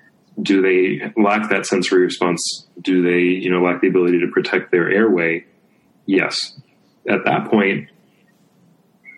Do 0.41 0.61
they 0.61 1.11
lack 1.21 1.49
that 1.49 1.65
sensory 1.65 2.03
response? 2.03 2.67
Do 2.79 3.01
they, 3.01 3.19
you 3.19 3.51
know, 3.51 3.61
lack 3.61 3.81
the 3.81 3.87
ability 3.87 4.19
to 4.19 4.27
protect 4.27 4.71
their 4.71 4.89
airway? 4.89 5.45
Yes. 6.05 6.59
At 7.09 7.25
that 7.25 7.49
point, 7.49 7.89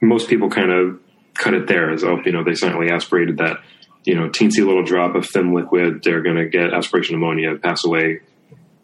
most 0.04 0.30
people 0.30 0.50
kind 0.50 0.72
of 0.72 1.00
cut 1.34 1.54
it 1.54 1.68
there 1.68 1.92
as 1.92 2.04
oh, 2.04 2.20
you 2.26 2.32
know, 2.32 2.44
they 2.44 2.54
silently 2.54 2.92
aspirated 2.92 3.38
that, 3.38 3.58
you 4.04 4.16
know, 4.16 4.30
teensy 4.30 4.66
little 4.66 4.84
drop 4.84 5.16
of 5.16 5.28
thin 5.28 5.54
liquid, 5.54 6.04
they're 6.04 6.22
gonna 6.22 6.48
get 6.48 6.74
aspiration 6.74 7.16
pneumonia, 7.16 7.56
pass 7.56 7.84
away, 7.86 8.22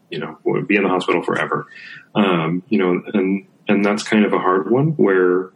you 0.09 0.19
know, 0.19 0.37
be 0.63 0.75
in 0.75 0.83
the 0.83 0.89
hospital 0.89 1.21
forever. 1.23 1.67
Um, 2.15 2.63
you 2.69 2.79
know, 2.79 3.01
and 3.13 3.45
and 3.67 3.85
that's 3.85 4.03
kind 4.03 4.25
of 4.25 4.33
a 4.33 4.39
hard 4.39 4.71
one 4.71 4.91
where 4.93 5.51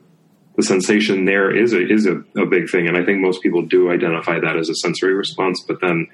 the 0.56 0.64
sensation 0.64 1.26
there 1.26 1.56
is 1.56 1.74
a 1.74 1.82
is 1.82 2.06
a, 2.06 2.24
a, 2.40 2.46
big 2.46 2.70
thing, 2.70 2.88
and 2.88 2.96
I 2.96 3.04
think 3.04 3.20
most 3.20 3.42
people 3.42 3.64
do 3.64 3.90
identify 3.92 4.40
that 4.40 4.56
as 4.56 4.70
a 4.70 4.76
sensory 4.76 5.16
response. 5.16 5.64
But 5.68 5.82
then, 5.82 6.08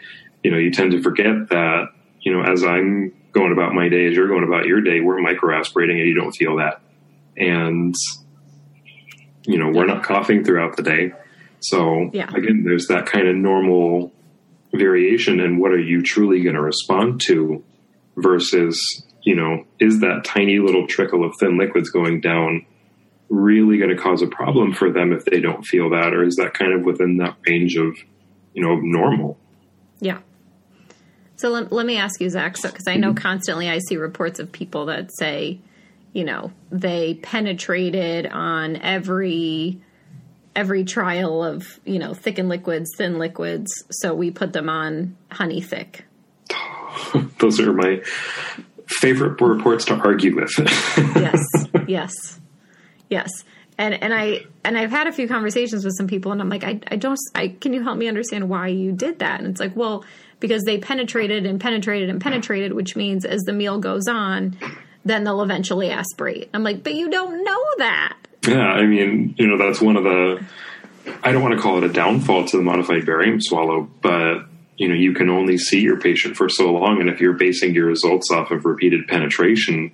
you 0.43 0.51
know, 0.51 0.57
you 0.57 0.71
tend 0.71 0.91
to 0.93 1.01
forget 1.01 1.49
that 1.49 1.89
you 2.21 2.33
know, 2.33 2.43
as 2.43 2.63
I'm 2.63 3.13
going 3.31 3.51
about 3.51 3.73
my 3.73 3.89
day, 3.89 4.07
as 4.07 4.13
you're 4.13 4.27
going 4.27 4.43
about 4.43 4.65
your 4.65 4.81
day, 4.81 5.01
we're 5.01 5.19
micro 5.21 5.57
aspirating, 5.57 5.99
and 5.99 6.07
you 6.07 6.15
don't 6.15 6.31
feel 6.31 6.57
that, 6.57 6.81
and 7.37 7.93
you 9.43 9.57
know, 9.57 9.71
we're 9.73 9.85
not 9.85 10.03
coughing 10.03 10.43
throughout 10.43 10.77
the 10.77 10.83
day. 10.83 11.13
So 11.59 12.09
yeah. 12.13 12.29
again, 12.29 12.63
there's 12.65 12.87
that 12.87 13.05
kind 13.05 13.27
of 13.27 13.35
normal 13.35 14.11
variation 14.73 15.39
and 15.39 15.59
what 15.59 15.71
are 15.71 15.79
you 15.79 16.03
truly 16.03 16.43
going 16.43 16.55
to 16.55 16.61
respond 16.61 17.21
to 17.25 17.63
versus 18.15 19.03
you 19.23 19.35
know, 19.35 19.65
is 19.79 19.99
that 19.99 20.23
tiny 20.23 20.59
little 20.59 20.87
trickle 20.87 21.23
of 21.23 21.35
thin 21.39 21.57
liquids 21.57 21.89
going 21.89 22.21
down 22.21 22.65
really 23.29 23.77
going 23.77 23.95
to 23.95 24.01
cause 24.01 24.21
a 24.21 24.27
problem 24.27 24.73
for 24.73 24.91
them 24.91 25.13
if 25.13 25.25
they 25.25 25.39
don't 25.39 25.63
feel 25.63 25.91
that, 25.91 26.13
or 26.13 26.23
is 26.23 26.37
that 26.37 26.53
kind 26.53 26.73
of 26.73 26.83
within 26.83 27.17
that 27.17 27.35
range 27.47 27.75
of, 27.75 27.95
you 28.53 28.63
know, 28.63 28.75
normal? 28.81 29.37
Yeah. 29.99 30.19
So 31.35 31.49
let, 31.49 31.71
let 31.71 31.85
me 31.85 31.97
ask 31.97 32.19
you, 32.19 32.29
Zach, 32.29 32.55
because 32.55 32.85
so, 32.85 32.91
I 32.91 32.95
know 32.95 33.09
mm-hmm. 33.09 33.17
constantly 33.17 33.69
I 33.69 33.79
see 33.79 33.97
reports 33.97 34.39
of 34.39 34.51
people 34.51 34.87
that 34.87 35.11
say, 35.15 35.59
you 36.13 36.23
know, 36.23 36.51
they 36.71 37.15
penetrated 37.15 38.25
on 38.27 38.75
every 38.77 39.79
every 40.55 40.83
trial 40.83 41.43
of 41.43 41.79
you 41.85 41.99
know 41.99 42.13
thickened 42.13 42.49
liquids, 42.49 42.89
thin 42.97 43.19
liquids, 43.19 43.71
so 43.89 44.13
we 44.13 44.31
put 44.31 44.53
them 44.53 44.69
on 44.69 45.15
honey 45.31 45.61
thick. 45.61 46.05
Those 47.39 47.59
are 47.59 47.73
my 47.73 48.01
favorite 48.87 49.39
reports 49.39 49.85
to 49.85 49.95
argue 49.95 50.35
with. 50.35 50.51
yes, 51.15 51.43
yes. 51.87 52.39
Yes. 53.09 53.29
And 53.77 53.93
and 54.03 54.13
I 54.13 54.45
and 54.63 54.77
I've 54.77 54.91
had 54.91 55.07
a 55.07 55.11
few 55.11 55.27
conversations 55.27 55.85
with 55.85 55.95
some 55.95 56.07
people 56.07 56.31
and 56.31 56.41
I'm 56.41 56.49
like, 56.49 56.63
I, 56.63 56.79
I 56.87 56.95
don't 56.95 57.17
I 57.33 57.49
can 57.49 57.73
you 57.73 57.81
help 57.81 57.97
me 57.97 58.07
understand 58.07 58.49
why 58.49 58.67
you 58.67 58.91
did 58.91 59.19
that? 59.19 59.39
And 59.39 59.49
it's 59.49 59.59
like, 59.59 59.75
well, 59.75 60.03
because 60.39 60.63
they 60.63 60.79
penetrated 60.79 61.45
and 61.45 61.59
penetrated 61.59 62.09
and 62.09 62.21
penetrated, 62.21 62.73
which 62.73 62.95
means 62.95 63.25
as 63.25 63.41
the 63.41 63.53
meal 63.53 63.79
goes 63.79 64.07
on, 64.07 64.57
then 65.09 65.23
they'll 65.23 65.41
eventually 65.41 65.89
aspirate. 65.89 66.49
I'm 66.53 66.63
like, 66.63 66.83
but 66.83 66.93
you 66.93 67.09
don't 67.09 67.43
know 67.43 67.63
that. 67.79 68.17
Yeah, 68.47 68.67
I 68.67 68.85
mean, 68.85 69.35
you 69.37 69.47
know, 69.47 69.57
that's 69.57 69.81
one 69.81 69.97
of 69.97 70.03
the. 70.03 70.43
I 71.23 71.31
don't 71.31 71.41
want 71.41 71.55
to 71.55 71.61
call 71.61 71.77
it 71.77 71.83
a 71.83 71.91
downfall 71.91 72.45
to 72.45 72.57
the 72.57 72.63
modified 72.63 73.05
barium 73.05 73.41
swallow, 73.41 73.89
but 74.01 74.45
you 74.77 74.87
know, 74.87 74.95
you 74.95 75.13
can 75.13 75.29
only 75.29 75.57
see 75.57 75.81
your 75.81 75.99
patient 75.99 76.37
for 76.37 76.47
so 76.47 76.71
long, 76.71 77.01
and 77.01 77.09
if 77.09 77.19
you're 77.19 77.33
basing 77.33 77.73
your 77.73 77.87
results 77.87 78.31
off 78.31 78.51
of 78.51 78.65
repeated 78.65 79.07
penetration 79.07 79.91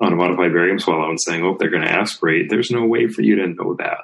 on 0.00 0.12
a 0.12 0.16
modified 0.16 0.52
barium 0.52 0.78
swallow 0.78 1.08
and 1.08 1.20
saying, 1.20 1.44
"Oh, 1.44 1.56
they're 1.58 1.70
going 1.70 1.82
to 1.82 1.92
aspirate," 1.92 2.48
there's 2.48 2.70
no 2.70 2.84
way 2.86 3.08
for 3.08 3.22
you 3.22 3.36
to 3.36 3.48
know 3.48 3.74
that. 3.78 3.98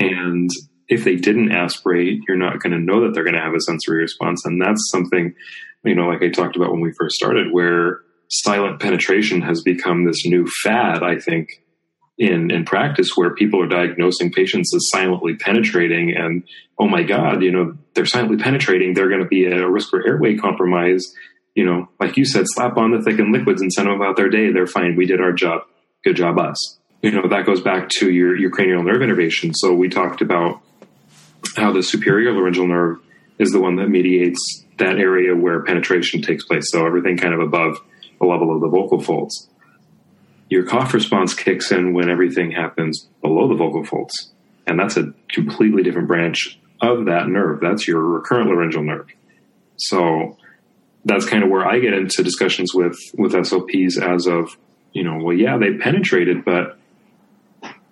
And 0.00 0.50
if 0.88 1.04
they 1.04 1.16
didn't 1.16 1.52
aspirate, 1.52 2.22
you're 2.26 2.36
not 2.36 2.60
going 2.60 2.72
to 2.72 2.78
know 2.78 3.02
that 3.02 3.14
they're 3.14 3.24
going 3.24 3.34
to 3.34 3.40
have 3.40 3.54
a 3.54 3.60
sensory 3.60 3.98
response, 3.98 4.44
and 4.44 4.60
that's 4.60 4.90
something, 4.90 5.34
you 5.84 5.94
know, 5.94 6.08
like 6.08 6.22
I 6.22 6.30
talked 6.30 6.56
about 6.56 6.72
when 6.72 6.80
we 6.80 6.92
first 6.92 7.14
started, 7.14 7.52
where 7.52 8.00
silent 8.28 8.80
penetration 8.80 9.42
has 9.42 9.62
become 9.62 10.04
this 10.04 10.24
new 10.26 10.46
fad. 10.62 11.02
I 11.02 11.18
think 11.18 11.62
in 12.18 12.50
in 12.50 12.64
practice 12.64 13.10
where 13.14 13.34
people 13.34 13.62
are 13.62 13.68
diagnosing 13.68 14.32
patients 14.32 14.74
as 14.74 14.88
silently 14.90 15.36
penetrating 15.36 16.14
and 16.16 16.42
oh 16.76 16.88
my 16.88 17.04
god 17.04 17.42
you 17.42 17.52
know 17.52 17.76
they're 17.94 18.04
silently 18.04 18.36
penetrating 18.36 18.92
they're 18.92 19.08
going 19.08 19.22
to 19.22 19.28
be 19.28 19.46
at 19.46 19.52
a 19.52 19.70
risk 19.70 19.90
for 19.90 20.04
airway 20.06 20.36
compromise. 20.36 21.04
You 21.54 21.64
know 21.64 21.88
like 22.00 22.16
you 22.16 22.24
said 22.24 22.44
slap 22.48 22.76
on 22.76 22.90
the 22.90 23.02
thickened 23.02 23.32
liquids 23.32 23.62
and 23.62 23.72
send 23.72 23.86
them 23.86 23.94
about 23.94 24.16
their 24.16 24.28
day 24.28 24.52
they're 24.52 24.66
fine 24.66 24.96
we 24.96 25.06
did 25.06 25.20
our 25.20 25.32
job 25.32 25.62
good 26.04 26.16
job 26.16 26.38
us. 26.38 26.78
You 27.02 27.12
know 27.12 27.28
that 27.28 27.46
goes 27.46 27.60
back 27.60 27.88
to 28.00 28.10
your 28.10 28.36
your 28.36 28.50
cranial 28.50 28.82
nerve 28.82 29.02
innervation. 29.02 29.54
So 29.54 29.72
we 29.72 29.88
talked 29.88 30.20
about 30.20 30.60
how 31.56 31.72
the 31.72 31.82
superior 31.82 32.32
laryngeal 32.32 32.66
nerve 32.66 32.98
is 33.38 33.50
the 33.50 33.60
one 33.60 33.76
that 33.76 33.88
mediates 33.88 34.64
that 34.78 34.98
area 34.98 35.34
where 35.36 35.62
penetration 35.62 36.22
takes 36.22 36.44
place. 36.44 36.64
So 36.70 36.84
everything 36.84 37.16
kind 37.16 37.34
of 37.34 37.40
above 37.40 37.78
the 38.20 38.26
level 38.26 38.54
of 38.54 38.60
the 38.60 38.68
vocal 38.68 39.00
folds 39.00 39.48
your 40.48 40.64
cough 40.64 40.94
response 40.94 41.34
kicks 41.34 41.70
in 41.70 41.92
when 41.92 42.08
everything 42.08 42.50
happens 42.50 43.08
below 43.20 43.48
the 43.48 43.54
vocal 43.54 43.84
folds. 43.84 44.32
And 44.66 44.78
that's 44.78 44.96
a 44.96 45.12
completely 45.30 45.82
different 45.82 46.08
branch 46.08 46.58
of 46.80 47.06
that 47.06 47.28
nerve. 47.28 47.60
That's 47.60 47.86
your 47.86 48.02
recurrent 48.02 48.48
laryngeal 48.48 48.82
nerve. 48.82 49.08
So 49.76 50.36
that's 51.04 51.26
kind 51.26 51.42
of 51.42 51.50
where 51.50 51.66
I 51.66 51.78
get 51.78 51.94
into 51.94 52.22
discussions 52.22 52.74
with, 52.74 52.98
with 53.16 53.32
SLPs 53.32 54.00
as 54.00 54.26
of, 54.26 54.56
you 54.92 55.04
know, 55.04 55.22
well, 55.22 55.36
yeah, 55.36 55.58
they 55.58 55.74
penetrated, 55.74 56.44
but 56.44 56.78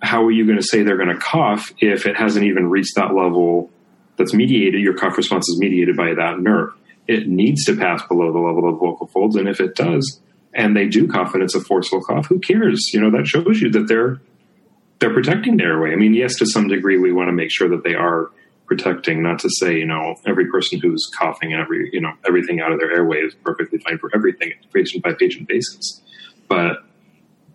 how 0.03 0.25
are 0.25 0.31
you 0.31 0.45
going 0.45 0.59
to 0.59 0.65
say 0.65 0.83
they're 0.83 0.97
going 0.97 1.15
to 1.15 1.21
cough 1.21 1.73
if 1.79 2.07
it 2.07 2.17
hasn't 2.17 2.45
even 2.45 2.69
reached 2.71 2.97
that 2.97 3.15
level 3.15 3.71
that's 4.17 4.35
mediated? 4.35 4.81
Your 4.81 4.95
cough 4.97 5.17
response 5.17 5.49
is 5.49 5.59
mediated 5.59 5.97
by 5.97 6.15
that 6.15 6.41
nerve. 6.41 6.75
It 7.09 7.29
needs 7.29 7.65
to 7.65 7.77
pass 7.77 8.03
below 8.07 8.33
the 8.33 8.39
level 8.39 8.69
of 8.69 8.79
vocal 8.79 9.07
folds. 9.07 9.37
And 9.37 9.49
if 9.49 9.61
it 9.61 9.75
does, 9.75 10.21
and 10.57 10.75
they 10.75 10.89
do 10.89 11.07
cough 11.07 11.35
and 11.35 11.43
it's 11.43 11.55
a 11.55 11.61
forceful 11.61 12.03
cough, 12.03 12.27
who 12.27 12.41
cares? 12.41 12.91
You 12.93 13.01
know, 13.01 13.11
that 13.11 13.27
shows 13.27 13.61
you 13.61 13.71
that 13.71 13.87
they're 13.87 14.21
they're 14.99 15.13
protecting 15.13 15.59
their 15.59 15.73
airway. 15.73 15.93
I 15.93 15.97
mean, 15.97 16.15
yes, 16.15 16.37
to 16.37 16.47
some 16.47 16.69
degree, 16.69 16.99
we 16.99 17.13
want 17.13 17.29
to 17.29 17.33
make 17.33 17.51
sure 17.51 17.69
that 17.69 17.85
they 17.85 17.95
are 17.95 18.31
protecting. 18.67 19.23
Not 19.23 19.39
to 19.41 19.51
say, 19.51 19.77
you 19.77 19.87
know, 19.87 20.17
every 20.27 20.51
person 20.51 20.81
who's 20.81 21.07
coughing 21.19 21.53
and 21.53 21.61
every 21.61 21.91
you 21.93 22.01
know 22.01 22.15
everything 22.27 22.61
out 22.61 22.73
of 22.73 22.81
their 22.81 22.91
airway 22.91 23.19
is 23.19 23.35
perfectly 23.45 23.79
fine 23.79 23.99
for 23.99 24.11
everything, 24.15 24.53
patient 24.73 25.05
by 25.05 25.13
patient 25.13 25.47
basis. 25.47 26.01
But 26.49 26.79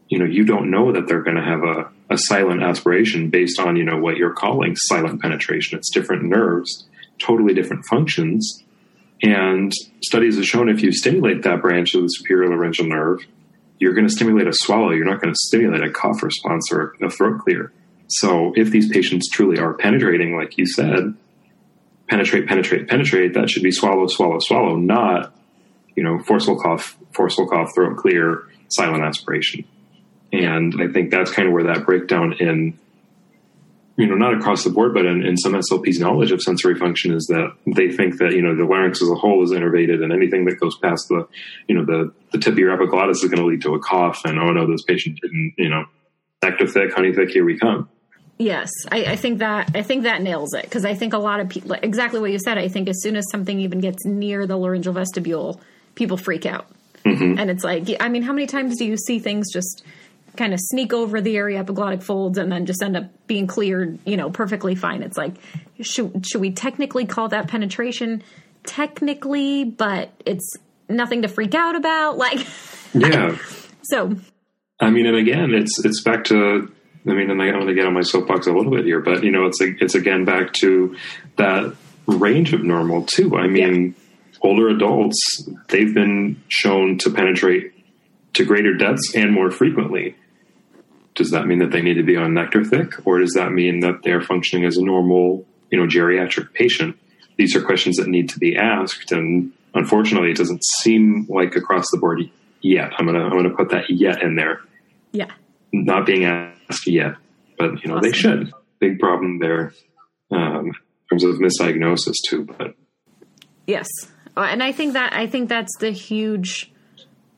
you 0.08 0.20
know, 0.20 0.26
you 0.26 0.46
don't 0.46 0.70
know 0.70 0.92
that 0.92 1.08
they're 1.08 1.24
going 1.24 1.38
to 1.38 1.44
have 1.44 1.64
a, 1.64 1.90
a 2.14 2.18
silent 2.18 2.62
aspiration 2.62 3.30
based 3.30 3.60
on 3.60 3.76
you 3.76 3.84
know 3.84 3.98
what 3.98 4.18
you're 4.18 4.34
calling 4.34 4.76
silent 4.76 5.22
penetration. 5.22 5.80
It's 5.80 5.92
different 5.92 6.24
nerves, 6.24 6.88
totally 7.18 7.56
different 7.56 7.86
functions 7.86 8.64
and 9.22 9.72
studies 10.04 10.36
have 10.38 10.46
shown 10.46 10.70
if 10.70 10.82
you 10.82 10.92
stimulate 10.92 11.44
that 11.44 11.62
branch 11.62 11.94
of 11.94 12.02
the 12.04 12.08
superior 12.08 12.50
laryngeal 12.50 12.88
nerve, 12.88 13.26
you're 13.80 13.94
going 13.94 14.08
to 14.08 14.14
stimulate 14.14 14.48
a 14.48 14.54
swallow. 14.54 14.92
You're 14.92 15.06
not 15.06 15.22
going 15.22 15.34
to 15.34 15.40
stimulate 15.48 15.84
a 15.84 15.92
cough 15.92 16.24
response 16.24 16.72
or 16.72 16.96
a 17.02 17.10
throat 17.10 17.40
clear. 17.42 17.72
So 18.08 18.54
if 18.56 18.72
these 18.72 18.90
patients 18.90 19.30
truly 19.30 19.60
are 19.60 19.74
penetrating, 19.74 20.36
like 20.36 20.58
you 20.58 20.66
said, 20.66 21.16
penetrate, 22.10 22.48
penetrate, 22.48 22.88
penetrate, 22.88 23.34
that 23.36 23.50
should 23.50 23.64
be 23.64 23.72
swallow, 23.72 24.08
swallow, 24.08 24.40
swallow, 24.40 24.76
not, 24.76 25.34
you 25.96 26.04
know, 26.04 26.20
forceful 26.20 26.60
cough, 26.60 26.98
forceful 27.14 27.48
cough, 27.48 27.74
throat 27.74 27.98
clear, 27.98 28.44
silent 28.70 29.04
aspiration. 29.04 29.64
And 30.34 30.74
I 30.82 30.92
think 30.92 31.12
that's 31.12 31.32
kind 31.32 31.48
of 31.48 31.54
where 31.54 31.64
that 31.66 31.86
breakdown 31.86 32.34
in 32.34 32.78
you 34.02 34.08
know, 34.08 34.16
not 34.16 34.34
across 34.34 34.64
the 34.64 34.72
board, 34.72 34.96
but 34.96 35.06
in, 35.06 35.24
in, 35.24 35.38
some 35.38 35.54
SLPs' 35.54 36.00
knowledge 36.00 36.32
of 36.32 36.42
sensory 36.42 36.74
function 36.74 37.14
is 37.14 37.28
that 37.28 37.56
they 37.68 37.92
think 37.92 38.18
that 38.18 38.32
you 38.32 38.42
know 38.42 38.56
the 38.56 38.66
larynx 38.66 39.00
as 39.00 39.10
a 39.10 39.16
whole 39.16 39.44
is 39.44 39.52
innervated, 39.52 40.04
and 40.04 40.12
anything 40.12 40.46
that 40.46 40.60
goes 40.60 40.76
past 40.78 41.08
the 41.08 41.28
you 41.68 41.76
know 41.76 41.86
the 41.86 42.12
the 42.32 42.40
tip 42.40 42.54
of 42.54 42.60
your 42.60 42.74
epiglottis 42.74 43.24
is 43.24 43.30
going 43.30 43.40
to 43.40 43.46
lead 43.46 43.62
to 43.62 43.76
a 43.76 43.80
cough. 43.80 44.22
And 44.26 44.40
oh 44.40 44.52
no, 44.52 44.66
this 44.66 44.82
patient 44.84 45.20
didn't 45.22 45.54
you 45.58 45.70
know 45.70 45.86
nectar 46.42 46.66
thick, 46.66 46.94
honey 46.96 47.14
thick, 47.14 47.30
here 47.30 47.46
we 47.46 47.60
come. 47.60 47.90
Yes, 48.40 48.72
I, 48.92 49.04
I 49.04 49.16
think 49.18 49.38
that 49.38 49.70
I 49.76 49.84
think 49.84 50.04
that 50.04 50.24
nails 50.24 50.56
it 50.56 50.64
because 50.64 50.84
I 50.84 50.96
think 50.96 51.14
a 51.14 51.20
lot 51.20 51.40
of 51.40 51.50
people 51.50 51.74
exactly 51.74 52.20
what 52.20 52.32
you 52.32 52.40
said. 52.40 52.58
I 52.58 52.70
think 52.70 52.90
as 52.90 53.04
soon 53.04 53.16
as 53.16 53.30
something 53.30 53.60
even 53.60 53.82
gets 53.82 54.04
near 54.04 54.48
the 54.48 54.58
laryngeal 54.58 54.94
vestibule, 54.94 55.62
people 55.94 56.18
freak 56.18 56.48
out, 56.48 56.66
mm-hmm. 57.06 57.38
and 57.38 57.52
it's 57.52 57.64
like 57.64 57.88
I 58.00 58.10
mean, 58.10 58.24
how 58.24 58.34
many 58.34 58.48
times 58.48 58.80
do 58.80 58.86
you 58.86 58.98
see 58.98 59.20
things 59.20 59.54
just 59.54 59.84
kind 60.38 60.54
of 60.54 60.60
sneak 60.62 60.94
over 60.94 61.22
the 61.22 61.36
aryepiglottic 61.36 62.04
folds 62.04 62.38
and 62.38 62.52
then 62.52 62.66
just 62.66 62.82
end 62.82 62.96
up 62.96 63.06
being 63.28 63.48
cleared, 63.48 64.00
you 64.06 64.18
know, 64.18 64.30
perfectly 64.30 64.76
fine. 64.76 65.04
It's 65.04 65.18
like, 65.18 65.36
should, 65.82 66.26
should 66.26 66.42
we 66.42 66.52
technically 66.52 67.06
call 67.06 67.30
that 67.30 67.48
penetration? 67.48 68.24
Technically, 68.64 69.66
but 69.66 70.12
it's 70.26 70.56
nothing 70.88 71.24
to 71.24 71.28
freak 71.28 71.54
out 71.54 71.76
about. 71.76 72.18
Like, 72.18 72.40
yeah. 72.94 73.38
so, 73.84 74.16
I 74.80 74.90
mean, 74.90 75.06
and 75.06 75.18
again, 75.18 75.54
it's, 75.54 75.84
it's 75.84 76.02
back 76.02 76.24
to, 76.26 76.72
I 77.08 77.10
mean, 77.14 77.30
and 77.30 77.42
I'm 77.42 77.54
going 77.54 77.68
to 77.68 77.74
get 77.74 77.86
on 77.86 77.94
my 77.94 78.02
soapbox 78.02 78.48
a 78.48 78.52
little 78.52 78.72
bit 78.72 78.86
here, 78.86 79.02
but 79.02 79.24
you 79.24 79.32
know, 79.32 79.46
it's, 79.46 79.60
like 79.60 79.82
it's 79.82 79.96
again 79.96 80.24
back 80.24 80.54
to 80.54 80.96
that 81.38 81.76
range 82.08 82.54
of 82.54 82.64
normal 82.64 83.04
too. 83.04 83.36
I 83.36 83.48
mean, 83.48 83.96
yeah. 84.32 84.40
older 84.42 84.70
adults, 84.70 85.50
they've 85.70 85.94
been 85.94 86.42
shown 86.48 86.98
to 87.00 87.10
penetrate 87.10 87.74
to 88.34 88.46
greater 88.46 88.74
depths 88.74 89.14
and 89.16 89.34
more 89.34 89.52
frequently 89.52 90.16
does 91.16 91.32
that 91.32 91.46
mean 91.46 91.60
that 91.60 91.72
they 91.72 91.82
need 91.82 91.96
to 91.96 92.04
be 92.04 92.16
on 92.16 92.34
nectar 92.34 92.64
thick 92.64 93.06
or 93.06 93.20
does 93.20 93.34
that 93.34 93.52
mean 93.52 93.82
that 93.82 94.02
they're 94.04 94.22
functioning 94.22 94.66
as 94.66 94.78
a 94.78 94.84
normal 94.84 95.46
you 95.70 95.80
know 95.80 95.88
geriatric 95.88 96.54
patient? 96.54 96.98
These 97.38 97.56
are 97.56 97.62
questions 97.62 97.98
that 97.98 98.08
need 98.08 98.30
to 98.30 98.40
be 98.40 98.56
asked 98.56 99.12
and 99.12 99.52
unfortunately 99.74 100.32
it 100.32 100.38
doesn't 100.38 100.64
seem 100.64 101.26
like 101.30 101.56
across 101.56 101.86
the 101.92 101.98
board 101.98 102.22
yet. 102.62 102.92
I'm 102.98 103.06
gonna 103.06 103.24
i'm 103.24 103.32
gonna 103.32 103.56
put 103.56 103.70
that 103.70 103.90
yet 103.90 104.22
in 104.22 104.36
there. 104.36 104.62
Yeah. 105.12 105.32
Not 105.74 106.06
being 106.06 106.26
asked 106.26 106.88
yet 106.88 107.16
but 107.58 107.84
you 107.84 107.90
know 107.90 107.98
awesome. 107.98 108.12
they 108.12 108.18
should. 108.18 108.54
Big 108.80 109.00
problem 109.00 109.40
there 109.40 109.74
um, 110.32 110.68
in 110.68 110.74
terms 111.20 111.24
of 111.24 111.36
misdiagnosis 111.36 112.16
too 112.28 112.46
but. 112.46 112.76
Yes. 113.68 113.88
Uh, 114.36 114.48
and 114.50 114.64
i 114.64 114.72
think 114.72 114.94
that 114.94 115.12
i 115.14 115.28
think 115.28 115.50
that's 115.50 115.76
the 115.80 115.92
huge 115.92 116.71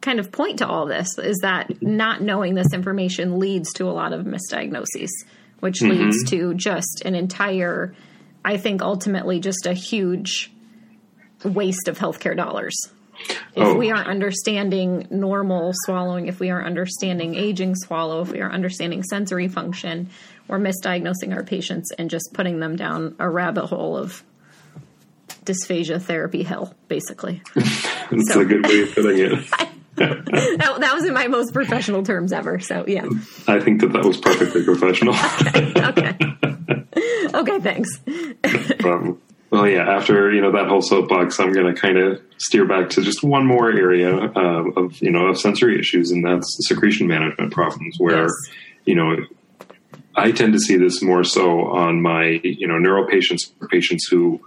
kind 0.03 0.19
of 0.19 0.31
point 0.31 0.59
to 0.59 0.67
all 0.67 0.85
this 0.85 1.17
is 1.17 1.39
that 1.41 1.81
not 1.81 2.21
knowing 2.21 2.53
this 2.53 2.73
information 2.73 3.39
leads 3.39 3.71
to 3.73 3.85
a 3.85 3.91
lot 3.91 4.13
of 4.13 4.25
misdiagnoses, 4.25 5.09
which 5.61 5.79
mm-hmm. 5.79 5.91
leads 5.91 6.29
to 6.29 6.53
just 6.53 7.01
an 7.05 7.15
entire, 7.15 7.95
I 8.45 8.57
think, 8.57 8.81
ultimately 8.81 9.39
just 9.39 9.65
a 9.65 9.73
huge 9.73 10.51
waste 11.43 11.87
of 11.87 11.97
healthcare 11.97 12.35
dollars. 12.35 12.75
If 13.55 13.67
oh. 13.67 13.75
we 13.75 13.91
aren't 13.91 14.07
understanding 14.07 15.07
normal 15.09 15.71
swallowing, 15.85 16.27
if 16.27 16.39
we 16.39 16.49
aren't 16.49 16.67
understanding 16.67 17.35
aging 17.35 17.75
swallow, 17.75 18.21
if 18.21 18.31
we 18.31 18.41
are 18.41 18.51
understanding 18.51 19.03
sensory 19.03 19.47
function, 19.47 20.09
we're 20.47 20.59
misdiagnosing 20.59 21.33
our 21.33 21.43
patients 21.43 21.91
and 21.97 22.09
just 22.09 22.31
putting 22.33 22.59
them 22.59 22.75
down 22.75 23.15
a 23.19 23.29
rabbit 23.29 23.67
hole 23.67 23.95
of 23.95 24.23
dysphagia 25.45 26.01
therapy 26.01 26.43
hell, 26.43 26.73
basically. 26.89 27.41
That's 27.55 28.33
so, 28.33 28.41
a 28.41 28.45
good 28.45 28.65
way 28.65 28.81
of 28.81 28.93
putting 28.93 29.19
it. 29.19 29.69
that, 29.95 30.77
that 30.79 30.91
was 30.93 31.05
in 31.05 31.13
my 31.13 31.27
most 31.27 31.53
professional 31.53 32.03
terms 32.03 32.33
ever. 32.33 32.59
So 32.59 32.83
yeah, 32.87 33.05
I 33.47 33.59
think 33.59 33.81
that 33.81 33.93
that 33.93 34.03
was 34.03 34.17
perfectly 34.17 34.63
professional. 34.63 35.13
okay. 35.47 35.73
Okay. 35.77 36.85
okay 37.33 37.59
thanks. 37.59 37.99
um, 38.83 39.21
well, 39.51 39.67
yeah. 39.67 39.87
After 39.87 40.31
you 40.33 40.41
know 40.41 40.51
that 40.53 40.67
whole 40.67 40.81
soapbox, 40.81 41.39
I'm 41.39 41.53
going 41.53 41.73
to 41.73 41.79
kind 41.79 41.99
of 41.99 42.19
steer 42.37 42.65
back 42.65 42.89
to 42.91 43.03
just 43.03 43.23
one 43.23 43.45
more 43.45 43.71
area 43.71 44.15
uh, 44.15 44.63
of 44.75 44.99
you 44.99 45.11
know 45.11 45.27
of 45.27 45.39
sensory 45.39 45.79
issues, 45.79 46.09
and 46.09 46.25
that's 46.25 46.47
secretion 46.67 47.05
management 47.07 47.53
problems, 47.53 47.95
where 47.99 48.23
yes. 48.23 48.31
you 48.85 48.95
know 48.95 49.17
I 50.15 50.31
tend 50.31 50.53
to 50.53 50.59
see 50.59 50.77
this 50.77 51.03
more 51.03 51.23
so 51.23 51.67
on 51.67 52.01
my 52.01 52.41
you 52.43 52.67
know 52.67 52.79
neuro 52.79 53.07
patients 53.07 53.53
or 53.61 53.67
patients 53.67 54.07
who 54.09 54.41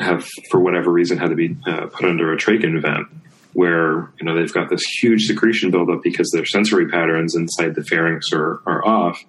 have 0.00 0.26
for 0.50 0.58
whatever 0.58 0.90
reason 0.90 1.18
had 1.18 1.30
to 1.30 1.36
be 1.36 1.56
uh, 1.66 1.86
put 1.86 2.04
under 2.04 2.32
a 2.32 2.36
trach 2.36 2.82
vent 2.82 3.06
where 3.52 4.10
you 4.18 4.24
know 4.24 4.34
they've 4.34 4.52
got 4.52 4.70
this 4.70 4.82
huge 4.82 5.26
secretion 5.26 5.70
buildup 5.70 6.02
because 6.02 6.30
their 6.30 6.44
sensory 6.44 6.88
patterns 6.88 7.34
inside 7.34 7.74
the 7.74 7.84
pharynx 7.84 8.32
are, 8.32 8.60
are 8.66 8.86
off. 8.86 9.22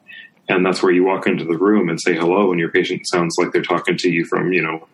And 0.47 0.65
that's 0.65 0.81
where 0.81 0.91
you 0.91 1.03
walk 1.03 1.27
into 1.27 1.45
the 1.45 1.57
room 1.57 1.89
and 1.89 2.01
say 2.01 2.15
hello 2.15 2.51
and 2.51 2.59
your 2.59 2.71
patient 2.71 3.07
sounds 3.07 3.35
like 3.37 3.51
they're 3.51 3.61
talking 3.61 3.97
to 3.97 4.09
you 4.09 4.25
from 4.25 4.51
you 4.51 4.61
know 4.61 4.87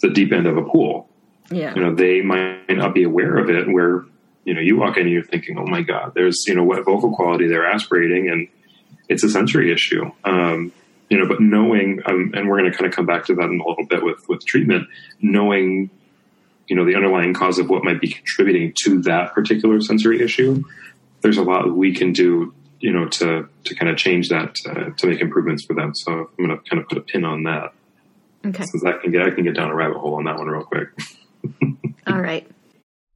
the 0.00 0.10
deep 0.10 0.32
end 0.32 0.46
of 0.46 0.56
a 0.56 0.62
pool. 0.62 1.08
Yeah. 1.50 1.74
You 1.74 1.82
know 1.82 1.94
they 1.94 2.22
might 2.22 2.70
not 2.70 2.94
be 2.94 3.04
aware 3.04 3.36
of 3.36 3.50
it 3.50 3.70
where 3.70 4.04
you 4.44 4.54
know 4.54 4.60
you 4.60 4.76
walk 4.76 4.96
in 4.96 5.04
and 5.04 5.12
you're 5.12 5.22
thinking 5.22 5.56
oh 5.58 5.66
my 5.66 5.82
god 5.82 6.12
there's 6.14 6.44
you 6.48 6.54
know 6.54 6.64
what 6.64 6.84
vocal 6.84 7.14
quality 7.14 7.46
they're 7.46 7.66
aspirating 7.66 8.28
and 8.28 8.48
it's 9.08 9.22
a 9.22 9.28
sensory 9.28 9.72
issue. 9.72 10.10
Um, 10.24 10.72
you 11.08 11.18
know, 11.18 11.28
but 11.28 11.40
knowing, 11.40 12.00
um, 12.06 12.32
and 12.34 12.48
we're 12.48 12.58
going 12.58 12.70
to 12.70 12.76
kind 12.76 12.90
of 12.90 12.96
come 12.96 13.06
back 13.06 13.26
to 13.26 13.34
that 13.34 13.44
in 13.44 13.60
a 13.60 13.68
little 13.68 13.86
bit 13.86 14.02
with 14.02 14.26
with 14.28 14.44
treatment, 14.46 14.88
knowing, 15.20 15.90
you 16.68 16.76
know, 16.76 16.84
the 16.84 16.94
underlying 16.94 17.34
cause 17.34 17.58
of 17.58 17.68
what 17.68 17.84
might 17.84 18.00
be 18.00 18.08
contributing 18.08 18.72
to 18.84 19.02
that 19.02 19.34
particular 19.34 19.80
sensory 19.80 20.22
issue. 20.22 20.62
There's 21.20 21.38
a 21.38 21.42
lot 21.42 21.74
we 21.74 21.94
can 21.94 22.12
do, 22.12 22.54
you 22.80 22.92
know, 22.92 23.08
to 23.08 23.48
to 23.64 23.74
kind 23.74 23.90
of 23.90 23.96
change 23.96 24.28
that 24.28 24.56
uh, 24.68 24.90
to 24.96 25.06
make 25.06 25.20
improvements 25.20 25.64
for 25.64 25.74
them. 25.74 25.94
So 25.94 26.12
I'm 26.12 26.46
going 26.46 26.50
to 26.50 26.68
kind 26.68 26.82
of 26.82 26.88
put 26.88 26.98
a 26.98 27.02
pin 27.02 27.24
on 27.24 27.44
that. 27.44 27.72
Okay. 28.44 28.64
Since 28.64 28.84
I 28.84 28.92
can 28.92 29.12
get 29.12 29.22
I 29.22 29.30
can 29.30 29.44
get 29.44 29.54
down 29.54 29.70
a 29.70 29.74
rabbit 29.74 29.98
hole 29.98 30.14
on 30.14 30.24
that 30.24 30.36
one 30.36 30.48
real 30.48 30.64
quick. 30.64 30.88
All 32.06 32.20
right. 32.20 32.48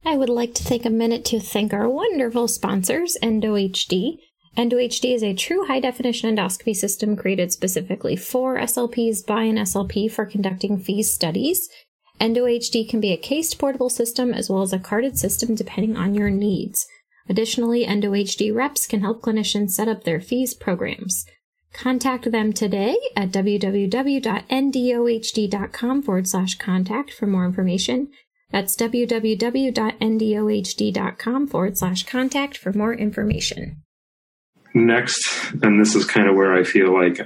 I 0.05 0.15
would 0.15 0.29
like 0.29 0.53
to 0.53 0.63
take 0.63 0.85
a 0.85 0.89
minute 0.89 1.25
to 1.25 1.39
thank 1.39 1.73
our 1.73 1.89
wonderful 1.89 2.47
sponsors, 2.47 3.17
EndoHD. 3.21 4.19
EndoHD 4.57 5.13
is 5.13 5.21
a 5.21 5.33
true 5.33 5.65
high 5.65 5.79
definition 5.79 6.33
endoscopy 6.33 6.75
system 6.75 7.15
created 7.15 7.51
specifically 7.51 8.15
for 8.15 8.57
SLPs 8.57 9.25
by 9.25 9.43
an 9.43 9.57
SLP 9.57 10.11
for 10.11 10.25
conducting 10.25 10.79
FEES 10.79 11.13
studies. 11.13 11.69
EndoHD 12.19 12.89
can 12.89 12.99
be 12.99 13.11
a 13.11 13.17
cased 13.17 13.59
portable 13.59 13.89
system 13.89 14.33
as 14.33 14.49
well 14.49 14.61
as 14.61 14.73
a 14.73 14.79
carded 14.79 15.17
system 15.17 15.55
depending 15.55 15.95
on 15.95 16.15
your 16.15 16.29
needs. 16.29 16.85
Additionally, 17.29 17.85
EndoHD 17.85 18.53
reps 18.55 18.87
can 18.87 19.01
help 19.01 19.21
clinicians 19.21 19.71
set 19.71 19.87
up 19.87 20.03
their 20.03 20.21
FEES 20.21 20.53
programs. 20.53 21.25
Contact 21.73 22.31
them 22.31 22.53
today 22.53 22.95
at 23.15 23.29
www.endohd.com 23.29 26.01
forward 26.01 26.27
slash 26.27 26.55
contact 26.55 27.13
for 27.13 27.27
more 27.27 27.45
information. 27.45 28.07
That's 28.49 28.75
www.endohd.com 28.75 31.47
forward 31.47 31.77
slash 31.77 32.03
contact 32.05 32.57
for 32.57 32.73
more 32.73 32.93
information. 32.93 33.83
Next, 34.73 35.53
and 35.61 35.79
this 35.79 35.95
is 35.95 36.05
kind 36.05 36.27
of 36.29 36.35
where 36.35 36.53
I 36.53 36.63
feel 36.63 36.93
like 36.93 37.21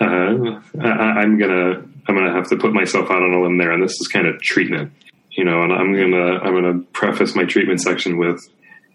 uh, 0.00 0.60
I, 0.80 1.22
am 1.22 1.38
gonna 1.38 1.84
I'm 2.08 2.14
gonna 2.14 2.32
have 2.32 2.48
to 2.48 2.56
put 2.56 2.72
myself 2.72 3.10
out 3.10 3.22
on 3.22 3.32
a 3.32 3.42
limb 3.42 3.58
there, 3.58 3.72
and 3.72 3.82
this 3.82 3.92
is 4.00 4.08
kind 4.08 4.26
of 4.26 4.40
treatment, 4.40 4.92
you 5.30 5.44
know. 5.44 5.62
And 5.62 5.72
I'm 5.72 5.92
gonna 5.94 6.38
I'm 6.38 6.54
gonna 6.54 6.80
preface 6.92 7.34
my 7.34 7.44
treatment 7.44 7.80
section 7.80 8.18
with, 8.18 8.40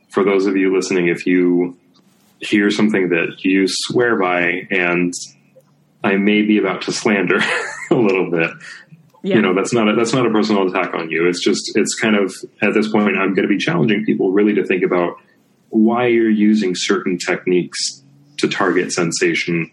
for 0.10 0.24
those 0.24 0.46
of 0.46 0.58
you 0.58 0.76
listening, 0.76 1.08
if 1.08 1.26
you 1.26 1.78
hear 2.40 2.70
something 2.72 3.10
that 3.10 3.44
you 3.44 3.66
swear 3.68 4.18
by, 4.18 4.68
and 4.72 5.14
I 6.04 6.18
may 6.18 6.42
be 6.42 6.58
about 6.58 6.82
to 6.84 6.92
slander 6.92 7.40
a 7.92 7.96
little 7.96 8.30
bit, 8.30 8.52
yeah. 9.24 9.36
you 9.36 9.42
know 9.42 9.54
that's 9.56 9.74
not 9.74 9.88
a, 9.88 9.96
that's 9.96 10.14
not 10.14 10.28
a 10.28 10.30
personal 10.30 10.68
attack 10.68 10.94
on 10.94 11.10
you 11.10 11.28
it's 11.28 11.44
just 11.44 11.76
it's 11.76 11.96
kind 11.96 12.16
of 12.16 12.34
at 12.62 12.74
this 12.74 12.92
point 12.92 13.18
i'm 13.18 13.34
going 13.34 13.48
to 13.48 13.54
be 13.54 13.58
challenging 13.58 14.06
people 14.06 14.32
really 14.32 14.54
to 14.54 14.66
think 14.66 14.84
about 14.84 15.18
why 15.70 16.06
you're 16.06 16.30
using 16.30 16.74
certain 16.76 17.18
techniques 17.18 18.04
to 18.38 18.48
target 18.48 18.92
sensation 18.92 19.72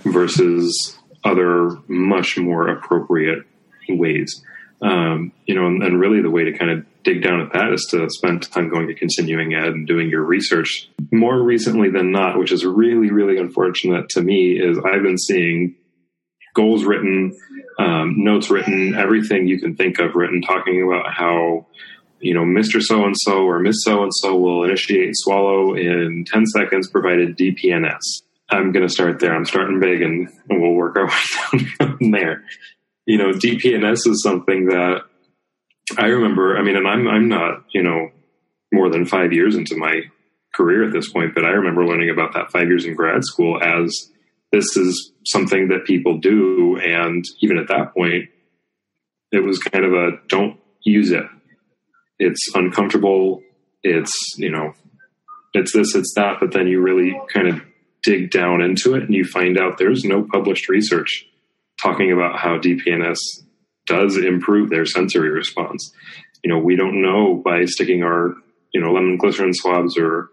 versus 0.00 0.98
other 1.24 1.70
much 1.88 2.38
more 2.38 2.68
appropriate 2.68 3.44
ways 3.88 4.42
um, 4.82 5.32
you 5.46 5.54
know 5.54 5.66
and, 5.66 5.82
and, 5.82 6.00
really 6.00 6.22
the 6.22 6.30
way 6.30 6.44
to 6.44 6.56
kind 6.56 6.70
of 6.70 6.86
dig 7.02 7.22
down 7.22 7.40
at 7.40 7.52
that 7.52 7.72
is 7.72 7.86
to 7.90 8.08
spend 8.08 8.42
time 8.50 8.68
going 8.68 8.86
to 8.86 8.94
continuing 8.94 9.54
ed 9.54 9.68
and 9.68 9.86
doing 9.86 10.08
your 10.08 10.22
research 10.22 10.88
more 11.10 11.42
recently 11.42 11.90
than 11.90 12.12
not 12.12 12.38
which 12.38 12.52
is 12.52 12.64
really 12.64 13.10
really 13.10 13.36
unfortunate 13.38 14.08
to 14.08 14.22
me 14.22 14.52
is 14.52 14.78
i've 14.78 15.02
been 15.02 15.18
seeing 15.18 15.74
goals 16.54 16.84
written 16.84 17.36
um, 17.80 18.14
notes 18.22 18.50
written, 18.50 18.94
everything 18.94 19.46
you 19.46 19.58
can 19.58 19.74
think 19.74 19.98
of 19.98 20.14
written, 20.14 20.42
talking 20.42 20.82
about 20.82 21.12
how 21.12 21.66
you 22.20 22.34
know 22.34 22.42
Mr. 22.42 22.82
So 22.82 23.04
and 23.04 23.14
So 23.18 23.44
or 23.44 23.58
Miss 23.58 23.82
So 23.84 24.02
and 24.02 24.12
So 24.14 24.36
will 24.36 24.64
initiate 24.64 25.12
swallow 25.14 25.74
in 25.74 26.24
ten 26.26 26.44
seconds, 26.46 26.90
provided 26.90 27.38
DPNS. 27.38 28.00
I'm 28.50 28.72
going 28.72 28.86
to 28.86 28.92
start 28.92 29.20
there. 29.20 29.34
I'm 29.34 29.44
starting 29.44 29.80
big, 29.80 30.02
and, 30.02 30.28
and 30.48 30.60
we'll 30.60 30.72
work 30.72 30.96
our 30.96 31.06
way 31.52 31.66
down 31.78 31.98
from 31.98 32.10
there. 32.10 32.44
You 33.06 33.18
know, 33.18 33.30
DPNS 33.30 34.06
is 34.06 34.22
something 34.22 34.66
that 34.66 35.02
I 35.96 36.06
remember. 36.06 36.56
I 36.56 36.62
mean, 36.62 36.76
and 36.76 36.86
I'm 36.86 37.08
I'm 37.08 37.28
not 37.28 37.64
you 37.72 37.82
know 37.82 38.10
more 38.72 38.90
than 38.90 39.04
five 39.04 39.32
years 39.32 39.56
into 39.56 39.76
my 39.76 40.02
career 40.54 40.86
at 40.86 40.92
this 40.92 41.10
point, 41.10 41.34
but 41.34 41.44
I 41.44 41.50
remember 41.50 41.86
learning 41.86 42.10
about 42.10 42.34
that 42.34 42.50
five 42.50 42.68
years 42.68 42.84
in 42.84 42.94
grad 42.94 43.24
school 43.24 43.62
as 43.62 44.10
this 44.52 44.76
is 44.76 45.12
something 45.26 45.68
that 45.68 45.84
people 45.84 46.18
do. 46.18 46.78
And 46.78 47.24
even 47.40 47.58
at 47.58 47.68
that 47.68 47.94
point, 47.94 48.28
it 49.32 49.40
was 49.40 49.58
kind 49.58 49.84
of 49.84 49.92
a 49.92 50.10
don't 50.28 50.58
use 50.82 51.12
it. 51.12 51.24
It's 52.18 52.50
uncomfortable. 52.54 53.42
It's, 53.82 54.12
you 54.36 54.50
know, 54.50 54.74
it's 55.54 55.72
this, 55.72 55.94
it's 55.94 56.12
that. 56.16 56.38
But 56.40 56.52
then 56.52 56.66
you 56.66 56.80
really 56.80 57.18
kind 57.32 57.48
of 57.48 57.62
dig 58.02 58.30
down 58.30 58.62
into 58.62 58.94
it 58.94 59.04
and 59.04 59.14
you 59.14 59.24
find 59.24 59.58
out 59.58 59.78
there's 59.78 60.04
no 60.04 60.22
published 60.22 60.68
research 60.68 61.26
talking 61.82 62.12
about 62.12 62.38
how 62.38 62.58
DPNS 62.58 63.18
does 63.86 64.16
improve 64.16 64.70
their 64.70 64.86
sensory 64.86 65.30
response. 65.30 65.92
You 66.44 66.52
know, 66.52 66.58
we 66.58 66.76
don't 66.76 67.02
know 67.02 67.34
by 67.44 67.64
sticking 67.64 68.02
our, 68.02 68.34
you 68.72 68.80
know, 68.80 68.92
lemon 68.92 69.16
glycerin 69.16 69.52
swabs 69.52 69.98
or 69.98 70.30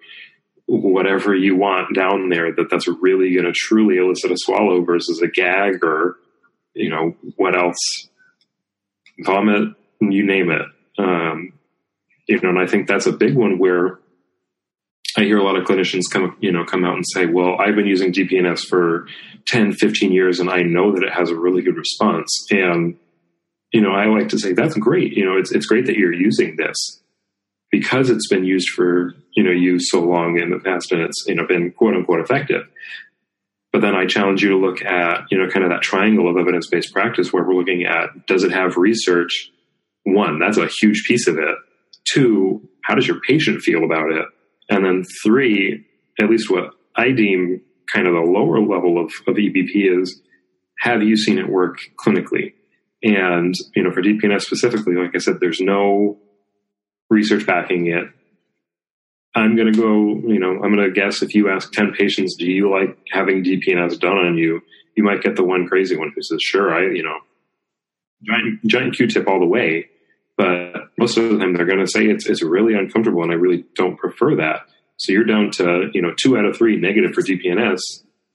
whatever 0.68 1.34
you 1.34 1.56
want 1.56 1.96
down 1.96 2.30
there 2.30 2.54
that 2.54 2.70
that's 2.70 2.88
really 3.02 3.34
going 3.34 3.46
to 3.46 3.54
truly 3.54 3.98
elicit 3.98 4.32
a 4.32 4.38
swallow 4.38 4.84
versus 4.84 5.22
a 5.22 5.28
gag 5.28 5.84
or 5.84 6.18
you 6.74 6.90
know 6.90 7.16
what 7.38 7.58
else 7.58 7.78
vomit 9.24 9.70
you 10.02 10.26
name 10.26 10.52
it 10.52 10.64
um, 11.00 11.54
you 12.28 12.38
know 12.42 12.50
and 12.50 12.60
i 12.60 12.68
think 12.68 12.86
that's 12.86 13.06
a 13.06 13.14
big 13.14 13.34
one 13.34 13.58
where 13.58 14.00
i 15.16 15.22
hear 15.22 15.38
a 15.38 15.44
lot 15.44 15.56
of 15.56 15.66
clinicians 15.66 16.04
come 16.12 16.36
you 16.40 16.52
know 16.52 16.66
come 16.66 16.84
out 16.84 16.96
and 16.96 17.06
say 17.08 17.26
well 17.26 17.56
i've 17.60 17.76
been 17.76 17.88
using 17.88 18.12
dpns 18.12 18.62
for 18.62 19.08
10 19.48 19.74
15 19.74 20.12
years 20.12 20.40
and 20.40 20.50
i 20.50 20.62
know 20.62 20.92
that 20.92 21.04
it 21.04 21.14
has 21.14 21.30
a 21.30 21.36
really 21.36 21.62
good 21.62 21.78
response. 21.78 22.46
And 22.52 22.98
you 23.72 23.82
know 23.82 23.92
i 23.92 24.06
like 24.06 24.30
to 24.30 24.40
say 24.40 24.54
that's 24.54 24.78
great. 24.78 25.14
You 25.14 25.26
know 25.26 25.38
it's, 25.38 25.52
it's 25.52 25.66
great 25.66 25.86
that 25.88 25.98
you're 25.98 26.14
using 26.14 26.56
this 26.58 27.02
because 27.72 28.10
it's 28.10 28.28
been 28.28 28.46
used 28.46 28.70
for 28.70 29.14
you 29.36 29.44
know 29.44 29.52
used 29.52 29.88
so 29.88 30.02
long 30.02 30.40
in 30.40 30.50
the 30.50 30.60
past 30.60 30.92
and 30.92 31.02
it's 31.02 31.26
you 31.28 31.36
know 31.36 31.48
been 31.48 31.72
quote 31.72 31.96
unquote 31.96 32.20
effective. 32.20 32.68
But 33.74 33.82
then 33.82 33.96
i 33.96 34.06
challenge 34.06 34.42
you 34.42 34.50
to 34.50 34.58
look 34.58 34.84
at 34.84 35.26
you 35.32 35.38
know 35.38 35.50
kind 35.50 35.64
of 35.64 35.72
that 35.72 35.82
triangle 35.82 36.30
of 36.30 36.38
evidence-based 36.38 36.94
practice 36.94 37.32
where 37.32 37.44
we're 37.44 37.56
looking 37.56 37.86
at 37.86 38.28
does 38.28 38.44
it 38.44 38.52
have 38.52 38.78
research? 38.78 39.52
One 40.04 40.40
that's 40.40 40.58
a 40.58 40.70
huge 40.80 41.04
piece 41.08 41.28
of 41.28 41.38
it. 41.38 41.56
Two 42.12 42.68
how 42.84 42.96
does 42.96 43.08
your 43.08 43.20
patient 43.22 43.62
feel 43.62 43.84
about 43.84 44.12
it 44.12 44.26
and 44.70 44.86
then 44.86 45.04
three 45.24 45.86
at 46.22 46.30
least 46.30 46.50
what 46.50 46.72
i 46.96 47.12
deem 47.12 47.62
kind 47.94 48.08
of 48.08 48.14
the 48.14 48.20
lower 48.20 48.60
level 48.60 48.98
of, 49.00 49.12
of 49.28 49.36
ebp 49.36 49.72
is 49.74 50.22
have 50.80 51.02
you 51.02 51.18
seen 51.18 51.38
it 51.38 51.50
work 51.50 51.78
clinically 52.04 52.54
and 53.04 53.54
you 53.76 53.84
know 53.84 53.92
for 53.92 54.02
dpns 54.02 54.42
specifically 54.42 54.96
like 54.96 55.16
i 55.16 55.20
said 55.20 55.36
there's 55.40 55.60
no 55.60 56.18
research 57.10 57.46
backing 57.46 57.88
it. 57.88 58.06
I'm 59.36 59.56
going 59.56 59.72
to 59.72 59.80
go, 59.80 60.30
you 60.30 60.40
know, 60.40 60.62
I'm 60.64 60.74
going 60.74 60.88
to 60.88 60.92
guess 60.92 61.22
if 61.22 61.36
you 61.36 61.50
ask 61.50 61.72
10 61.72 61.94
patients, 61.94 62.36
do 62.38 62.46
you 62.46 62.72
like 62.72 62.98
having 63.12 63.44
DPNS 63.44 64.00
done 64.00 64.18
on 64.18 64.38
you? 64.38 64.62
You 64.96 65.04
might 65.04 65.22
get 65.22 65.36
the 65.36 65.44
one 65.44 65.68
crazy 65.68 65.96
one 65.96 66.12
who 66.16 66.24
says, 66.24 66.42
sure, 66.42 66.74
I, 66.74 66.92
you 66.92 67.04
know, 67.04 67.20
giant, 68.24 68.66
giant 68.66 68.96
Q-tip 68.96 69.28
all 69.28 69.40
the 69.40 69.46
way. 69.46 69.90
But 70.38 70.90
most 70.98 71.18
of 71.18 71.30
the 71.30 71.40
time 71.40 71.54
they're 71.54 71.66
going 71.66 71.80
to 71.80 71.88
say 71.88 72.06
it's, 72.06 72.28
it's 72.28 72.44
really 72.44 72.76
uncomfortable 72.76 73.24
and 73.24 73.32
I 73.32 73.36
really 73.36 73.66
don't 73.76 73.98
prefer 73.98 74.36
that. 74.36 74.68
So 74.98 75.12
you're 75.12 75.26
down 75.26 75.52
to, 75.52 75.90
you 75.94 76.02
know, 76.02 76.14
two 76.16 76.38
out 76.38 76.46
of 76.46 76.56
three 76.56 76.78
negative 76.78 77.14
for 77.14 77.22
DPNS. 77.22 77.80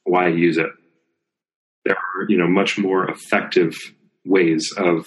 Why 0.04 0.28
use 0.28 0.58
it? 0.58 0.70
There 1.84 1.96
are, 1.96 2.26
you 2.28 2.38
know, 2.38 2.48
much 2.48 2.78
more 2.78 3.08
effective 3.08 3.74
ways 4.24 4.72
of, 4.76 5.06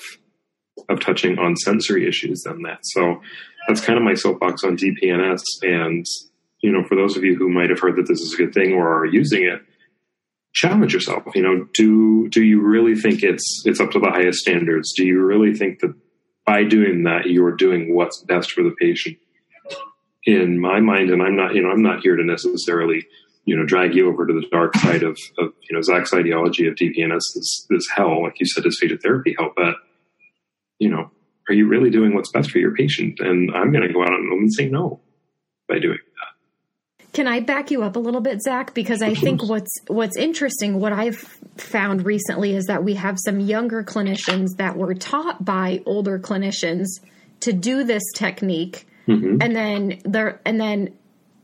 of 0.89 0.99
touching 0.99 1.37
on 1.37 1.55
sensory 1.55 2.07
issues 2.07 2.41
than 2.41 2.61
that. 2.63 2.79
So 2.83 3.21
that's 3.67 3.81
kind 3.81 3.97
of 3.97 4.03
my 4.03 4.13
soapbox 4.13 4.63
on 4.63 4.77
DPNS. 4.77 5.41
And, 5.63 6.05
you 6.61 6.71
know, 6.71 6.83
for 6.83 6.95
those 6.95 7.15
of 7.15 7.23
you 7.23 7.35
who 7.35 7.49
might 7.49 7.69
have 7.69 7.79
heard 7.79 7.95
that 7.97 8.07
this 8.07 8.19
is 8.19 8.33
a 8.33 8.37
good 8.37 8.53
thing 8.53 8.73
or 8.73 8.99
are 8.99 9.05
using 9.05 9.43
it, 9.43 9.61
challenge 10.53 10.93
yourself. 10.93 11.23
You 11.35 11.43
know, 11.43 11.67
do 11.73 12.29
do 12.29 12.43
you 12.43 12.61
really 12.61 12.95
think 12.95 13.21
it's 13.21 13.63
it's 13.65 13.79
up 13.79 13.91
to 13.91 13.99
the 13.99 14.09
highest 14.09 14.39
standards? 14.39 14.93
Do 14.95 15.05
you 15.05 15.21
really 15.21 15.53
think 15.53 15.79
that 15.79 15.93
by 16.45 16.63
doing 16.63 17.03
that 17.03 17.25
you're 17.25 17.55
doing 17.55 17.95
what's 17.95 18.21
best 18.23 18.51
for 18.51 18.63
the 18.63 18.75
patient? 18.79 19.17
In 20.25 20.59
my 20.59 20.79
mind, 20.79 21.11
and 21.11 21.21
I'm 21.21 21.35
not, 21.35 21.53
you 21.53 21.61
know, 21.61 21.69
I'm 21.69 21.83
not 21.83 22.01
here 22.01 22.15
to 22.15 22.23
necessarily, 22.23 23.05
you 23.45 23.55
know, 23.55 23.65
drag 23.65 23.93
you 23.93 24.09
over 24.09 24.25
to 24.25 24.33
the 24.33 24.47
dark 24.51 24.75
side 24.77 25.03
of, 25.03 25.19
of 25.37 25.53
you 25.69 25.75
know, 25.75 25.81
Zach's 25.81 26.13
ideology 26.13 26.67
of 26.67 26.75
DPNS 26.75 27.17
is, 27.17 27.91
hell, 27.95 28.23
like 28.23 28.39
you 28.39 28.45
said, 28.47 28.63
dysphagia 28.63 28.99
therapy 29.01 29.35
hell. 29.37 29.51
But, 29.55 29.75
you 30.79 30.89
know, 30.89 31.11
are 31.47 31.53
you 31.53 31.67
really 31.67 31.91
doing 31.91 32.15
what's 32.15 32.31
best 32.31 32.49
for 32.49 32.57
your 32.57 32.73
patient? 32.73 33.19
And 33.19 33.51
I'm 33.55 33.71
going 33.71 33.87
to 33.87 33.93
go 33.93 34.01
out 34.01 34.13
on 34.13 34.29
them 34.29 34.39
and 34.39 34.53
say 34.53 34.67
no 34.67 34.99
by 35.69 35.77
doing 35.77 35.99
that. 36.03 36.14
Can 37.15 37.29
I 37.29 37.39
back 37.39 37.71
you 37.71 37.81
up 37.81 37.95
a 37.95 37.99
little 37.99 38.19
bit, 38.19 38.41
Zach? 38.41 38.73
Because 38.73 39.01
I 39.01 39.13
think 39.13 39.41
what's 39.41 39.71
what's 39.87 40.17
interesting, 40.17 40.81
what 40.81 40.91
I've 40.91 41.15
found 41.55 42.05
recently 42.05 42.53
is 42.53 42.65
that 42.65 42.83
we 42.83 42.95
have 42.95 43.17
some 43.23 43.39
younger 43.39 43.85
clinicians 43.85 44.57
that 44.57 44.75
were 44.75 44.93
taught 44.93 45.45
by 45.45 45.81
older 45.85 46.19
clinicians 46.19 46.87
to 47.39 47.53
do 47.53 47.85
this 47.85 48.03
technique, 48.13 48.85
mm-hmm. 49.07 49.37
and 49.39 49.55
then 49.55 50.01
there 50.03 50.41
and 50.43 50.59
then 50.59 50.93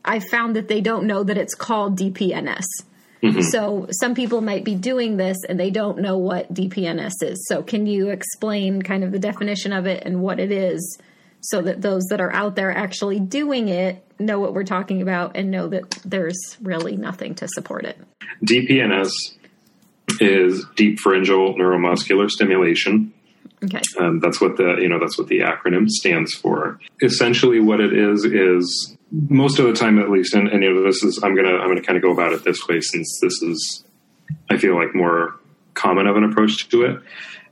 I 0.04 0.20
found 0.20 0.58
that 0.58 0.68
they 0.68 0.82
don't 0.82 1.06
know 1.06 1.24
that 1.24 1.38
it's 1.38 1.56
called 1.56 1.98
DPNS. 1.98 2.66
Mm-hmm. 3.24 3.42
So 3.44 3.88
some 3.92 4.14
people 4.14 4.42
might 4.42 4.66
be 4.66 4.76
doing 4.76 5.16
this 5.16 5.38
and 5.48 5.58
they 5.58 5.70
don't 5.70 6.00
know 6.00 6.18
what 6.18 6.54
DPNS 6.54 7.14
is. 7.22 7.48
So 7.48 7.64
can 7.64 7.88
you 7.88 8.10
explain 8.10 8.82
kind 8.82 9.06
of 9.06 9.14
the 9.14 9.20
definition 9.20 9.72
of 9.72 9.86
it 9.86 10.04
and 10.06 10.22
what 10.22 10.38
it 10.38 10.52
is 10.52 11.00
so 11.40 11.62
that 11.62 11.82
those 11.82 12.04
that 12.10 12.20
are 12.20 12.34
out 12.34 12.56
there 12.56 12.76
actually 12.76 13.20
doing 13.20 13.68
it 13.70 14.04
know 14.22 14.40
what 14.40 14.54
we're 14.54 14.64
talking 14.64 15.02
about 15.02 15.36
and 15.36 15.52
know 15.52 15.68
that 15.68 15.90
there's 16.06 16.58
really 16.62 16.96
nothing 16.98 17.36
to 17.36 17.48
support 17.48 17.86
it? 17.86 17.98
DPNS 18.46 19.12
is 20.20 20.66
deep 20.76 21.00
pharyngeal 21.00 21.56
neuromuscular 21.56 22.30
stimulation. 22.30 23.14
Okay. 23.64 23.82
Um, 24.00 24.20
that's 24.20 24.42
what 24.42 24.58
the 24.58 24.78
you 24.80 24.90
know 24.90 25.00
that's 25.00 25.18
what 25.18 25.28
the 25.28 25.40
acronym 25.40 25.88
stands 25.88 26.34
for. 26.34 26.80
Essentially, 27.02 27.60
what 27.60 27.80
it 27.80 27.94
is 27.94 28.26
is 28.26 28.98
most 29.12 29.60
of 29.60 29.66
the 29.66 29.74
time, 29.74 30.00
at 30.00 30.10
least, 30.10 30.34
and, 30.34 30.48
and 30.48 30.64
you 30.64 30.74
know 30.74 30.84
this 30.84 31.04
is 31.04 31.20
I'm 31.24 31.36
gonna 31.36 31.58
I'm 31.58 31.68
gonna 31.68 31.84
kind 31.84 31.96
of 31.96 32.02
go 32.02 32.12
about 32.12 32.34
it 32.34 32.44
this 32.44 32.68
way 32.68 32.82
since 32.82 33.20
this 33.22 33.42
is 33.44 33.84
I 34.50 34.58
feel 34.58 34.76
like 34.76 34.96
more 34.96 35.36
common 35.76 36.08
of 36.08 36.16
an 36.18 36.24
approach 36.24 36.70
to 36.70 36.84
it. 36.84 37.02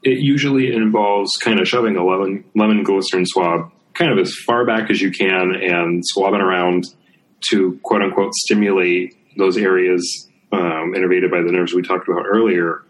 It 0.01 0.19
usually 0.19 0.73
involves 0.73 1.31
kind 1.37 1.59
of 1.59 1.67
shoving 1.67 1.95
a 1.95 2.03
lemon 2.03 2.43
lemon 2.55 2.83
glycerin 2.83 3.25
swab 3.25 3.71
kind 3.99 4.11
of 4.11 4.17
as 4.17 4.33
far 4.45 4.65
back 4.65 4.89
as 4.89 5.01
you 5.01 5.11
can 5.11 5.53
and 5.61 6.01
swabbing 6.05 6.41
around 6.41 6.85
to 7.51 7.79
quote 7.83 8.01
unquote 8.01 8.33
stimulate 8.33 9.13
those 9.37 9.57
areas 9.57 10.29
um, 10.51 10.93
innervated 10.95 11.29
by 11.29 11.41
the 11.41 11.51
nerves 11.51 11.73
we 11.73 11.81
talked 11.81 12.07
about 12.07 12.25
earlier 12.25 12.83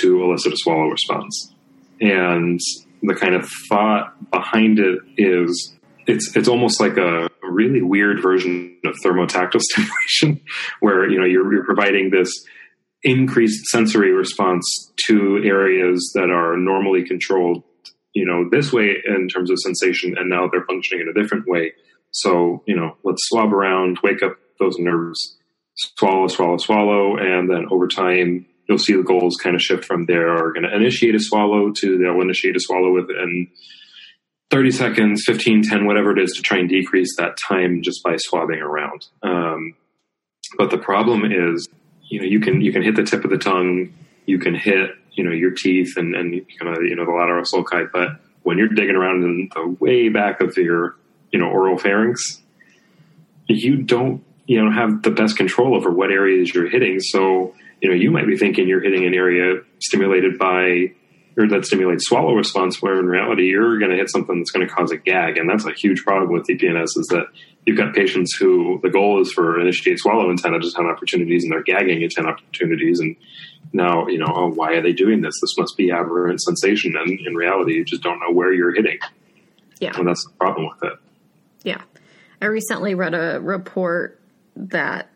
to 0.00 0.22
elicit 0.22 0.52
a 0.52 0.56
swallow 0.56 0.88
response. 0.88 1.54
And 2.00 2.60
the 3.02 3.14
kind 3.14 3.34
of 3.34 3.48
thought 3.68 4.30
behind 4.30 4.78
it 4.78 4.98
is 5.16 5.74
it's 6.06 6.36
it's 6.36 6.48
almost 6.48 6.80
like 6.80 6.96
a 6.96 7.28
really 7.42 7.82
weird 7.82 8.20
version 8.20 8.76
of 8.84 8.94
thermotactile 9.04 9.60
stimulation, 9.70 10.44
where 10.80 11.08
you 11.08 11.18
know 11.18 11.24
you're, 11.24 11.52
you're 11.52 11.64
providing 11.64 12.10
this 12.10 12.30
increased 13.02 13.66
sensory 13.66 14.12
response 14.12 14.92
to 15.06 15.42
areas 15.44 16.12
that 16.14 16.30
are 16.30 16.56
normally 16.56 17.04
controlled, 17.04 17.62
you 18.16 18.24
know, 18.24 18.48
this 18.50 18.72
way 18.72 18.96
in 19.04 19.28
terms 19.28 19.50
of 19.50 19.58
sensation, 19.60 20.16
and 20.16 20.30
now 20.30 20.48
they're 20.48 20.64
functioning 20.64 21.02
in 21.02 21.08
a 21.08 21.22
different 21.22 21.46
way. 21.46 21.74
So 22.12 22.62
you 22.66 22.74
know, 22.74 22.96
let's 23.04 23.28
swab 23.28 23.52
around, 23.52 23.98
wake 24.02 24.22
up 24.22 24.38
those 24.58 24.78
nerves, 24.78 25.36
swallow, 25.98 26.26
swallow, 26.28 26.56
swallow, 26.56 27.18
and 27.18 27.50
then 27.50 27.66
over 27.70 27.86
time 27.86 28.46
you'll 28.68 28.78
see 28.78 28.94
the 28.94 29.02
goals 29.02 29.36
kind 29.36 29.54
of 29.54 29.60
shift 29.60 29.84
from 29.84 30.06
there 30.06 30.34
are 30.34 30.52
going 30.52 30.64
to 30.64 30.74
initiate 30.74 31.14
a 31.14 31.20
swallow 31.20 31.70
to 31.70 31.98
they'll 31.98 32.22
initiate 32.22 32.56
a 32.56 32.60
swallow 32.60 32.92
within 32.94 33.48
30 34.50 34.70
seconds 34.72 35.22
15 35.24 35.62
10 35.62 35.86
whatever 35.86 36.10
it 36.10 36.18
is 36.18 36.32
to 36.32 36.42
try 36.42 36.58
and 36.58 36.68
decrease 36.68 37.14
that 37.16 37.36
time 37.36 37.80
just 37.82 38.02
by 38.02 38.16
swabbing 38.16 38.58
around 38.58 39.06
um, 39.22 39.74
but 40.58 40.70
the 40.70 40.78
problem 40.78 41.24
is 41.24 41.68
you 42.08 42.18
know 42.18 42.26
you 42.26 42.40
can 42.40 42.60
you 42.60 42.72
can 42.72 42.82
hit 42.82 42.96
the 42.96 43.04
tip 43.04 43.24
of 43.24 43.30
the 43.30 43.38
tongue 43.38 43.92
you 44.26 44.40
can 44.40 44.56
hit 44.56 44.90
you 45.16 45.24
know 45.24 45.32
your 45.32 45.50
teeth 45.50 45.96
and 45.96 46.14
and 46.14 46.32
kind 46.58 46.76
of 46.76 46.82
you 46.84 46.94
know 46.94 47.04
the 47.04 47.12
lateral 47.12 47.44
sulci 47.44 47.88
but 47.92 48.20
when 48.42 48.58
you're 48.58 48.68
digging 48.68 48.96
around 48.96 49.24
in 49.24 49.48
the 49.54 49.76
way 49.80 50.08
back 50.08 50.40
of 50.40 50.56
your 50.56 50.96
you 51.32 51.38
know 51.38 51.46
oral 51.46 51.76
pharynx 51.78 52.42
you 53.48 53.82
don't 53.82 54.24
you 54.46 54.62
know 54.62 54.70
have 54.70 55.02
the 55.02 55.10
best 55.10 55.36
control 55.36 55.74
over 55.74 55.90
what 55.90 56.10
areas 56.10 56.54
you're 56.54 56.68
hitting 56.68 57.00
so 57.00 57.54
you 57.80 57.90
know, 57.90 57.94
you 57.94 58.10
might 58.10 58.26
be 58.26 58.36
thinking 58.36 58.68
you're 58.68 58.82
hitting 58.82 59.04
an 59.04 59.14
area 59.14 59.62
stimulated 59.80 60.38
by 60.38 60.92
or 61.38 61.46
that 61.48 61.66
stimulates 61.66 62.06
swallow 62.06 62.32
response, 62.32 62.80
where 62.80 62.98
in 62.98 63.04
reality 63.04 63.48
you're 63.48 63.78
going 63.78 63.90
to 63.90 63.96
hit 63.96 64.10
something 64.10 64.38
that's 64.38 64.50
going 64.50 64.66
to 64.66 64.72
cause 64.72 64.90
a 64.90 64.96
gag, 64.96 65.36
and 65.36 65.50
that's 65.50 65.66
a 65.66 65.72
huge 65.72 66.02
problem 66.02 66.32
with 66.32 66.46
DPNS. 66.46 66.84
Is 66.84 67.06
that 67.10 67.26
you've 67.66 67.76
got 67.76 67.94
patients 67.94 68.34
who 68.36 68.80
the 68.82 68.88
goal 68.88 69.20
is 69.20 69.30
for 69.32 69.60
initiate 69.60 69.98
swallow 69.98 70.30
in 70.30 70.38
ten 70.38 70.54
out 70.54 70.64
of 70.64 70.74
ten 70.74 70.86
opportunities, 70.86 71.44
and 71.44 71.52
they're 71.52 71.62
gagging 71.62 72.02
at 72.02 72.12
ten 72.12 72.26
opportunities, 72.26 73.00
and 73.00 73.16
now 73.72 74.06
you 74.08 74.18
know, 74.18 74.32
oh, 74.34 74.50
why 74.50 74.72
are 74.72 74.82
they 74.82 74.92
doing 74.92 75.20
this? 75.20 75.34
This 75.40 75.56
must 75.58 75.76
be 75.76 75.90
aberrant 75.90 76.40
sensation, 76.40 76.94
and 76.96 77.18
in 77.20 77.34
reality, 77.34 77.74
you 77.74 77.84
just 77.84 78.02
don't 78.02 78.20
know 78.20 78.32
where 78.32 78.52
you're 78.52 78.74
hitting. 78.74 78.98
Yeah, 79.80 79.92
and 79.96 80.06
that's 80.08 80.24
the 80.24 80.32
problem 80.38 80.68
with 80.68 80.92
it. 80.92 80.98
Yeah, 81.62 81.82
I 82.40 82.46
recently 82.46 82.94
read 82.94 83.14
a 83.14 83.40
report 83.40 84.20
that 84.56 85.08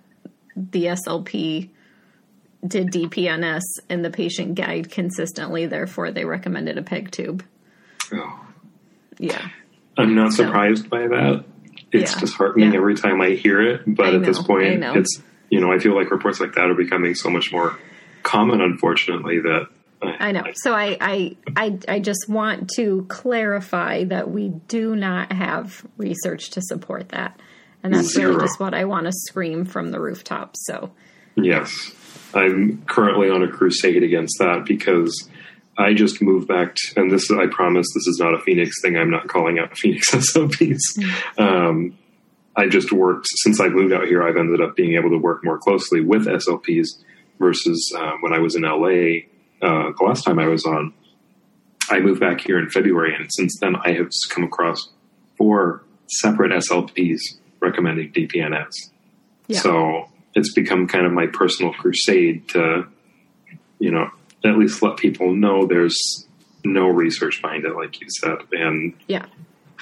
the 0.56 0.86
SLP 0.86 1.70
did 2.66 2.88
DPNS 2.88 3.62
and 3.88 4.04
the 4.04 4.10
patient 4.10 4.54
gagged 4.54 4.90
consistently, 4.90 5.66
therefore 5.66 6.10
they 6.10 6.24
recommended 6.24 6.78
a 6.78 6.82
peg 6.82 7.10
tube. 7.10 7.44
Oh. 8.12 8.46
Yeah. 9.18 9.48
I'm 9.96 10.14
not 10.14 10.32
surprised 10.32 10.84
so, 10.84 10.88
by 10.88 11.08
that. 11.08 11.44
It's 11.92 12.14
yeah. 12.14 12.20
disheartening 12.20 12.72
yeah. 12.72 12.78
every 12.78 12.94
time 12.94 13.20
I 13.20 13.30
hear 13.30 13.60
it, 13.60 13.82
but 13.86 14.06
I 14.06 14.08
at 14.14 14.20
know, 14.20 14.26
this 14.26 14.42
point 14.42 14.84
it's 14.84 15.22
you 15.50 15.60
know, 15.60 15.72
I 15.72 15.78
feel 15.78 15.96
like 15.96 16.10
reports 16.10 16.40
like 16.40 16.54
that 16.54 16.70
are 16.70 16.74
becoming 16.74 17.14
so 17.14 17.28
much 17.28 17.50
more 17.50 17.76
common 18.22 18.61
unfortunately 18.61 19.40
that 19.40 19.66
I, 20.02 20.33
know. 20.33 20.44
So 20.54 20.72
I, 20.72 20.96
I 21.00 21.37
I 21.56 21.78
I 21.87 22.00
just 22.00 22.26
want 22.28 22.70
to 22.76 23.04
clarify 23.09 24.04
that 24.04 24.30
we 24.30 24.48
do 24.48 24.96
not 24.96 25.30
have 25.33 25.85
research 25.98 26.50
to 26.50 26.62
support 26.62 27.11
that. 27.11 27.38
And 27.83 27.94
that's 27.94 28.14
Zero. 28.14 28.33
really 28.33 28.46
just 28.46 28.61
what 28.61 28.74
I 28.74 28.85
want 28.85 29.06
to 29.06 29.12
scream 29.12 29.64
from 29.64 29.90
the 29.90 30.00
rooftop. 30.00 30.54
So 30.56 30.90
Yes. 31.37 31.92
I'm 32.35 32.83
currently 32.87 33.30
on 33.30 33.42
a 33.42 33.48
crusade 33.48 34.02
against 34.02 34.38
that 34.38 34.64
because 34.64 35.28
I 35.76 35.94
just 35.94 36.20
moved 36.20 36.46
back, 36.46 36.74
to, 36.74 37.00
and 37.00 37.11
this 37.11 37.30
I 37.30 37.46
promise 37.46 37.87
this 37.94 38.06
is 38.06 38.18
not 38.20 38.35
a 38.35 38.38
Phoenix 38.38 38.80
thing. 38.83 38.96
I'm 38.96 39.11
not 39.11 39.28
calling 39.28 39.59
out 39.59 39.76
Phoenix 39.78 40.11
SLPs. 40.11 40.78
Mm-hmm. 40.98 41.42
Um, 41.42 41.98
I 42.56 42.68
just 42.68 42.92
worked 42.92 43.26
since 43.37 43.61
I 43.61 43.68
moved 43.68 43.92
out 43.92 44.06
here. 44.06 44.22
I've 44.22 44.37
ended 44.37 44.61
up 44.61 44.76
being 44.76 44.94
able 44.94 45.11
to 45.11 45.18
work 45.18 45.44
more 45.44 45.59
closely 45.59 46.00
with 46.00 46.26
SLPs 46.26 46.87
versus 47.40 47.92
uh, 47.96 48.12
when 48.20 48.33
I 48.33 48.38
was 48.38 48.55
in 48.55 48.62
LA. 48.62 49.26
Uh, 49.61 49.92
the 49.98 50.05
last 50.05 50.22
time 50.22 50.38
I 50.38 50.46
was 50.46 50.64
on, 50.64 50.94
I 51.90 51.98
moved 51.98 52.20
back 52.20 52.40
here 52.40 52.59
in 52.59 52.70
February, 52.70 53.14
and 53.14 53.29
since 53.33 53.59
then 53.61 53.74
I 53.85 53.92
have 53.92 54.11
come 54.31 54.44
across 54.44 54.90
four 55.37 55.83
separate 56.09 56.53
SLPs 56.53 57.20
recommending 57.59 58.12
DPNS. 58.12 58.72
Yeah. 59.48 59.61
So 59.61 60.09
it's 60.35 60.53
become 60.55 60.87
kind 60.87 61.05
of 61.05 61.12
my 61.12 61.26
personal 61.26 61.72
crusade 61.72 62.48
to, 62.50 62.87
you 63.79 63.90
know, 63.90 64.11
at 64.44 64.57
least 64.57 64.83
let 64.83 64.96
people 64.96 65.35
know 65.35 65.66
there's 65.66 66.26
no 66.64 66.88
research 66.88 67.42
behind 67.42 67.64
it, 67.64 67.74
like 67.74 68.00
you 68.00 68.07
said. 68.09 68.38
And 68.53 68.94
yeah, 69.09 69.26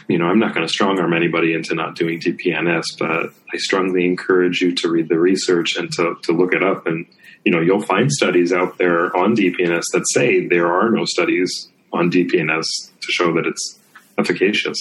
you 0.08 0.18
know, 0.18 0.24
I'm 0.26 0.38
not 0.38 0.54
going 0.54 0.66
to 0.66 0.72
strong 0.72 0.98
arm 0.98 1.12
anybody 1.12 1.52
into 1.52 1.74
not 1.74 1.94
doing 1.94 2.18
DPNS, 2.20 2.84
but 2.98 3.32
I 3.52 3.56
strongly 3.56 4.06
encourage 4.06 4.60
you 4.60 4.74
to 4.76 4.88
read 4.88 5.08
the 5.08 5.18
research 5.18 5.76
and 5.76 5.92
to, 5.92 6.16
to 6.22 6.32
look 6.32 6.54
it 6.54 6.62
up. 6.62 6.86
And, 6.86 7.06
you 7.44 7.52
know, 7.52 7.60
you'll 7.60 7.82
find 7.82 8.10
studies 8.10 8.52
out 8.52 8.78
there 8.78 9.16
on 9.16 9.34
DPNS 9.34 9.84
that 9.92 10.04
say 10.12 10.46
there 10.46 10.66
are 10.66 10.90
no 10.90 11.04
studies 11.04 11.68
on 11.92 12.10
DPNS 12.10 12.66
to 13.00 13.12
show 13.12 13.32
that 13.34 13.46
it's 13.46 13.78
efficacious. 14.18 14.76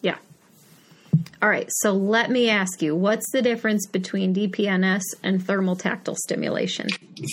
Yeah. 0.00 0.16
All 1.40 1.48
right, 1.48 1.68
so 1.68 1.92
let 1.92 2.30
me 2.30 2.48
ask 2.48 2.82
you 2.82 2.96
what's 2.96 3.30
the 3.32 3.42
difference 3.42 3.86
between 3.86 4.34
DPNS 4.34 5.02
and 5.22 5.44
thermal 5.44 5.76
tactile 5.76 6.16
stimulation? 6.16 6.88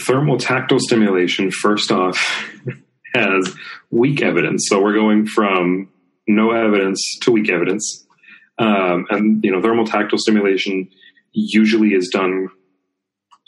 Thermal 0.05 0.37
tactile 0.37 0.79
stimulation, 0.79 1.51
first 1.51 1.91
off, 1.91 2.17
has 3.15 3.55
weak 3.89 4.21
evidence. 4.21 4.65
So 4.67 4.81
we're 4.81 4.93
going 4.93 5.25
from 5.25 5.89
no 6.27 6.51
evidence 6.51 7.01
to 7.21 7.31
weak 7.31 7.49
evidence. 7.49 8.05
Um, 8.59 9.07
and, 9.09 9.43
you 9.43 9.51
know, 9.51 9.61
thermal 9.61 9.85
tactile 9.85 10.19
stimulation 10.19 10.89
usually 11.31 11.93
is 11.93 12.09
done 12.09 12.49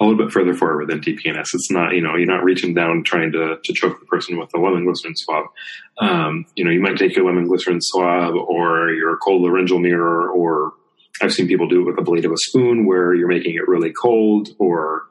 a 0.02 0.04
little 0.04 0.18
bit 0.18 0.34
further 0.34 0.56
forward 0.56 0.90
than 0.90 1.00
DPNS. 1.00 1.46
It's 1.54 1.70
not, 1.70 1.94
you 1.94 2.02
know, 2.02 2.16
you're 2.16 2.26
not 2.26 2.44
reaching 2.44 2.74
down 2.74 3.04
trying 3.04 3.32
to, 3.34 3.58
to 3.64 3.74
choke 3.74 4.00
the 4.00 4.06
person 4.08 4.38
with 4.38 4.50
a 4.56 4.60
lemon 4.60 4.84
glycerin 4.84 5.16
swab. 5.16 5.46
Um, 6.00 6.46
you 6.56 6.66
know, 6.66 6.72
you 6.72 6.82
might 6.82 6.98
take 6.98 7.16
your 7.16 7.26
lemon 7.26 7.48
glycerin 7.48 7.80
swab 7.82 8.34
or 8.34 8.90
your 8.90 9.16
cold 9.18 9.44
laryngeal 9.44 9.80
mirror, 9.80 10.28
or 10.32 10.74
I've 11.22 11.32
seen 11.32 11.48
people 11.48 11.68
do 11.68 11.82
it 11.82 11.86
with 11.86 12.00
a 12.00 12.02
blade 12.02 12.26
of 12.26 12.32
a 12.32 12.38
spoon 12.38 12.88
where 12.88 13.14
you're 13.14 13.28
making 13.28 13.54
it 13.54 13.68
really 13.68 13.94
cold, 13.94 14.50
or, 14.58 15.04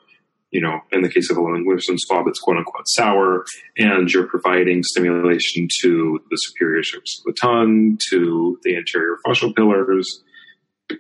you 0.51 0.61
know, 0.61 0.80
in 0.91 1.03
the 1.03 1.09
case 1.09 1.30
of 1.30 1.36
a 1.36 1.41
lemon 1.41 1.64
glycerin 1.64 1.99
swab, 1.99 2.26
it's 2.26 2.41
quote 2.41 2.57
unquote 2.57 2.88
sour, 2.88 3.45
and 3.78 4.11
you're 4.11 4.26
providing 4.26 4.82
stimulation 4.82 5.68
to 5.82 6.20
the 6.30 6.36
superior 6.36 6.82
surface 6.82 7.20
of 7.20 7.32
the 7.32 7.38
tongue, 7.41 7.97
to 8.11 8.59
the 8.64 8.76
anterior 8.76 9.18
faucial 9.24 9.55
pillars, 9.55 10.24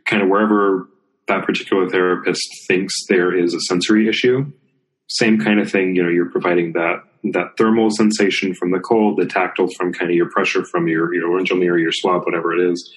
kind 0.06 0.22
of 0.22 0.28
wherever 0.28 0.88
that 1.30 1.46
particular 1.46 1.88
therapist 1.88 2.42
thinks 2.66 2.94
there 3.08 3.36
is 3.36 3.54
a 3.54 3.60
sensory 3.60 4.08
issue. 4.08 4.52
Same 5.08 5.40
kind 5.40 5.60
of 5.60 5.70
thing, 5.70 5.94
you 5.94 6.02
know, 6.02 6.08
you're 6.08 6.30
providing 6.30 6.72
that 6.72 7.04
that 7.32 7.56
thermal 7.58 7.90
sensation 7.90 8.54
from 8.54 8.70
the 8.70 8.80
cold, 8.80 9.18
the 9.18 9.26
tactile 9.26 9.68
from 9.76 9.92
kind 9.92 10.10
of 10.10 10.16
your 10.16 10.30
pressure 10.30 10.64
from 10.64 10.88
your 10.88 11.14
your 11.14 11.28
laryngeal 11.28 11.56
mirror, 11.56 11.78
your 11.78 11.92
swab, 11.92 12.24
whatever 12.24 12.54
it 12.54 12.70
is. 12.72 12.92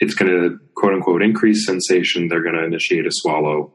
It's 0.00 0.14
going 0.14 0.30
to 0.30 0.58
quote 0.74 0.94
unquote 0.94 1.22
increase 1.22 1.66
sensation. 1.66 2.28
They're 2.28 2.42
going 2.42 2.56
to 2.56 2.64
initiate 2.64 3.06
a 3.06 3.10
swallow, 3.12 3.72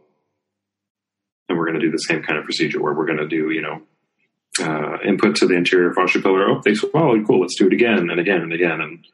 and 1.47 1.57
we're 1.57 1.65
going 1.65 1.79
to 1.79 1.85
do 1.85 1.91
the 1.91 1.97
same 1.97 2.23
kind 2.23 2.37
of 2.37 2.45
procedure 2.45 2.81
where 2.81 2.93
we're 2.93 3.05
going 3.05 3.19
to 3.19 3.27
do, 3.27 3.51
you 3.51 3.61
know, 3.61 3.81
uh, 4.61 4.97
input 5.05 5.35
to 5.37 5.47
the 5.47 5.55
anterior 5.55 5.93
faucial 5.93 6.21
pillar. 6.21 6.49
Oh, 6.49 6.61
they 6.63 6.73
swallowed. 6.73 7.25
Cool. 7.25 7.41
Let's 7.41 7.57
do 7.57 7.67
it 7.67 7.73
again 7.73 8.09
and 8.09 8.19
again 8.19 8.41
and 8.41 8.53
again. 8.53 8.81
And 8.81 9.05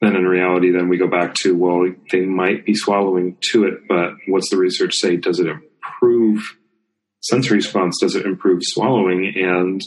then 0.00 0.16
in 0.16 0.24
reality, 0.24 0.70
then 0.70 0.88
we 0.88 0.96
go 0.96 1.08
back 1.08 1.34
to, 1.34 1.54
well, 1.54 1.86
they 2.10 2.24
might 2.24 2.64
be 2.64 2.74
swallowing 2.74 3.36
to 3.52 3.64
it, 3.64 3.86
but 3.86 4.14
what's 4.28 4.50
the 4.50 4.56
research 4.56 4.94
say? 4.94 5.16
Does 5.16 5.38
it 5.40 5.46
improve 5.46 6.42
sensory 7.20 7.58
response? 7.58 7.98
Does 8.00 8.14
it 8.14 8.24
improve 8.24 8.60
swallowing? 8.62 9.34
And, 9.36 9.82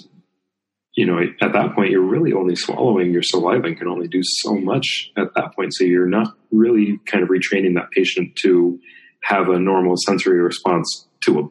you 0.95 1.07
know, 1.07 1.20
at 1.41 1.53
that 1.53 1.74
point, 1.74 1.89
you're 1.89 2.01
really 2.01 2.32
only 2.32 2.55
swallowing 2.55 3.11
your 3.11 3.24
saliva 3.24 3.66
and 3.66 3.78
can 3.78 3.88
only 3.88 4.07
do 4.07 4.22
so 4.24 4.55
much 4.55 5.11
at 5.18 5.34
that 5.36 5.55
point. 5.55 5.74
So 5.74 5.84
you're 5.84 6.05
not 6.05 6.36
really 6.51 6.99
kind 7.07 7.24
of 7.24 7.30
retraining 7.30 7.74
that 7.76 7.89
patient 7.89 8.36
to 8.43 8.80
have 9.24 9.49
a 9.49 9.59
normal 9.59 9.95
sensory 10.05 10.41
response 10.41 11.07
to 11.22 11.39
a, 11.39 11.43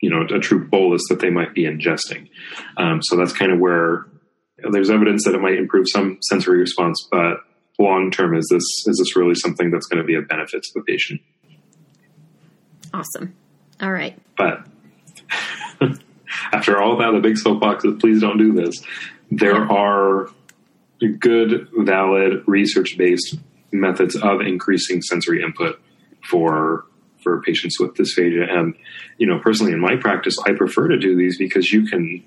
you 0.00 0.08
know, 0.08 0.22
a 0.34 0.40
true 0.40 0.66
bolus 0.66 1.02
that 1.10 1.20
they 1.20 1.30
might 1.30 1.52
be 1.52 1.64
ingesting. 1.64 2.30
Um, 2.78 3.00
so 3.02 3.16
that's 3.16 3.34
kind 3.34 3.52
of 3.52 3.58
where 3.58 4.06
there's 4.70 4.88
evidence 4.88 5.24
that 5.24 5.34
it 5.34 5.40
might 5.42 5.58
improve 5.58 5.86
some 5.92 6.18
sensory 6.22 6.58
response, 6.58 7.06
but 7.10 7.40
long 7.78 8.10
term, 8.10 8.36
is 8.36 8.46
this 8.50 8.64
is 8.86 8.96
this 8.98 9.16
really 9.16 9.34
something 9.34 9.70
that's 9.70 9.86
going 9.86 10.00
to 10.00 10.06
be 10.06 10.14
a 10.14 10.22
benefit 10.22 10.62
to 10.62 10.70
the 10.74 10.82
patient? 10.82 11.20
Awesome. 12.92 13.34
All 13.80 13.92
right. 13.92 14.18
But 14.36 14.66
after 16.52 16.80
all 16.80 16.96
that, 16.98 17.12
the 17.12 17.20
big 17.20 17.36
soapbox 17.36 17.84
is 17.84 17.94
please 18.00 18.20
don't 18.20 18.38
do 18.38 18.52
this. 18.52 18.82
There 19.30 19.70
are 19.70 20.30
good, 21.18 21.68
valid, 21.76 22.42
research 22.46 22.96
based 22.96 23.36
methods 23.72 24.16
of 24.16 24.40
increasing 24.40 25.02
sensory 25.02 25.42
input 25.42 25.80
for 26.28 26.86
for 27.22 27.42
patients 27.42 27.78
with 27.80 27.94
dysphagia. 27.94 28.50
And 28.50 28.74
you 29.18 29.26
know, 29.26 29.38
personally, 29.40 29.72
in 29.72 29.80
my 29.80 29.96
practice, 29.96 30.36
I 30.46 30.52
prefer 30.52 30.88
to 30.88 30.98
do 30.98 31.16
these 31.16 31.38
because 31.38 31.72
you 31.72 31.86
can 31.86 32.24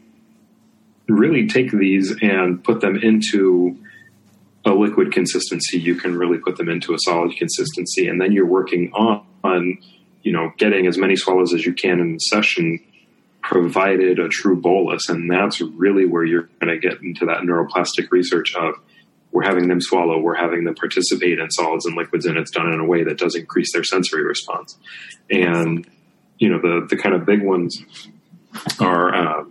really 1.07 1.47
take 1.47 1.71
these 1.71 2.15
and 2.21 2.63
put 2.63 2.81
them 2.81 2.97
into 2.97 3.77
a 4.69 4.73
liquid 4.73 5.11
consistency, 5.11 5.79
you 5.79 5.95
can 5.95 6.17
really 6.17 6.37
put 6.37 6.57
them 6.57 6.69
into 6.69 6.93
a 6.93 6.97
solid 6.99 7.35
consistency, 7.37 8.07
and 8.07 8.21
then 8.21 8.31
you're 8.31 8.45
working 8.45 8.91
on, 8.93 9.25
on 9.43 9.77
you 10.21 10.31
know 10.31 10.51
getting 10.57 10.87
as 10.87 10.97
many 10.97 11.15
swallows 11.15 11.53
as 11.53 11.65
you 11.65 11.73
can 11.73 11.99
in 11.99 12.13
the 12.13 12.19
session, 12.19 12.79
provided 13.41 14.19
a 14.19 14.29
true 14.29 14.59
bolus, 14.59 15.09
and 15.09 15.29
that's 15.29 15.59
really 15.61 16.05
where 16.05 16.23
you're 16.23 16.49
going 16.61 16.67
to 16.67 16.77
get 16.77 17.01
into 17.01 17.25
that 17.25 17.39
neuroplastic 17.39 18.11
research 18.11 18.55
of 18.55 18.75
we're 19.31 19.43
having 19.43 19.67
them 19.67 19.79
swallow, 19.79 20.19
we're 20.19 20.35
having 20.35 20.63
them 20.63 20.75
participate 20.75 21.39
in 21.39 21.51
solids 21.51 21.85
and 21.85 21.95
liquids, 21.95 22.25
and 22.25 22.37
it's 22.37 22.51
done 22.51 22.71
in 22.73 22.79
a 22.79 22.85
way 22.85 23.03
that 23.03 23.17
does 23.17 23.35
increase 23.35 23.71
their 23.73 23.83
sensory 23.83 24.23
response. 24.23 24.77
And 25.29 25.87
you 26.37 26.49
know 26.49 26.59
the 26.59 26.87
the 26.89 26.97
kind 26.97 27.15
of 27.15 27.25
big 27.25 27.43
ones 27.43 27.83
are 28.79 29.13
uh, 29.13 29.43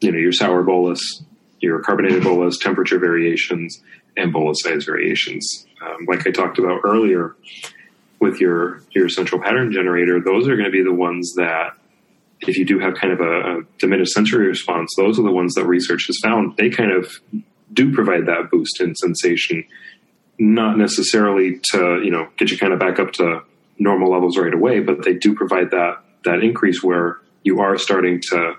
you 0.00 0.12
know 0.12 0.18
your 0.18 0.32
sour 0.32 0.62
bolus, 0.62 1.22
your 1.60 1.80
carbonated 1.80 2.22
bolus, 2.22 2.58
temperature 2.58 2.98
variations, 2.98 3.82
and 4.20 4.56
size 4.56 4.84
variations. 4.84 5.66
Um, 5.82 6.06
like 6.06 6.26
I 6.26 6.30
talked 6.30 6.58
about 6.58 6.80
earlier 6.84 7.34
with 8.20 8.40
your 8.40 8.82
your 8.90 9.08
central 9.08 9.40
pattern 9.40 9.72
generator, 9.72 10.20
those 10.20 10.48
are 10.48 10.56
going 10.56 10.66
to 10.66 10.70
be 10.70 10.82
the 10.82 10.92
ones 10.92 11.32
that 11.36 11.76
if 12.40 12.56
you 12.56 12.64
do 12.64 12.78
have 12.78 12.94
kind 12.94 13.12
of 13.12 13.20
a, 13.20 13.40
a, 13.40 13.62
diminished 13.78 14.12
sensory 14.12 14.46
response, 14.46 14.90
those 14.96 15.18
are 15.18 15.22
the 15.22 15.30
ones 15.30 15.54
that 15.54 15.66
research 15.66 16.06
has 16.06 16.18
found 16.22 16.56
they 16.56 16.70
kind 16.70 16.90
of 16.90 17.12
do 17.72 17.92
provide 17.92 18.26
that 18.26 18.50
boost 18.50 18.80
in 18.80 18.94
sensation, 18.94 19.64
not 20.38 20.76
necessarily 20.76 21.60
to 21.72 22.00
you 22.04 22.10
know 22.10 22.28
get 22.36 22.50
you 22.50 22.58
kind 22.58 22.72
of 22.72 22.78
back 22.78 22.98
up 22.98 23.12
to 23.12 23.42
normal 23.78 24.10
levels 24.10 24.36
right 24.36 24.52
away, 24.52 24.80
but 24.80 25.04
they 25.04 25.14
do 25.14 25.34
provide 25.34 25.70
that 25.70 26.02
that 26.24 26.42
increase 26.42 26.82
where 26.82 27.18
you 27.42 27.60
are 27.60 27.78
starting 27.78 28.20
to 28.20 28.54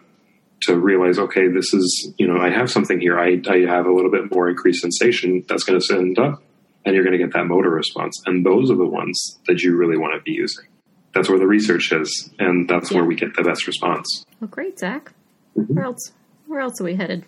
to 0.64 0.78
realize, 0.78 1.18
okay, 1.18 1.48
this 1.48 1.74
is, 1.74 2.14
you 2.18 2.28
know, 2.28 2.40
I 2.40 2.50
have 2.50 2.70
something 2.70 3.00
here. 3.00 3.20
I, 3.20 3.42
I 3.50 3.60
have 3.68 3.86
a 3.86 3.92
little 3.92 4.12
bit 4.12 4.34
more 4.34 4.50
increased 4.50 4.82
sensation 4.82 5.44
that's 5.48 5.64
going 5.64 5.80
to 5.80 5.86
send 5.86 6.20
up 6.20 6.44
and 6.86 6.96
you're 6.96 7.04
going 7.04 7.18
to 7.18 7.24
get 7.24 7.34
that 7.34 7.46
motor 7.46 7.70
response. 7.70 8.22
And 8.26 8.46
those 8.46 8.72
are 8.72 8.76
the 8.76 8.86
ones 8.86 9.40
that 9.48 9.62
you 9.62 9.76
really 9.76 9.98
want 9.98 10.14
to 10.16 10.22
be 10.22 10.32
using. 10.32 10.66
That's 11.14 11.30
where 11.30 11.40
the 11.40 11.48
research 11.48 11.92
is. 11.92 12.32
And 12.40 12.70
that's 12.70 12.92
yeah. 12.92 12.98
where 12.98 13.06
we 13.06 13.16
get 13.16 13.36
the 13.36 13.44
best 13.44 13.68
response. 13.68 14.26
Well, 14.40 14.50
great, 14.50 14.80
Zach. 14.80 15.12
Mm-hmm. 15.58 15.74
Where 15.74 15.86
else, 15.86 16.12
where 16.48 16.62
else 16.62 16.80
are 16.80 16.86
we 16.86 16.96
headed? 16.96 17.26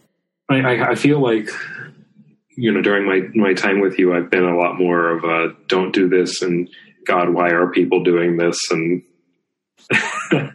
I, 0.50 0.60
I, 0.60 0.90
I 0.92 0.96
feel 0.96 1.20
like, 1.20 1.50
you 2.56 2.72
know, 2.72 2.82
during 2.82 3.06
my, 3.06 3.28
my 3.36 3.54
time 3.54 3.82
with 3.82 4.00
you, 4.00 4.16
I've 4.16 4.30
been 4.30 4.46
a 4.46 4.58
lot 4.58 4.78
more 4.78 5.10
of 5.10 5.24
a 5.24 5.56
don't 5.68 5.94
do 5.94 6.08
this 6.08 6.42
and 6.42 6.70
God, 7.06 7.34
why 7.34 7.50
are 7.50 7.72
people 7.72 8.04
doing 8.04 8.38
this? 8.38 8.58
And 8.72 9.04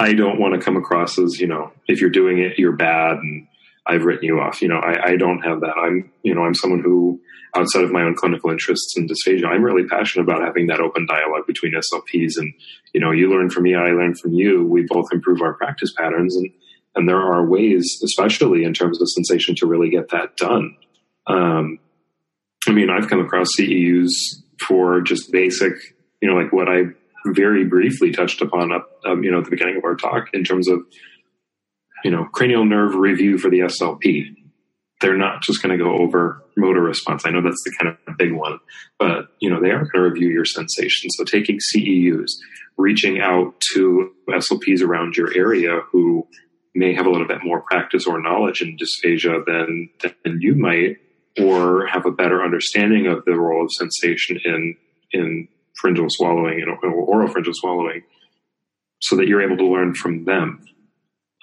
I 0.00 0.14
don't 0.14 0.40
want 0.40 0.54
to 0.54 0.60
come 0.60 0.78
across 0.78 1.18
as, 1.18 1.38
you 1.38 1.46
know, 1.46 1.72
if 1.86 2.00
you're 2.00 2.08
doing 2.08 2.38
it, 2.38 2.58
you're 2.58 2.72
bad 2.72 3.18
and 3.18 3.46
I've 3.86 4.04
written 4.04 4.24
you 4.24 4.40
off. 4.40 4.62
You 4.62 4.68
know, 4.68 4.78
I, 4.78 5.10
I 5.10 5.16
don't 5.16 5.42
have 5.42 5.60
that. 5.60 5.76
I'm, 5.76 6.10
you 6.22 6.34
know, 6.34 6.42
I'm 6.42 6.54
someone 6.54 6.80
who, 6.80 7.20
outside 7.54 7.84
of 7.84 7.92
my 7.92 8.02
own 8.02 8.14
clinical 8.14 8.50
interests 8.50 8.94
in 8.96 9.06
dysphagia, 9.06 9.44
I'm 9.46 9.62
really 9.62 9.86
passionate 9.86 10.24
about 10.24 10.42
having 10.42 10.68
that 10.68 10.80
open 10.80 11.06
dialogue 11.06 11.46
between 11.46 11.74
SLPs. 11.74 12.38
And, 12.38 12.54
you 12.94 13.00
know, 13.00 13.10
you 13.10 13.28
learn 13.28 13.50
from 13.50 13.64
me, 13.64 13.74
I 13.74 13.88
learn 13.88 14.14
from 14.14 14.32
you. 14.32 14.66
We 14.66 14.86
both 14.88 15.12
improve 15.12 15.42
our 15.42 15.52
practice 15.52 15.92
patterns. 15.94 16.34
And, 16.34 16.50
and 16.94 17.06
there 17.06 17.20
are 17.20 17.44
ways, 17.44 18.00
especially 18.02 18.64
in 18.64 18.72
terms 18.72 19.02
of 19.02 19.08
sensation, 19.10 19.54
to 19.56 19.66
really 19.66 19.90
get 19.90 20.08
that 20.12 20.34
done. 20.38 20.76
Um, 21.26 21.78
I 22.66 22.72
mean, 22.72 22.88
I've 22.88 23.08
come 23.10 23.20
across 23.20 23.48
CEUs 23.58 24.08
for 24.66 25.02
just 25.02 25.30
basic, 25.30 25.74
you 26.22 26.30
know, 26.30 26.36
like 26.36 26.54
what 26.54 26.68
I 26.70 26.84
very 27.26 27.64
briefly 27.64 28.12
touched 28.12 28.40
upon 28.40 28.72
up, 28.72 28.90
um, 29.04 29.22
you 29.22 29.30
know, 29.30 29.38
at 29.38 29.44
the 29.44 29.50
beginning 29.50 29.76
of 29.76 29.84
our 29.84 29.94
talk 29.94 30.28
in 30.32 30.44
terms 30.44 30.68
of, 30.68 30.80
you 32.04 32.10
know, 32.10 32.24
cranial 32.24 32.64
nerve 32.64 32.94
review 32.94 33.38
for 33.38 33.50
the 33.50 33.60
SLP. 33.60 34.34
They're 35.00 35.16
not 35.16 35.42
just 35.42 35.62
going 35.62 35.76
to 35.76 35.82
go 35.82 35.96
over 35.96 36.44
motor 36.56 36.82
response. 36.82 37.24
I 37.24 37.30
know 37.30 37.40
that's 37.42 37.62
the 37.64 37.74
kind 37.78 37.96
of 38.06 38.18
big 38.18 38.32
one, 38.32 38.58
but 38.98 39.28
you 39.40 39.48
know, 39.48 39.60
they 39.60 39.70
are 39.70 39.78
going 39.78 39.90
to 39.94 40.00
review 40.00 40.28
your 40.28 40.44
sensations. 40.44 41.14
So 41.16 41.24
taking 41.24 41.58
CEUs, 41.74 42.28
reaching 42.76 43.20
out 43.20 43.54
to 43.72 44.12
SLPs 44.28 44.82
around 44.82 45.16
your 45.16 45.34
area 45.36 45.80
who 45.90 46.26
may 46.74 46.94
have 46.94 47.06
a 47.06 47.10
little 47.10 47.26
bit 47.26 47.42
more 47.42 47.62
practice 47.62 48.06
or 48.06 48.20
knowledge 48.20 48.62
in 48.62 48.76
dysphagia 48.76 49.44
than, 49.44 49.90
than 50.24 50.40
you 50.40 50.54
might, 50.54 50.98
or 51.38 51.86
have 51.86 52.06
a 52.06 52.10
better 52.10 52.42
understanding 52.42 53.06
of 53.06 53.24
the 53.24 53.32
role 53.32 53.64
of 53.64 53.70
sensation 53.72 54.38
in, 54.44 54.76
in 55.12 55.48
pharyngeal 55.80 56.06
swallowing 56.08 56.60
and 56.60 56.94
oral 56.94 57.28
pharyngeal 57.28 57.54
swallowing 57.54 58.02
so 59.00 59.16
that 59.16 59.26
you're 59.26 59.42
able 59.42 59.56
to 59.56 59.66
learn 59.66 59.94
from 59.94 60.24
them. 60.24 60.64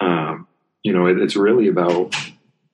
Um, 0.00 0.46
you 0.82 0.92
know, 0.92 1.06
it, 1.06 1.18
it's 1.18 1.36
really 1.36 1.68
about 1.68 2.14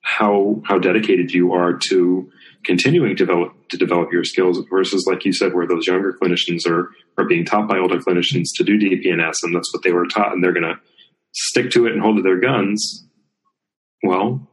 how 0.03 0.61
how 0.67 0.79
dedicated 0.79 1.33
you 1.33 1.55
are 1.55 1.73
to 1.73 2.31
continuing 2.65 3.17
to 3.17 3.25
develop 3.25 3.69
to 3.69 3.79
develop 3.79 4.12
your 4.12 4.25
skills 4.25 4.62
versus 4.71 5.07
like 5.11 5.25
you 5.25 5.33
said 5.33 5.55
where 5.55 5.67
those 5.67 5.87
younger 5.87 6.12
clinicians 6.12 6.67
are 6.67 6.91
are 7.17 7.27
being 7.27 7.45
taught 7.45 7.67
by 7.67 7.79
older 7.79 7.99
clinicians 7.99 8.49
to 8.55 8.65
do 8.65 8.79
DPNS 8.79 9.35
and 9.43 9.55
that's 9.55 9.73
what 9.73 9.83
they 9.83 9.93
were 9.93 10.07
taught 10.07 10.33
and 10.33 10.45
they're 10.45 10.53
going 10.53 10.62
to 10.62 10.79
stick 11.33 11.71
to 11.71 11.87
it 11.87 11.93
and 11.93 12.03
hold 12.03 12.17
to 12.17 12.23
their 12.23 12.39
guns 12.39 13.07
well 14.03 14.47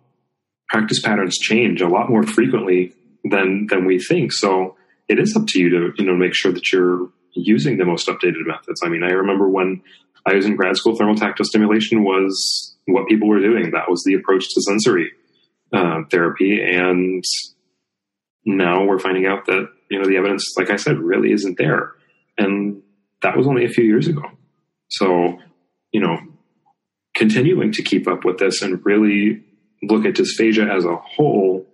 practice 0.70 1.02
patterns 1.02 1.38
change 1.38 1.82
a 1.82 1.88
lot 1.88 2.10
more 2.10 2.24
frequently 2.24 2.94
than 3.26 3.68
than 3.70 3.86
we 3.86 4.00
think 4.00 4.32
so 4.32 4.78
it 5.12 5.20
is 5.20 5.36
up 5.36 5.46
to 5.48 5.60
you 5.60 5.70
to 5.70 5.92
you 5.98 6.06
know 6.06 6.16
make 6.16 6.34
sure 6.34 6.52
that 6.52 6.72
you're 6.72 7.10
using 7.34 7.78
the 7.78 7.86
most 7.86 8.08
updated 8.08 8.46
methods. 8.46 8.82
I 8.84 8.90
mean, 8.90 9.04
I 9.04 9.12
remember 9.12 9.48
when 9.50 9.82
I 10.26 10.36
was 10.36 10.46
in 10.46 10.56
grad 10.56 10.78
school, 10.78 10.96
thermal 10.96 11.16
tactile 11.16 11.46
stimulation 11.46 12.04
was 12.04 12.76
what 12.86 13.08
people 13.08 13.28
were 13.28 13.40
doing. 13.40 13.72
That 13.72 13.90
was 13.90 14.04
the 14.04 14.14
approach 14.14 14.46
to 14.54 14.62
sensory 14.62 15.12
uh, 15.74 16.02
therapy, 16.10 16.62
and 16.62 17.24
now 18.46 18.86
we're 18.86 19.00
finding 19.00 19.26
out 19.26 19.46
that 19.48 19.68
you 19.90 20.00
know 20.00 20.08
the 20.08 20.18
evidence, 20.18 20.54
like 20.58 20.70
I 20.70 20.78
said, 20.78 20.98
really 20.98 21.32
isn't 21.32 21.58
there, 21.58 21.92
and 22.38 22.82
that 23.22 23.38
was 23.38 23.48
only 23.48 23.66
a 23.66 23.70
few 23.70 23.84
years 23.84 24.08
ago. 24.08 24.24
So, 24.90 25.40
you 25.92 26.02
know, 26.02 26.20
continuing 27.16 27.72
to 27.74 27.84
keep 27.84 28.08
up 28.08 28.26
with 28.26 28.40
this 28.40 28.62
and 28.62 28.86
really 28.86 29.44
look 29.84 30.06
at 30.06 30.16
dysphagia 30.16 30.70
as 30.70 30.86
a 30.86 30.96
whole 30.96 31.66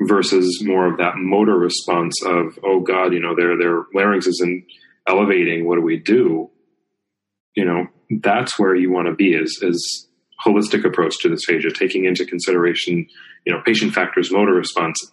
versus 0.00 0.62
more 0.64 0.90
of 0.90 0.98
that 0.98 1.14
motor 1.16 1.58
response 1.58 2.14
of 2.24 2.58
oh 2.64 2.80
god 2.80 3.12
you 3.12 3.20
know 3.20 3.34
their 3.34 3.58
their 3.58 3.84
larynx 3.94 4.26
isn't 4.26 4.64
elevating. 5.08 5.66
What 5.66 5.76
do 5.76 5.82
we 5.82 5.98
do? 5.98 6.50
You 7.56 7.64
know 7.64 7.86
that's 8.22 8.58
where 8.58 8.74
you 8.74 8.92
want 8.92 9.08
to 9.08 9.14
be 9.14 9.32
is 9.34 9.58
is 9.62 10.06
holistic 10.46 10.84
approach 10.84 11.18
to 11.20 11.28
dysphagia 11.28 11.74
taking 11.74 12.04
into 12.04 12.24
consideration 12.24 13.06
you 13.44 13.52
know 13.52 13.60
patient 13.64 13.92
factors 13.92 14.30
motor 14.30 14.52
response. 14.52 15.12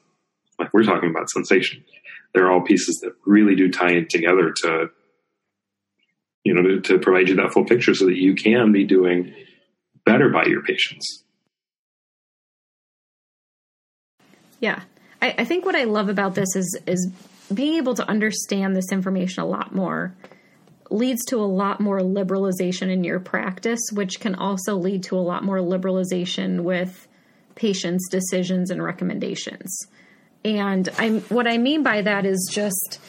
Like 0.60 0.74
we're 0.74 0.84
talking 0.84 1.10
about 1.10 1.30
sensation. 1.30 1.84
They're 2.34 2.52
all 2.52 2.62
pieces 2.62 3.00
that 3.02 3.14
really 3.26 3.56
do 3.56 3.72
tie 3.72 3.94
in 3.94 4.08
together 4.10 4.54
to 4.64 4.88
you 6.44 6.54
know 6.54 6.62
to, 6.62 6.82
to 6.82 7.00
provide 7.00 7.30
you 7.30 7.36
that 7.36 7.54
full 7.54 7.66
picture 7.66 7.96
so 7.96 8.06
that 8.06 8.18
you 8.18 8.36
can 8.36 8.72
be 8.72 8.86
doing 8.86 9.34
better 10.06 10.30
by 10.30 10.46
your 10.46 10.62
patients 10.62 11.25
Yeah. 14.66 14.82
I, 15.22 15.36
I 15.38 15.46
think 15.46 15.64
what 15.64 15.76
I 15.76 15.84
love 15.84 16.10
about 16.10 16.34
this 16.34 16.56
is 16.56 16.80
is 16.88 17.12
being 17.54 17.76
able 17.76 17.94
to 17.94 18.10
understand 18.10 18.76
this 18.76 18.92
information 18.92 19.44
a 19.44 19.46
lot 19.46 19.76
more 19.76 20.16
leads 20.90 21.24
to 21.26 21.38
a 21.38 21.46
lot 21.46 21.80
more 21.80 22.00
liberalization 22.00 22.92
in 22.92 23.04
your 23.04 23.20
practice, 23.20 23.80
which 23.94 24.20
can 24.20 24.34
also 24.34 24.76
lead 24.76 25.04
to 25.04 25.16
a 25.18 25.22
lot 25.22 25.44
more 25.44 25.60
liberalization 25.60 26.64
with 26.64 27.08
patients' 27.54 28.10
decisions 28.10 28.72
and 28.72 28.84
recommendations. 28.84 29.88
And 30.44 30.90
I'm 30.98 31.22
what 31.22 31.46
I 31.46 31.60
mean 31.60 31.84
by 31.84 32.02
that 32.02 32.26
is 32.26 32.50
just 32.52 33.00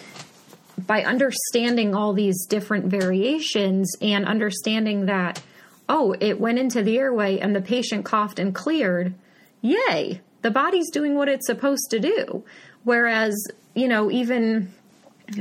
by 0.79 1.05
understanding 1.05 1.95
all 1.95 2.13
these 2.13 2.45
different 2.45 2.85
variations 2.85 3.95
and 4.03 4.27
understanding 4.27 5.07
that 5.07 5.43
oh, 5.89 6.15
it 6.21 6.39
went 6.39 6.59
into 6.59 6.83
the 6.83 6.99
airway 6.99 7.39
and 7.39 7.57
the 7.57 7.63
patient 7.63 8.05
coughed 8.05 8.39
and 8.39 8.55
cleared. 8.55 9.15
Yay, 9.63 10.21
the 10.47 10.53
body's 10.53 10.91
doing 10.93 11.17
what 11.17 11.29
it's 11.29 11.45
supposed 11.45 11.91
to 11.91 11.99
do. 11.99 12.45
Whereas, 12.85 13.35
you 13.75 13.89
know, 13.89 14.13
even 14.13 14.73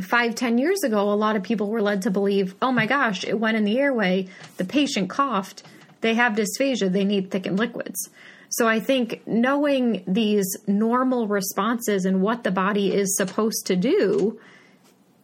five, 0.01 0.34
ten 0.34 0.58
years 0.58 0.82
ago, 0.84 1.12
a 1.12 1.14
lot 1.14 1.36
of 1.36 1.43
people 1.43 1.70
were 1.70 1.80
led 1.80 2.01
to 2.01 2.10
believe, 2.10 2.56
oh 2.60 2.72
my 2.72 2.88
gosh, 2.88 3.24
it 3.24 3.39
went 3.39 3.56
in 3.56 3.66
the 3.66 3.78
airway, 3.78 4.28
the 4.58 4.66
patient 4.66 5.08
coughed, 5.12 5.62
they 6.01 6.16
have 6.16 6.34
dysphagia, 6.34 6.91
they 6.91 7.06
need 7.06 7.30
thickened 7.30 7.60
liquids. 7.60 8.10
So 8.49 8.68
I 8.68 8.80
think 8.80 9.22
knowing 9.28 10.03
these 10.08 10.58
normal 10.66 11.28
responses 11.28 12.06
and 12.06 12.24
what 12.24 12.43
the 12.43 12.49
body 12.49 12.91
is 12.91 13.16
supposed 13.16 13.68
to 13.68 13.76
do 13.76 14.39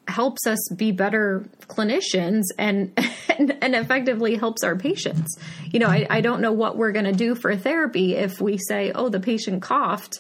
helps 0.08 0.46
us 0.48 0.60
be 0.76 0.92
better 0.92 1.46
clinicians 1.68 2.44
and 2.58 2.92
and, 3.30 3.58
and 3.62 3.76
effectively 3.76 4.36
helps 4.36 4.64
our 4.64 4.76
patients. 4.76 5.38
You 5.72 5.80
know, 5.80 5.88
I, 5.88 6.06
I 6.10 6.22
don't 6.22 6.42
know 6.42 6.52
what 6.52 6.78
we're 6.78 6.92
going 6.92 7.06
to 7.06 7.14
do 7.14 7.36
for 7.36 7.56
therapy 7.56 8.16
if 8.16 8.42
we 8.42 8.58
say, 8.58 8.92
oh, 8.94 9.10
the 9.10 9.20
patient 9.20 9.62
coughed 9.62 10.20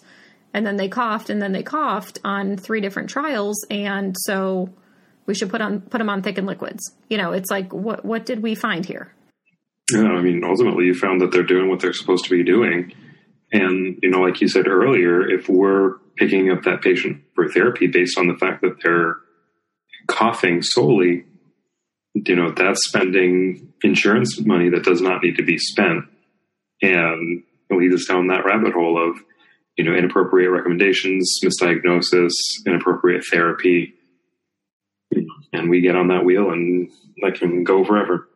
and 0.53 0.65
then 0.65 0.77
they 0.77 0.89
coughed 0.89 1.29
and 1.29 1.41
then 1.41 1.51
they 1.51 1.63
coughed 1.63 2.19
on 2.23 2.57
three 2.57 2.81
different 2.81 3.09
trials 3.09 3.65
and 3.69 4.15
so 4.19 4.69
we 5.25 5.35
should 5.35 5.49
put 5.49 5.61
on 5.61 5.81
put 5.81 5.99
them 5.99 6.09
on 6.09 6.21
thickened 6.21 6.47
liquids. 6.47 6.93
You 7.09 7.17
know 7.17 7.31
it's 7.31 7.49
like 7.49 7.73
what 7.73 8.03
what 8.05 8.25
did 8.25 8.41
we 8.41 8.55
find 8.55 8.85
here? 8.85 9.13
Yeah 9.91 10.03
i 10.03 10.21
mean 10.21 10.43
ultimately 10.43 10.85
you 10.85 10.93
found 10.93 11.21
that 11.21 11.31
they're 11.31 11.43
doing 11.43 11.69
what 11.69 11.79
they're 11.79 11.93
supposed 11.93 12.25
to 12.25 12.29
be 12.29 12.43
doing. 12.43 12.93
And 13.51 13.99
you 14.01 14.09
know 14.09 14.21
like 14.21 14.41
you 14.41 14.47
said 14.47 14.67
earlier 14.67 15.29
if 15.29 15.49
we're 15.49 15.97
picking 16.15 16.51
up 16.51 16.63
that 16.63 16.81
patient 16.81 17.23
for 17.33 17.47
therapy 17.47 17.87
based 17.87 18.17
on 18.17 18.27
the 18.27 18.35
fact 18.35 18.61
that 18.61 18.81
they're 18.83 19.17
coughing 20.07 20.61
solely 20.61 21.25
you 22.13 22.35
know 22.35 22.51
that's 22.51 22.87
spending 22.87 23.73
insurance 23.83 24.39
money 24.41 24.69
that 24.69 24.83
does 24.83 25.01
not 25.01 25.23
need 25.23 25.37
to 25.37 25.43
be 25.43 25.57
spent 25.57 26.05
and 26.81 27.43
leads 27.69 27.95
us 27.95 28.05
down 28.05 28.27
that 28.27 28.45
rabbit 28.45 28.73
hole 28.73 29.01
of 29.01 29.21
you 29.77 29.89
know, 29.89 29.97
inappropriate 29.97 30.51
recommendations, 30.51 31.39
misdiagnosis, 31.43 32.31
inappropriate 32.65 33.23
therapy. 33.25 33.95
And 35.53 35.69
we 35.69 35.81
get 35.81 35.95
on 35.95 36.09
that 36.09 36.23
wheel 36.23 36.51
and 36.51 36.89
that 37.21 37.35
can 37.35 37.63
go 37.63 37.83
forever. 37.83 38.27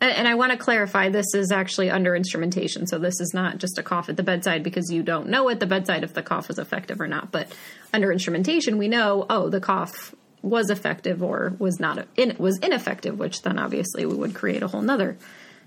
And, 0.00 0.12
and 0.12 0.28
I 0.28 0.34
want 0.34 0.52
to 0.52 0.58
clarify 0.58 1.08
this 1.08 1.34
is 1.34 1.50
actually 1.52 1.90
under 1.90 2.14
instrumentation. 2.14 2.86
So 2.86 2.98
this 2.98 3.20
is 3.20 3.32
not 3.34 3.58
just 3.58 3.78
a 3.78 3.82
cough 3.82 4.08
at 4.08 4.16
the 4.16 4.22
bedside 4.22 4.62
because 4.62 4.90
you 4.90 5.02
don't 5.02 5.28
know 5.28 5.48
at 5.50 5.60
the 5.60 5.66
bedside 5.66 6.04
if 6.04 6.14
the 6.14 6.22
cough 6.22 6.48
was 6.48 6.58
effective 6.58 7.00
or 7.00 7.08
not. 7.08 7.30
But 7.32 7.52
under 7.92 8.12
instrumentation, 8.12 8.78
we 8.78 8.88
know, 8.88 9.26
oh, 9.28 9.48
the 9.48 9.60
cough 9.60 10.14
was 10.42 10.70
effective 10.70 11.22
or 11.22 11.54
was 11.58 11.78
not 11.78 12.06
in, 12.16 12.36
was 12.38 12.58
ineffective, 12.58 13.18
which 13.18 13.42
then 13.42 13.58
obviously 13.58 14.06
we 14.06 14.14
would 14.14 14.34
create 14.34 14.62
a 14.62 14.68
whole 14.68 14.82
nother 14.82 15.16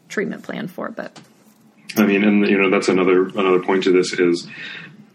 treatment 0.09 0.43
plan 0.43 0.67
for. 0.67 0.89
But 0.89 1.19
I 1.97 2.05
mean, 2.05 2.23
and 2.23 2.47
you 2.47 2.57
know, 2.57 2.69
that's 2.69 2.89
another 2.89 3.27
another 3.27 3.61
point 3.61 3.83
to 3.83 3.91
this 3.91 4.13
is, 4.13 4.47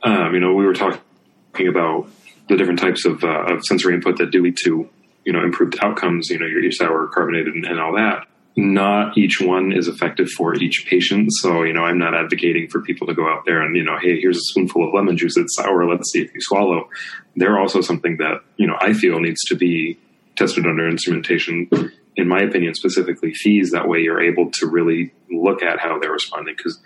um, 0.02 0.34
you 0.34 0.40
know, 0.40 0.54
we 0.54 0.64
were 0.64 0.74
talking 0.74 1.68
about 1.68 2.08
the 2.48 2.56
different 2.56 2.78
types 2.78 3.04
of, 3.04 3.22
uh, 3.24 3.54
of 3.54 3.64
sensory 3.64 3.94
input 3.94 4.18
that 4.18 4.30
do 4.30 4.42
lead 4.42 4.56
to 4.64 4.88
you 5.24 5.32
know 5.32 5.42
improved 5.42 5.76
outcomes. 5.82 6.30
You 6.30 6.38
know, 6.38 6.46
your, 6.46 6.62
your 6.62 6.72
sour, 6.72 7.08
carbonated, 7.08 7.54
and, 7.54 7.64
and 7.64 7.80
all 7.80 7.96
that. 7.96 8.26
Not 8.60 9.16
each 9.16 9.40
one 9.40 9.70
is 9.70 9.86
effective 9.86 10.28
for 10.30 10.56
each 10.56 10.84
patient. 10.88 11.28
So, 11.30 11.62
you 11.62 11.72
know, 11.72 11.82
I'm 11.82 11.98
not 11.98 12.12
advocating 12.12 12.68
for 12.68 12.82
people 12.82 13.06
to 13.06 13.14
go 13.14 13.28
out 13.28 13.44
there 13.46 13.62
and, 13.62 13.76
you 13.76 13.84
know, 13.84 13.96
hey, 14.00 14.18
here's 14.18 14.36
a 14.36 14.40
spoonful 14.50 14.88
of 14.88 14.92
lemon 14.92 15.16
juice. 15.16 15.36
It's 15.36 15.54
sour. 15.54 15.88
Let's 15.88 16.10
see 16.10 16.22
if 16.22 16.34
you 16.34 16.40
swallow. 16.40 16.88
They're 17.36 17.56
also 17.56 17.82
something 17.82 18.16
that, 18.16 18.42
you 18.56 18.66
know, 18.66 18.76
I 18.80 18.94
feel 18.94 19.20
needs 19.20 19.42
to 19.44 19.54
be 19.54 19.96
tested 20.34 20.66
under 20.66 20.88
instrumentation 20.88 21.70
in 22.16 22.26
my 22.26 22.40
opinion, 22.40 22.74
specifically 22.74 23.32
FEES. 23.32 23.70
That 23.70 23.86
way, 23.86 24.00
you're 24.00 24.20
able 24.20 24.50
to 24.54 24.66
really 24.66 25.14
look 25.30 25.62
at 25.62 25.78
how 25.78 26.00
they're 26.00 26.10
responding. 26.10 26.56
Because 26.56 26.80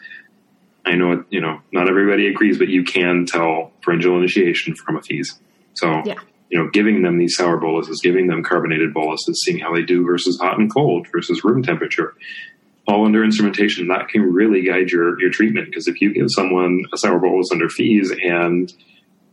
I 0.84 0.94
know, 0.94 1.24
you 1.30 1.40
know, 1.40 1.62
not 1.72 1.88
everybody 1.88 2.28
agrees, 2.28 2.58
but 2.58 2.68
you 2.68 2.84
can 2.84 3.24
tell 3.24 3.72
pharyngeal 3.82 4.18
initiation 4.18 4.74
from 4.74 4.98
a 4.98 5.02
FEES. 5.02 5.40
So, 5.72 6.02
yeah. 6.04 6.20
You 6.52 6.58
know, 6.58 6.68
giving 6.70 7.00
them 7.00 7.16
these 7.16 7.34
sour 7.34 7.56
boluses, 7.56 8.02
giving 8.02 8.26
them 8.26 8.42
carbonated 8.42 8.92
boluses, 8.92 9.40
seeing 9.42 9.58
how 9.58 9.74
they 9.74 9.80
do 9.82 10.04
versus 10.04 10.38
hot 10.38 10.58
and 10.58 10.70
cold 10.70 11.06
versus 11.10 11.42
room 11.42 11.62
temperature, 11.62 12.14
all 12.86 13.06
under 13.06 13.24
instrumentation, 13.24 13.88
that 13.88 14.08
can 14.08 14.20
really 14.20 14.62
guide 14.62 14.90
your 14.90 15.18
your 15.18 15.30
treatment. 15.30 15.68
Because 15.68 15.88
if 15.88 16.02
you 16.02 16.12
give 16.12 16.26
someone 16.28 16.82
a 16.92 16.98
sour 16.98 17.18
bolus 17.18 17.48
under 17.50 17.70
FEES 17.70 18.12
and 18.22 18.70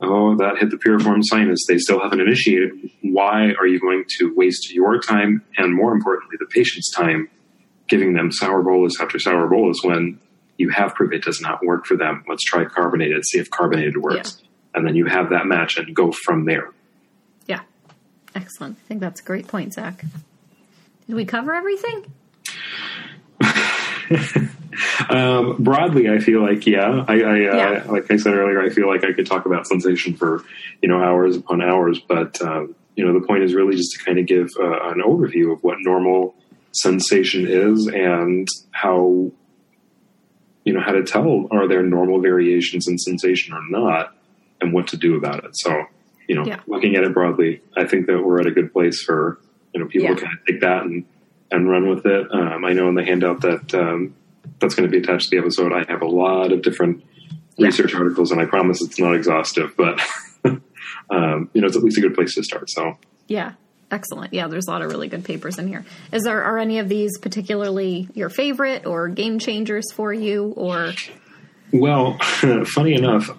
oh, 0.02 0.38
that 0.38 0.58
hit 0.60 0.70
the 0.70 0.78
piriform 0.78 1.20
sinus. 1.22 1.66
They 1.68 1.78
still 1.78 2.00
haven't 2.00 2.22
initiated. 2.22 2.72
Why 3.02 3.52
are 3.60 3.68
you 3.68 3.80
going 3.80 4.06
to 4.20 4.34
waste 4.36 4.72
your 4.74 5.00
time 5.00 5.44
and, 5.58 5.76
more 5.76 5.94
importantly, 5.94 6.38
the 6.40 6.46
patient's 6.46 6.92
time 6.92 7.30
giving 7.88 8.14
them 8.14 8.32
sour 8.32 8.62
bolus 8.62 9.00
after 9.02 9.20
sour 9.20 9.48
bolus 9.48 9.80
when 9.84 10.20
you 10.58 10.70
have 10.70 10.96
proof 10.96 11.12
it 11.12 11.24
does 11.24 11.42
not 11.42 11.64
work 11.66 11.86
for 11.86 11.98
them? 11.98 12.24
Let's 12.30 12.44
try 12.44 12.66
carbonated, 12.66 13.26
see 13.26 13.40
if 13.40 13.50
carbonated 13.50 13.98
works. 13.98 14.38
Yeah. 14.40 14.48
And 14.76 14.88
then 14.88 14.96
you 14.96 15.08
have 15.08 15.32
that 15.32 15.48
match 15.48 15.78
and 15.78 15.96
go 15.96 16.12
from 16.12 16.46
there. 16.46 16.72
Yeah. 18.36 18.42
Excellent. 18.42 18.78
I 18.84 18.88
think 18.88 19.02
that's 19.02 19.22
a 19.22 19.24
great 19.24 19.48
point, 19.48 19.74
Zach. 19.74 20.04
Did 21.08 21.16
we 21.16 21.26
cover 21.26 21.54
everything? 21.54 22.14
um, 25.10 25.56
broadly, 25.60 26.10
I 26.10 26.20
feel 26.20 26.42
like 26.42 26.66
yeah. 26.68 27.04
I, 27.08 27.22
I 27.22 27.46
uh, 27.46 27.92
like 27.92 28.12
I 28.12 28.18
said 28.18 28.34
earlier, 28.34 28.62
I 28.62 28.70
feel 28.70 28.88
like 28.88 29.04
I 29.04 29.14
could 29.14 29.26
talk 29.26 29.46
about 29.46 29.68
sensation 29.68 30.16
for 30.16 30.44
you 30.82 30.90
know 30.90 31.02
hours 31.02 31.36
upon 31.36 31.62
hours. 31.62 32.00
But 32.00 32.42
um, 32.42 32.76
you 32.96 33.06
know, 33.06 33.20
the 33.20 33.26
point 33.26 33.44
is 33.44 33.54
really 33.54 33.76
just 33.76 33.92
to 33.94 34.06
kind 34.06 34.20
of 34.20 34.26
give 34.26 34.50
uh, 34.60 34.90
an 34.92 35.02
overview 35.02 35.54
of 35.54 35.64
what 35.64 35.78
normal 35.80 36.36
sensation 36.72 37.48
is 37.48 37.88
and 37.88 38.48
how 38.72 39.32
you 40.64 40.74
know 40.74 40.82
how 40.82 40.92
to 40.92 41.04
tell 41.04 41.48
are 41.52 41.68
there 41.68 41.82
normal 41.82 42.22
variations 42.22 42.88
in 42.88 42.98
sensation 42.98 43.54
or 43.54 43.62
not, 43.70 44.16
and 44.62 44.74
what 44.74 44.88
to 44.90 44.98
do 44.98 45.16
about 45.16 45.44
it. 45.44 45.52
So 45.54 45.86
you 46.30 46.36
know, 46.36 46.46
yeah. 46.46 46.60
looking 46.68 46.96
at 46.96 47.04
it 47.04 47.14
broadly, 47.14 47.62
I 47.76 47.86
think 47.86 48.06
that 48.06 48.24
we're 48.24 48.40
at 48.40 48.46
a 48.46 48.52
good 48.52 48.72
place 48.72 49.02
for 49.02 49.42
you 49.74 49.82
know 49.82 49.88
people 49.88 50.10
yeah. 50.10 50.16
to 50.16 50.22
kind 50.22 50.38
of 50.38 50.46
take 50.46 50.62
that 50.62 50.84
and 50.84 51.06
and 51.52 51.68
run 51.68 51.90
with 51.90 52.06
it. 52.06 52.28
Um, 52.32 52.64
I 52.64 52.74
know 52.74 52.88
in 52.88 52.94
the 52.94 53.04
handout 53.04 53.42
that 53.42 53.74
um, 53.74 54.16
that's 54.60 54.76
going 54.76 54.90
to 54.90 54.92
be 54.92 55.04
attached 55.04 55.30
to 55.30 55.36
the 55.36 55.42
episode. 55.42 55.74
I 55.74 55.92
have 55.92 56.04
a 56.04 56.08
lot 56.08 56.52
of 56.52 56.62
different 56.62 57.04
yeah. 57.58 57.66
research 57.66 57.96
articles, 57.96 58.32
and 58.32 58.40
I 58.40 58.46
promise 58.46 58.80
it's 58.80 59.00
not 59.00 59.16
exhaustive, 59.16 59.74
but 59.76 60.00
um, 61.10 61.50
you 61.54 61.62
know, 61.62 61.68
it's 61.68 61.76
at 61.76 61.84
least 61.84 61.98
a 61.98 62.02
good 62.02 62.14
place 62.14 62.36
to 62.36 62.44
start. 62.44 62.70
So, 62.70 63.00
yeah, 63.28 63.54
excellent. 63.90 64.32
Yeah, 64.32 64.48
there's 64.48 64.68
a 64.68 64.72
lot 64.72 64.84
of 64.84 64.92
really 64.92 65.08
good 65.08 65.26
papers 65.26 65.58
in 65.58 65.68
here. 65.68 65.84
Is 66.12 66.26
there 66.26 66.44
are 66.44 66.60
any 66.60 66.78
of 66.78 66.90
these 66.90 67.18
particularly 67.18 68.08
your 68.14 68.30
favorite 68.30 68.86
or 68.86 69.08
game 69.08 69.40
changers 69.40 69.92
for 69.92 70.14
you, 70.14 70.54
or? 70.56 70.94
Well, 71.74 72.20
funny 72.66 72.94
enough, 72.94 73.32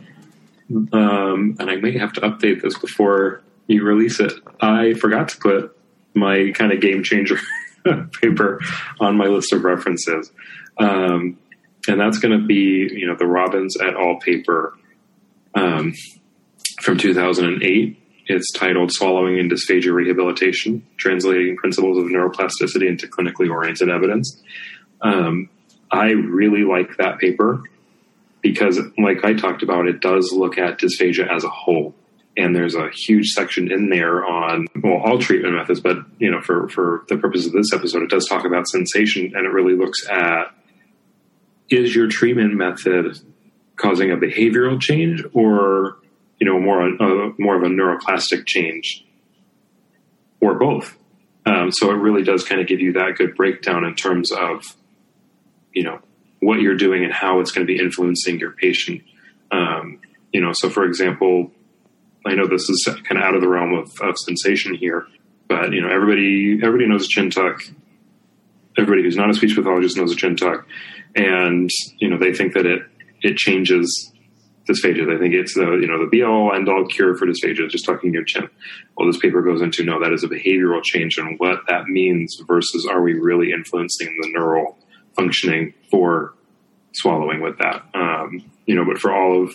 um, 0.93 1.57
and 1.59 1.71
I 1.71 1.77
may 1.77 1.99
have 1.99 2.13
to 2.15 2.21
update 2.21 2.63
this 2.63 2.79
before 2.79 3.43
you 3.67 3.85
release 3.85 4.21
it. 4.21 4.33
I 4.61 4.95
forgot 4.95 5.29
to 5.31 5.39
put 5.39 5.77
my 6.15 6.53
kind 6.55 6.73
of 6.73 6.81
game 6.81 7.03
changer 7.03 7.39
paper 8.21 8.61
on 8.99 9.17
my 9.17 9.27
list 9.27 9.53
of 9.53 9.65
references. 9.65 10.31
Um, 10.79 11.39
and 11.89 12.01
that's 12.01 12.19
going 12.19 12.39
to 12.39 12.47
be, 12.47 12.89
you 12.93 13.07
know, 13.07 13.17
the 13.17 13.27
Robbins 13.27 13.77
et 13.81 13.95
al. 13.95 14.17
paper 14.17 14.77
um, 15.55 15.95
from 16.83 16.99
2008. 16.99 17.97
It's 18.27 18.53
titled 18.53 18.93
Swallowing 18.93 19.41
and 19.41 19.51
Dysphagia 19.51 19.93
Rehabilitation 19.93 20.87
Translating 20.97 21.57
Principles 21.57 21.99
of 21.99 22.05
Neuroplasticity 22.05 22.87
into 22.87 23.09
Clinically 23.09 23.51
Oriented 23.51 23.89
Evidence. 23.89 24.41
Um, 25.01 25.49
I 25.91 26.11
really 26.11 26.63
like 26.63 26.97
that 26.99 27.19
paper 27.19 27.65
because, 28.43 28.81
like 28.99 29.25
I 29.25 29.35
talked 29.35 29.63
about, 29.63 29.87
it 29.87 30.01
does 30.01 30.33
look 30.33 30.59
at 30.59 30.79
dysphagia 30.79 31.29
as 31.29 31.45
a 31.45 31.51
whole. 31.51 31.95
And 32.37 32.55
there's 32.55 32.75
a 32.75 32.89
huge 32.91 33.31
section 33.31 33.71
in 33.71 33.91
there 33.91 34.25
on 34.25 34.67
well 34.77 35.03
all 35.05 35.19
treatment 35.19 35.57
methods 35.57 35.81
but 35.81 35.99
you 36.19 36.31
know 36.31 36.41
for 36.41 36.69
for 36.69 37.05
the 37.09 37.19
purpose 37.19 37.45
of 37.45 37.53
this 37.53 37.73
episode 37.75 38.05
it 38.05 38.09
does 38.09 38.27
talk 38.29 38.47
about 38.47 38.69
sensation 38.69 39.33
and 39.35 39.45
it 39.45 39.51
really 39.51 39.75
looks 39.75 40.09
at 40.09 40.55
is 41.69 41.95
your 41.95 42.09
treatment 42.09 42.55
method 42.55 43.19
causing 43.77 44.11
a 44.13 44.17
behavioral 44.17 44.81
change 44.81 45.25
or 45.33 45.97
you 46.39 46.47
know 46.47 46.61
more 46.61 46.87
a, 46.87 47.33
more 47.39 47.57
of 47.57 47.63
a 47.63 47.67
neuroplastic 47.67 48.47
change 48.47 49.05
or 50.41 50.55
both? 50.55 50.97
Um, 51.47 51.71
so 51.73 51.91
it 51.91 51.95
really 51.95 52.23
does 52.23 52.45
kind 52.45 52.61
of 52.61 52.67
give 52.67 52.81
you 52.81 52.93
that 52.95 53.17
good 53.17 53.35
breakdown 53.35 53.85
in 53.85 53.95
terms 53.95 54.31
of 54.33 54.77
you 55.73 55.85
know 55.85 56.01
what 56.41 56.61
you're 56.61 56.77
doing 56.77 57.05
and 57.05 57.13
how 57.13 57.41
it's 57.41 57.53
going 57.53 57.67
to 57.67 57.73
be 57.73 57.79
influencing 57.79 58.39
your 58.39 58.53
patient 58.53 59.03
um, 59.51 60.01
you 60.33 60.41
know 60.41 60.53
so 60.53 60.69
for 60.69 60.85
example 60.85 61.51
I 62.27 62.35
know 62.35 62.47
this 62.47 62.69
is 62.69 62.85
kind 62.87 63.19
of 63.19 63.23
out 63.23 63.35
of 63.35 63.41
the 63.41 63.49
realm 63.49 63.75
of, 63.75 63.91
of 64.01 64.17
sensation 64.19 64.75
here, 64.75 65.07
but 65.49 65.73
you 65.73 65.81
know, 65.81 65.89
everybody 65.89 66.61
everybody 66.63 66.89
knows 66.89 67.09
chin 67.09 67.31
tuck. 67.31 67.63
Everybody 68.79 69.03
who's 69.03 69.17
not 69.17 69.31
a 69.31 69.35
speech 69.35 69.55
pathologist 69.55 69.97
knows 69.97 70.13
a 70.13 70.17
chin 70.17 70.37
tuck, 70.37 70.67
and 71.17 71.71
you 71.99 72.09
know 72.09 72.19
they 72.19 72.33
think 72.33 72.55
that 72.55 72.67
it 72.67 72.83
it 73.23 73.37
changes 73.37 74.13
dysphagia. 74.69 75.07
They 75.07 75.19
think 75.19 75.35
it's 75.35 75.55
the 75.55 75.79
you 75.81 75.87
know 75.87 75.99
the 75.99 76.09
be 76.11 76.23
all 76.23 76.53
end 76.55 76.69
all 76.69 76.87
cure 76.87 77.17
for 77.17 77.27
dysphagia, 77.27 77.69
just 77.71 77.87
tucking 77.87 78.13
your 78.13 78.25
chin. 78.25 78.49
Well, 78.97 79.11
this 79.11 79.21
paper 79.21 79.43
goes 79.43 79.63
into 79.63 79.83
no, 79.83 79.99
that 80.01 80.13
is 80.13 80.23
a 80.23 80.29
behavioral 80.29 80.83
change 80.85 81.17
and 81.17 81.39
what 81.39 81.61
that 81.69 81.87
means 81.87 82.41
versus 82.47 82.87
are 82.87 83.03
we 83.03 83.15
really 83.15 83.53
influencing 83.53 84.19
the 84.21 84.29
neural 84.31 84.79
functioning 85.21 85.75
for 85.91 86.35
swallowing 86.93 87.43
with 87.43 87.59
that. 87.59 87.85
Um, 87.95 88.51
you 88.67 88.75
know, 88.75 88.85
but 88.85 88.99
for 88.99 89.13
all 89.13 89.43
of 89.43 89.55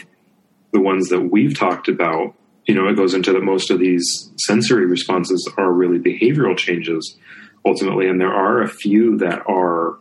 the 0.72 0.80
ones 0.80 1.10
that 1.10 1.22
we've 1.22 1.58
talked 1.58 1.88
about, 1.88 2.36
you 2.66 2.76
know, 2.76 2.88
it 2.88 2.96
goes 2.96 3.14
into 3.14 3.34
that 3.34 3.44
most 3.44 3.72
of 3.72 3.80
these 3.80 4.32
sensory 4.38 4.86
responses 4.86 5.52
are 5.58 5.72
really 5.72 5.98
behavioral 5.98 6.58
changes 6.58 7.18
ultimately, 7.66 8.08
and 8.08 8.20
there 8.22 8.34
are 8.34 8.62
a 8.62 8.68
few 8.68 9.18
that 9.18 9.44
are 9.48 9.98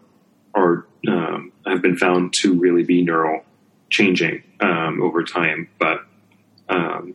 are 0.54 0.86
um, 1.08 1.52
have 1.66 1.82
been 1.82 1.96
found 1.96 2.32
to 2.40 2.54
really 2.54 2.84
be 2.84 3.02
neural 3.02 3.42
changing 3.90 4.42
um, 4.60 5.02
over 5.02 5.22
time. 5.24 5.68
But 5.78 5.98
um, 6.68 7.14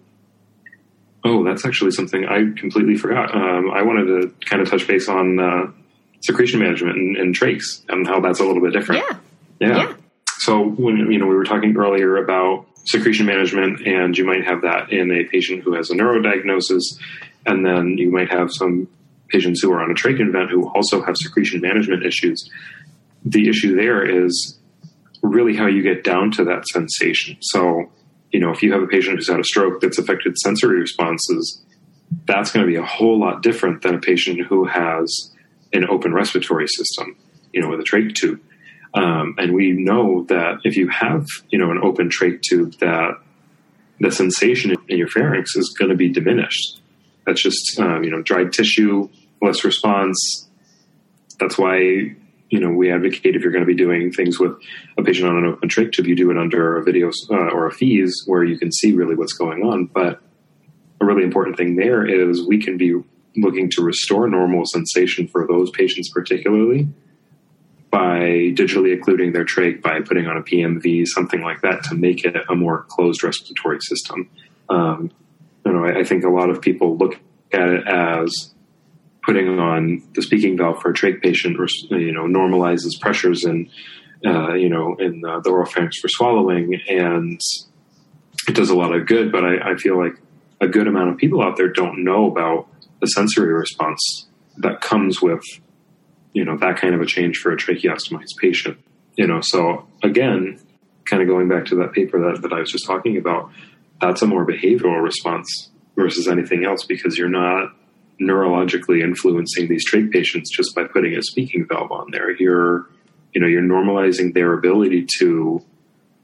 oh, 1.24 1.44
that's 1.44 1.66
actually 1.66 1.92
something 1.92 2.26
I 2.26 2.52
completely 2.60 2.96
forgot. 2.96 3.34
Um, 3.34 3.72
I 3.72 3.82
wanted 3.84 4.06
to 4.06 4.46
kind 4.46 4.62
of 4.62 4.70
touch 4.70 4.88
base 4.88 5.08
on 5.08 5.40
uh, 5.40 5.72
secretion 6.22 6.60
management 6.60 6.98
and, 6.98 7.18
and 7.18 7.36
trachs 7.36 7.84
and 7.90 8.08
how 8.08 8.20
that's 8.20 8.40
a 8.40 8.44
little 8.44 8.62
bit 8.62 8.74
different. 8.74 9.04
Yeah. 9.04 9.18
Yeah. 9.60 9.78
Yeah. 9.78 9.94
So 10.40 10.64
when 10.64 10.98
you 11.12 11.20
know 11.20 11.28
we 11.28 11.36
were 11.36 11.44
talking 11.44 11.76
earlier 11.76 12.18
about 12.18 12.66
secretion 12.86 13.26
management, 13.26 13.86
and 13.86 14.18
you 14.18 14.26
might 14.26 14.46
have 14.46 14.62
that 14.62 14.92
in 14.92 15.12
a 15.12 15.26
patient 15.26 15.64
who 15.64 15.74
has 15.76 15.90
a 15.92 15.94
neurodiagnosis, 15.94 16.82
and 17.46 17.66
then 17.66 17.98
you 17.98 18.10
might 18.10 18.32
have 18.32 18.50
some 18.52 18.88
patients 19.28 19.62
who 19.62 19.72
are 19.72 19.82
on 19.82 19.92
a 19.92 19.94
trach 19.94 20.20
invent 20.20 20.50
who 20.50 20.68
also 20.70 21.04
have 21.04 21.16
secretion 21.18 21.62
management 21.62 22.06
issues. 22.06 22.50
The 23.24 23.50
issue 23.50 23.76
there 23.76 24.26
is 24.26 24.58
really 25.22 25.56
how 25.56 25.68
you 25.68 25.84
get 25.84 26.04
down 26.04 26.32
to 26.32 26.46
that 26.46 26.66
sensation. 26.68 27.38
So, 27.42 27.92
you 28.32 28.40
know, 28.40 28.52
if 28.52 28.64
you 28.64 28.72
have 28.74 28.82
a 28.82 28.88
patient 28.88 29.18
who's 29.18 29.30
had 29.30 29.40
a 29.40 29.44
stroke 29.44 29.82
that's 29.82 30.00
affected 30.00 30.38
sensory 30.38 30.80
responses, 30.80 31.62
that's 32.26 32.52
going 32.52 32.66
to 32.66 32.72
be 32.72 32.78
a 32.78 32.86
whole 32.86 33.20
lot 33.20 33.44
different 33.44 33.82
than 33.82 33.96
a 33.96 34.00
patient 34.00 34.48
who 34.48 34.66
has 34.66 35.32
an 35.74 35.88
open 35.90 36.14
respiratory 36.14 36.68
system, 36.68 37.16
you 37.54 37.62
know, 37.62 37.70
with 37.70 37.80
a 37.80 37.84
trach 37.84 38.16
tube. 38.16 38.42
Um, 38.94 39.36
and 39.38 39.54
we 39.54 39.72
know 39.72 40.24
that 40.30 40.62
if 40.64 40.76
you 40.76 40.88
have, 40.90 41.26
you 41.50 41.60
know, 41.60 41.72
an 41.72 41.80
open 41.84 42.10
trach 42.10 42.42
tube, 42.42 42.74
that 42.80 43.20
the 44.00 44.12
sensation 44.12 44.76
in 44.88 44.98
your 44.98 45.08
pharynx 45.08 45.56
is 45.56 45.76
going 45.78 45.90
to 45.90 45.96
be 45.96 46.10
diminished. 46.10 46.82
That's 47.26 47.42
just, 47.42 47.80
um, 47.80 48.04
you 48.04 48.10
know, 48.10 48.22
dried 48.22 48.54
tissue, 48.54 49.10
less 49.42 49.64
response. 49.64 50.48
That's 51.40 51.58
why 51.58 52.16
you 52.50 52.60
know, 52.60 52.70
we 52.70 52.92
advocate 52.92 53.36
if 53.36 53.44
you're 53.44 53.52
going 53.52 53.64
to 53.64 53.68
be 53.68 53.76
doing 53.76 54.12
things 54.12 54.40
with 54.40 54.54
a 54.98 55.04
patient 55.04 55.30
on 55.30 55.38
an 55.38 55.46
open 55.46 55.70
trach 55.70 55.94
tube, 55.94 56.08
you 56.08 56.16
do 56.16 56.32
it 56.32 56.38
under 56.38 56.78
a 56.78 56.84
video 56.84 57.12
uh, 57.30 57.36
or 57.36 57.68
a 57.68 57.72
FEES 57.72 58.24
where 58.26 58.44
you 58.44 58.58
can 58.58 58.72
see 58.72 58.92
really 58.92 59.16
what's 59.16 59.34
going 59.34 59.62
on. 59.62 59.86
But 59.86 60.22
a 61.00 61.06
really 61.06 61.24
important 61.24 61.58
thing 61.58 61.76
there 61.76 62.06
is 62.06 62.46
we 62.46 62.62
can 62.62 62.78
be 62.78 62.96
looking 63.42 63.70
to 63.72 63.82
restore 63.82 64.28
normal 64.28 64.66
sensation 64.66 65.28
for 65.28 65.48
those 65.48 65.70
patients, 65.72 66.10
particularly 66.10 66.88
by 67.92 68.52
digitally 68.54 68.94
occluding 68.94 69.32
their 69.34 69.46
trach, 69.46 69.82
by 69.82 70.00
putting 70.02 70.28
on 70.28 70.38
a 70.38 70.42
PMV, 70.42 71.08
something 71.08 71.42
like 71.42 71.62
that, 71.62 71.84
to 71.86 71.96
make 71.96 72.24
it 72.24 72.36
a 72.50 72.56
more 72.56 72.86
closed 72.88 73.24
respiratory 73.24 73.80
system. 73.82 74.30
Um, 74.70 75.12
you 75.66 75.74
know, 75.74 75.86
I, 75.86 76.00
I 76.00 76.04
think 76.04 76.24
a 76.24 76.30
lot 76.30 76.50
of 76.50 76.62
people 76.62 76.98
look 76.98 77.20
at 77.52 77.68
it 77.68 77.88
as 77.88 78.54
putting 79.24 79.60
on 79.60 80.04
the 80.14 80.22
speaking 80.22 80.58
valve 80.58 80.82
for 80.82 80.92
a 80.92 80.94
trach 80.94 81.22
patient, 81.22 81.60
or 81.60 81.68
you 81.98 82.12
know, 82.12 82.26
normalizes 82.26 83.00
pressures 83.00 83.44
in, 83.44 83.70
uh, 84.26 84.54
you 84.54 84.70
know, 84.70 84.96
in 85.00 85.22
the, 85.22 85.42
the 85.44 85.50
oropharynx 85.50 85.96
for 86.00 86.08
swallowing, 86.10 86.80
and 86.88 87.42
it 88.48 88.56
does 88.56 88.70
a 88.70 88.76
lot 88.76 88.94
of 88.94 89.08
good. 89.08 89.32
But 89.32 89.44
I, 89.44 89.72
I 89.72 89.76
feel 89.76 89.98
like 89.98 90.14
a 90.62 90.68
good 90.68 90.88
amount 90.88 91.10
of 91.10 91.18
people 91.18 91.42
out 91.42 91.58
there 91.58 91.70
don't 91.70 92.04
know 92.04 92.30
about 92.30 92.68
the 93.02 93.08
sensory 93.08 93.54
response 93.54 94.28
that 94.58 94.82
comes 94.82 95.22
with, 95.22 95.44
you 96.34 96.46
know, 96.46 96.58
that 96.58 96.78
kind 96.78 96.94
of 96.94 97.02
a 97.02 97.06
change 97.06 97.38
for 97.38 97.52
a 97.52 97.58
tracheostomized 97.58 98.38
patient. 98.40 98.78
You 99.16 99.28
know, 99.28 99.42
so 99.42 99.88
again, 100.04 100.60
kind 101.10 101.22
of 101.22 101.28
going 101.28 101.48
back 101.48 101.66
to 101.66 101.76
that 101.76 101.94
paper 101.94 102.20
that, 102.20 102.42
that 102.42 102.54
I 102.54 102.60
was 102.60 102.72
just 102.72 102.86
talking 102.86 103.18
about, 103.18 103.52
that's 104.02 104.22
a 104.22 104.28
more 104.28 104.46
behavioral 104.46 105.02
response 105.02 105.70
versus 105.96 106.28
anything 106.28 106.66
else 106.66 106.86
because 106.86 107.18
you're 107.18 107.30
not 107.30 107.74
neurologically 108.22 109.02
influencing 109.02 109.68
these 109.68 109.90
trach 109.90 110.12
patients 110.12 110.50
just 110.56 110.76
by 110.76 110.84
putting 110.84 111.16
a 111.16 111.22
speaking 111.22 111.66
valve 111.68 111.92
on 111.92 112.12
there. 112.12 112.32
You're, 112.32 112.90
you 113.34 113.42
know, 113.42 113.48
you're 113.48 113.62
normalizing 113.62 114.34
their 114.34 114.54
ability 114.54 115.08
to 115.20 115.64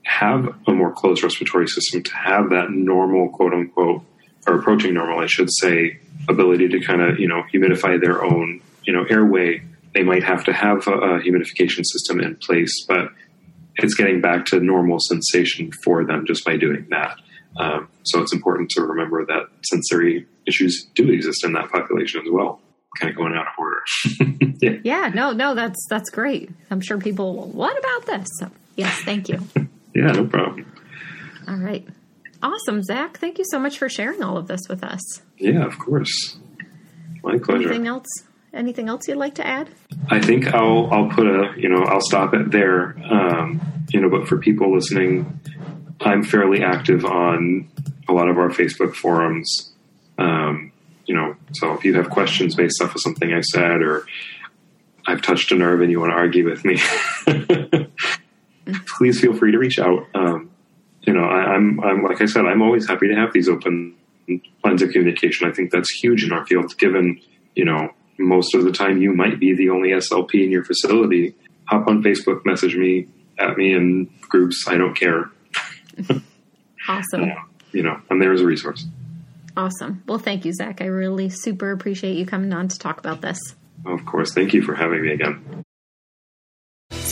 have 0.04 0.56
a 0.68 0.72
more 0.72 0.92
closed 0.92 1.24
respiratory 1.24 1.68
system, 1.68 2.04
to 2.04 2.16
have 2.16 2.50
that 2.52 2.70
normal, 2.70 3.30
quote 3.30 3.54
unquote, 3.54 4.04
or 4.48 4.60
approaching 4.60 4.94
normal, 4.94 5.20
I 5.20 5.26
should 5.26 5.50
say, 5.52 6.00
ability 6.28 6.70
to 6.70 6.80
kind 6.80 7.02
of, 7.02 7.20
you 7.20 7.28
know, 7.28 7.44
humidify 7.54 8.00
their 8.02 8.24
own, 8.24 8.62
you 8.84 8.94
know, 8.94 9.04
airway. 9.10 9.64
They 9.94 10.04
might 10.04 10.24
have 10.24 10.44
to 10.46 10.54
have 10.54 10.88
a, 10.88 10.92
a 10.92 11.20
humidification 11.22 11.86
system 11.86 12.20
in 12.20 12.36
place, 12.36 12.86
but 12.88 13.10
it's 13.76 13.94
getting 13.96 14.22
back 14.22 14.46
to 14.48 14.60
normal 14.60 14.98
sensation 15.00 15.72
for 15.84 16.06
them 16.06 16.26
just 16.26 16.46
by 16.46 16.58
doing 16.58 16.88
that. 16.90 17.18
Um, 17.58 17.88
so 18.04 18.22
it's 18.22 18.34
important 18.34 18.70
to 18.72 18.82
remember 18.82 19.26
that 19.26 19.48
sensory 19.64 20.26
issues 20.46 20.88
do 20.96 21.10
exist 21.10 21.44
in 21.44 21.54
that 21.54 21.72
population 21.72 22.22
as 22.22 22.32
well. 22.32 22.62
Kind 23.00 23.12
of 23.12 23.18
going 23.18 23.34
out 23.34 23.48
of 23.48 23.54
order. 23.58 23.82
yeah. 24.62 24.78
yeah, 24.84 25.12
no, 25.14 25.32
no, 25.32 25.54
that's 25.54 25.86
that's 25.90 26.10
great. 26.10 26.50
I'm 26.72 26.80
sure 26.80 26.98
people. 26.98 27.36
Will, 27.36 27.48
what 27.48 27.78
about 27.78 28.06
this? 28.06 28.28
So, 28.40 28.50
yes, 28.78 29.02
thank 29.04 29.28
you. 29.28 29.42
yeah, 29.94 30.12
no 30.12 30.26
problem. 30.26 30.72
All 31.48 31.58
right, 31.58 31.86
awesome, 32.46 32.84
Zach. 32.84 33.18
Thank 33.18 33.38
you 33.38 33.46
so 33.50 33.60
much 33.60 33.78
for 33.78 33.90
sharing 33.90 34.24
all 34.24 34.38
of 34.38 34.48
this 34.48 34.62
with 34.70 34.84
us. 34.84 35.22
Yeah, 35.38 35.66
of 35.66 35.78
course. 35.80 36.38
My 37.24 37.38
pleasure. 37.40 37.68
Anything 37.68 37.88
else? 37.88 38.08
Anything 38.54 38.88
else 38.88 39.08
you'd 39.08 39.18
like 39.18 39.36
to 39.36 39.46
add? 39.46 39.70
I 40.10 40.22
think 40.22 40.48
I'll 40.54 40.90
I'll 40.92 41.10
put 41.10 41.28
a 41.28 41.54
you 41.58 41.68
know 41.68 41.84
I'll 41.84 42.02
stop 42.02 42.34
it 42.34 42.52
there. 42.52 42.96
Um, 43.12 43.62
you 43.90 44.00
know, 44.00 44.10
but 44.10 44.28
for 44.28 44.38
people 44.38 44.74
listening, 44.74 45.40
I'm 46.00 46.24
fairly 46.24 46.64
active 46.64 47.04
on 47.04 47.70
a 48.08 48.14
lot 48.14 48.30
of 48.30 48.38
our 48.38 48.50
Facebook 48.50 48.96
forums. 48.96 49.74
Um, 50.18 50.72
you 51.06 51.16
know, 51.16 51.36
so 51.54 51.74
if 51.74 51.84
you 51.84 51.96
have 51.96 52.10
questions 52.10 52.56
based 52.56 52.82
off 52.82 52.96
of 52.96 53.02
something 53.02 53.34
I 53.34 53.42
said 53.42 53.82
or 53.82 54.06
I've 55.06 55.22
touched 55.22 55.52
a 55.52 55.56
nerve 55.56 55.82
and 55.82 55.92
you 55.92 56.00
want 56.00 56.12
to 56.12 56.16
argue 56.16 56.50
with 56.50 56.64
me, 56.64 56.80
please 58.98 59.20
feel 59.20 59.34
free 59.34 59.52
to 59.52 59.58
reach 59.58 59.80
out. 59.80 60.08
Um, 60.14 60.45
you 61.06 61.14
know, 61.14 61.24
I, 61.24 61.56
am 61.56 61.80
I'm, 61.80 61.84
I'm 61.84 62.04
like 62.04 62.22
I 62.22 62.26
said, 62.26 62.46
I'm 62.46 62.62
always 62.62 62.88
happy 62.88 63.08
to 63.08 63.16
have 63.16 63.34
these 63.34 63.48
open 63.48 63.96
lines 64.64 64.82
of 64.82 64.90
communication. 64.90 65.48
I 65.48 65.52
think 65.52 65.72
that's 65.72 65.92
huge 66.02 66.24
in 66.24 66.32
our 66.32 66.46
field, 66.46 66.78
given 66.78 67.20
you 67.56 67.66
know 67.66 67.90
most 68.18 68.56
of 68.56 68.64
the 68.64 68.72
time 68.72 69.02
you 69.02 69.14
might 69.14 69.40
be 69.40 69.54
the 69.54 69.70
only 69.70 69.90
SLP 69.90 70.44
in 70.44 70.52
your 70.52 70.64
facility. 70.64 71.36
Hop 71.66 71.88
on 71.88 72.04
Facebook, 72.04 72.46
message 72.46 72.76
me 72.76 73.08
at 73.38 73.58
me 73.58 73.74
in 73.74 74.10
groups. 74.22 74.66
I 74.68 74.78
don't 74.78 74.96
care. 74.96 75.30
awesome. 76.90 77.32
you 77.72 77.84
know, 77.84 78.00
I'm 78.10 78.20
there 78.20 78.34
as 78.34 78.42
a 78.42 78.46
resource. 78.46 78.86
Awesome. 79.58 80.04
Well, 80.06 80.20
thank 80.20 80.46
you, 80.46 80.54
Zach. 80.54 80.82
I 80.82 80.86
really 80.86 81.30
super 81.30 81.72
appreciate 81.72 82.18
you 82.18 82.26
coming 82.26 82.54
on 82.54 82.68
to 82.68 82.78
talk 82.78 83.00
about 83.00 83.22
this. 83.22 83.40
Of 83.86 84.06
course. 84.06 84.34
Thank 84.34 84.54
you 84.54 84.62
for 84.62 84.76
having 84.76 85.02
me 85.02 85.12
again. 85.14 85.65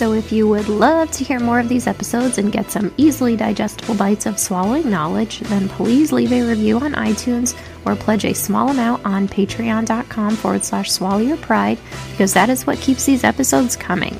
So, 0.03 0.11
if 0.11 0.33
you 0.33 0.49
would 0.49 0.67
love 0.67 1.11
to 1.11 1.23
hear 1.23 1.39
more 1.39 1.61
of 1.61 1.69
these 1.69 1.87
episodes 1.87 2.37
and 2.37 2.51
get 2.51 2.69
some 2.69 2.93
easily 2.97 3.37
digestible 3.37 3.95
bites 3.95 4.25
of 4.25 4.37
swallowing 4.37 4.89
knowledge, 4.89 5.39
then 5.39 5.69
please 5.69 6.11
leave 6.11 6.33
a 6.33 6.41
review 6.41 6.77
on 6.77 6.91
iTunes 6.91 7.57
or 7.85 7.95
pledge 7.95 8.25
a 8.25 8.33
small 8.33 8.67
amount 8.67 9.05
on 9.05 9.29
patreon.com 9.29 10.35
forward 10.35 10.65
slash 10.65 10.91
swallow 10.91 11.19
your 11.19 11.37
pride 11.37 11.77
because 12.11 12.33
that 12.33 12.49
is 12.49 12.67
what 12.67 12.79
keeps 12.79 13.05
these 13.05 13.23
episodes 13.23 13.77
coming. 13.77 14.19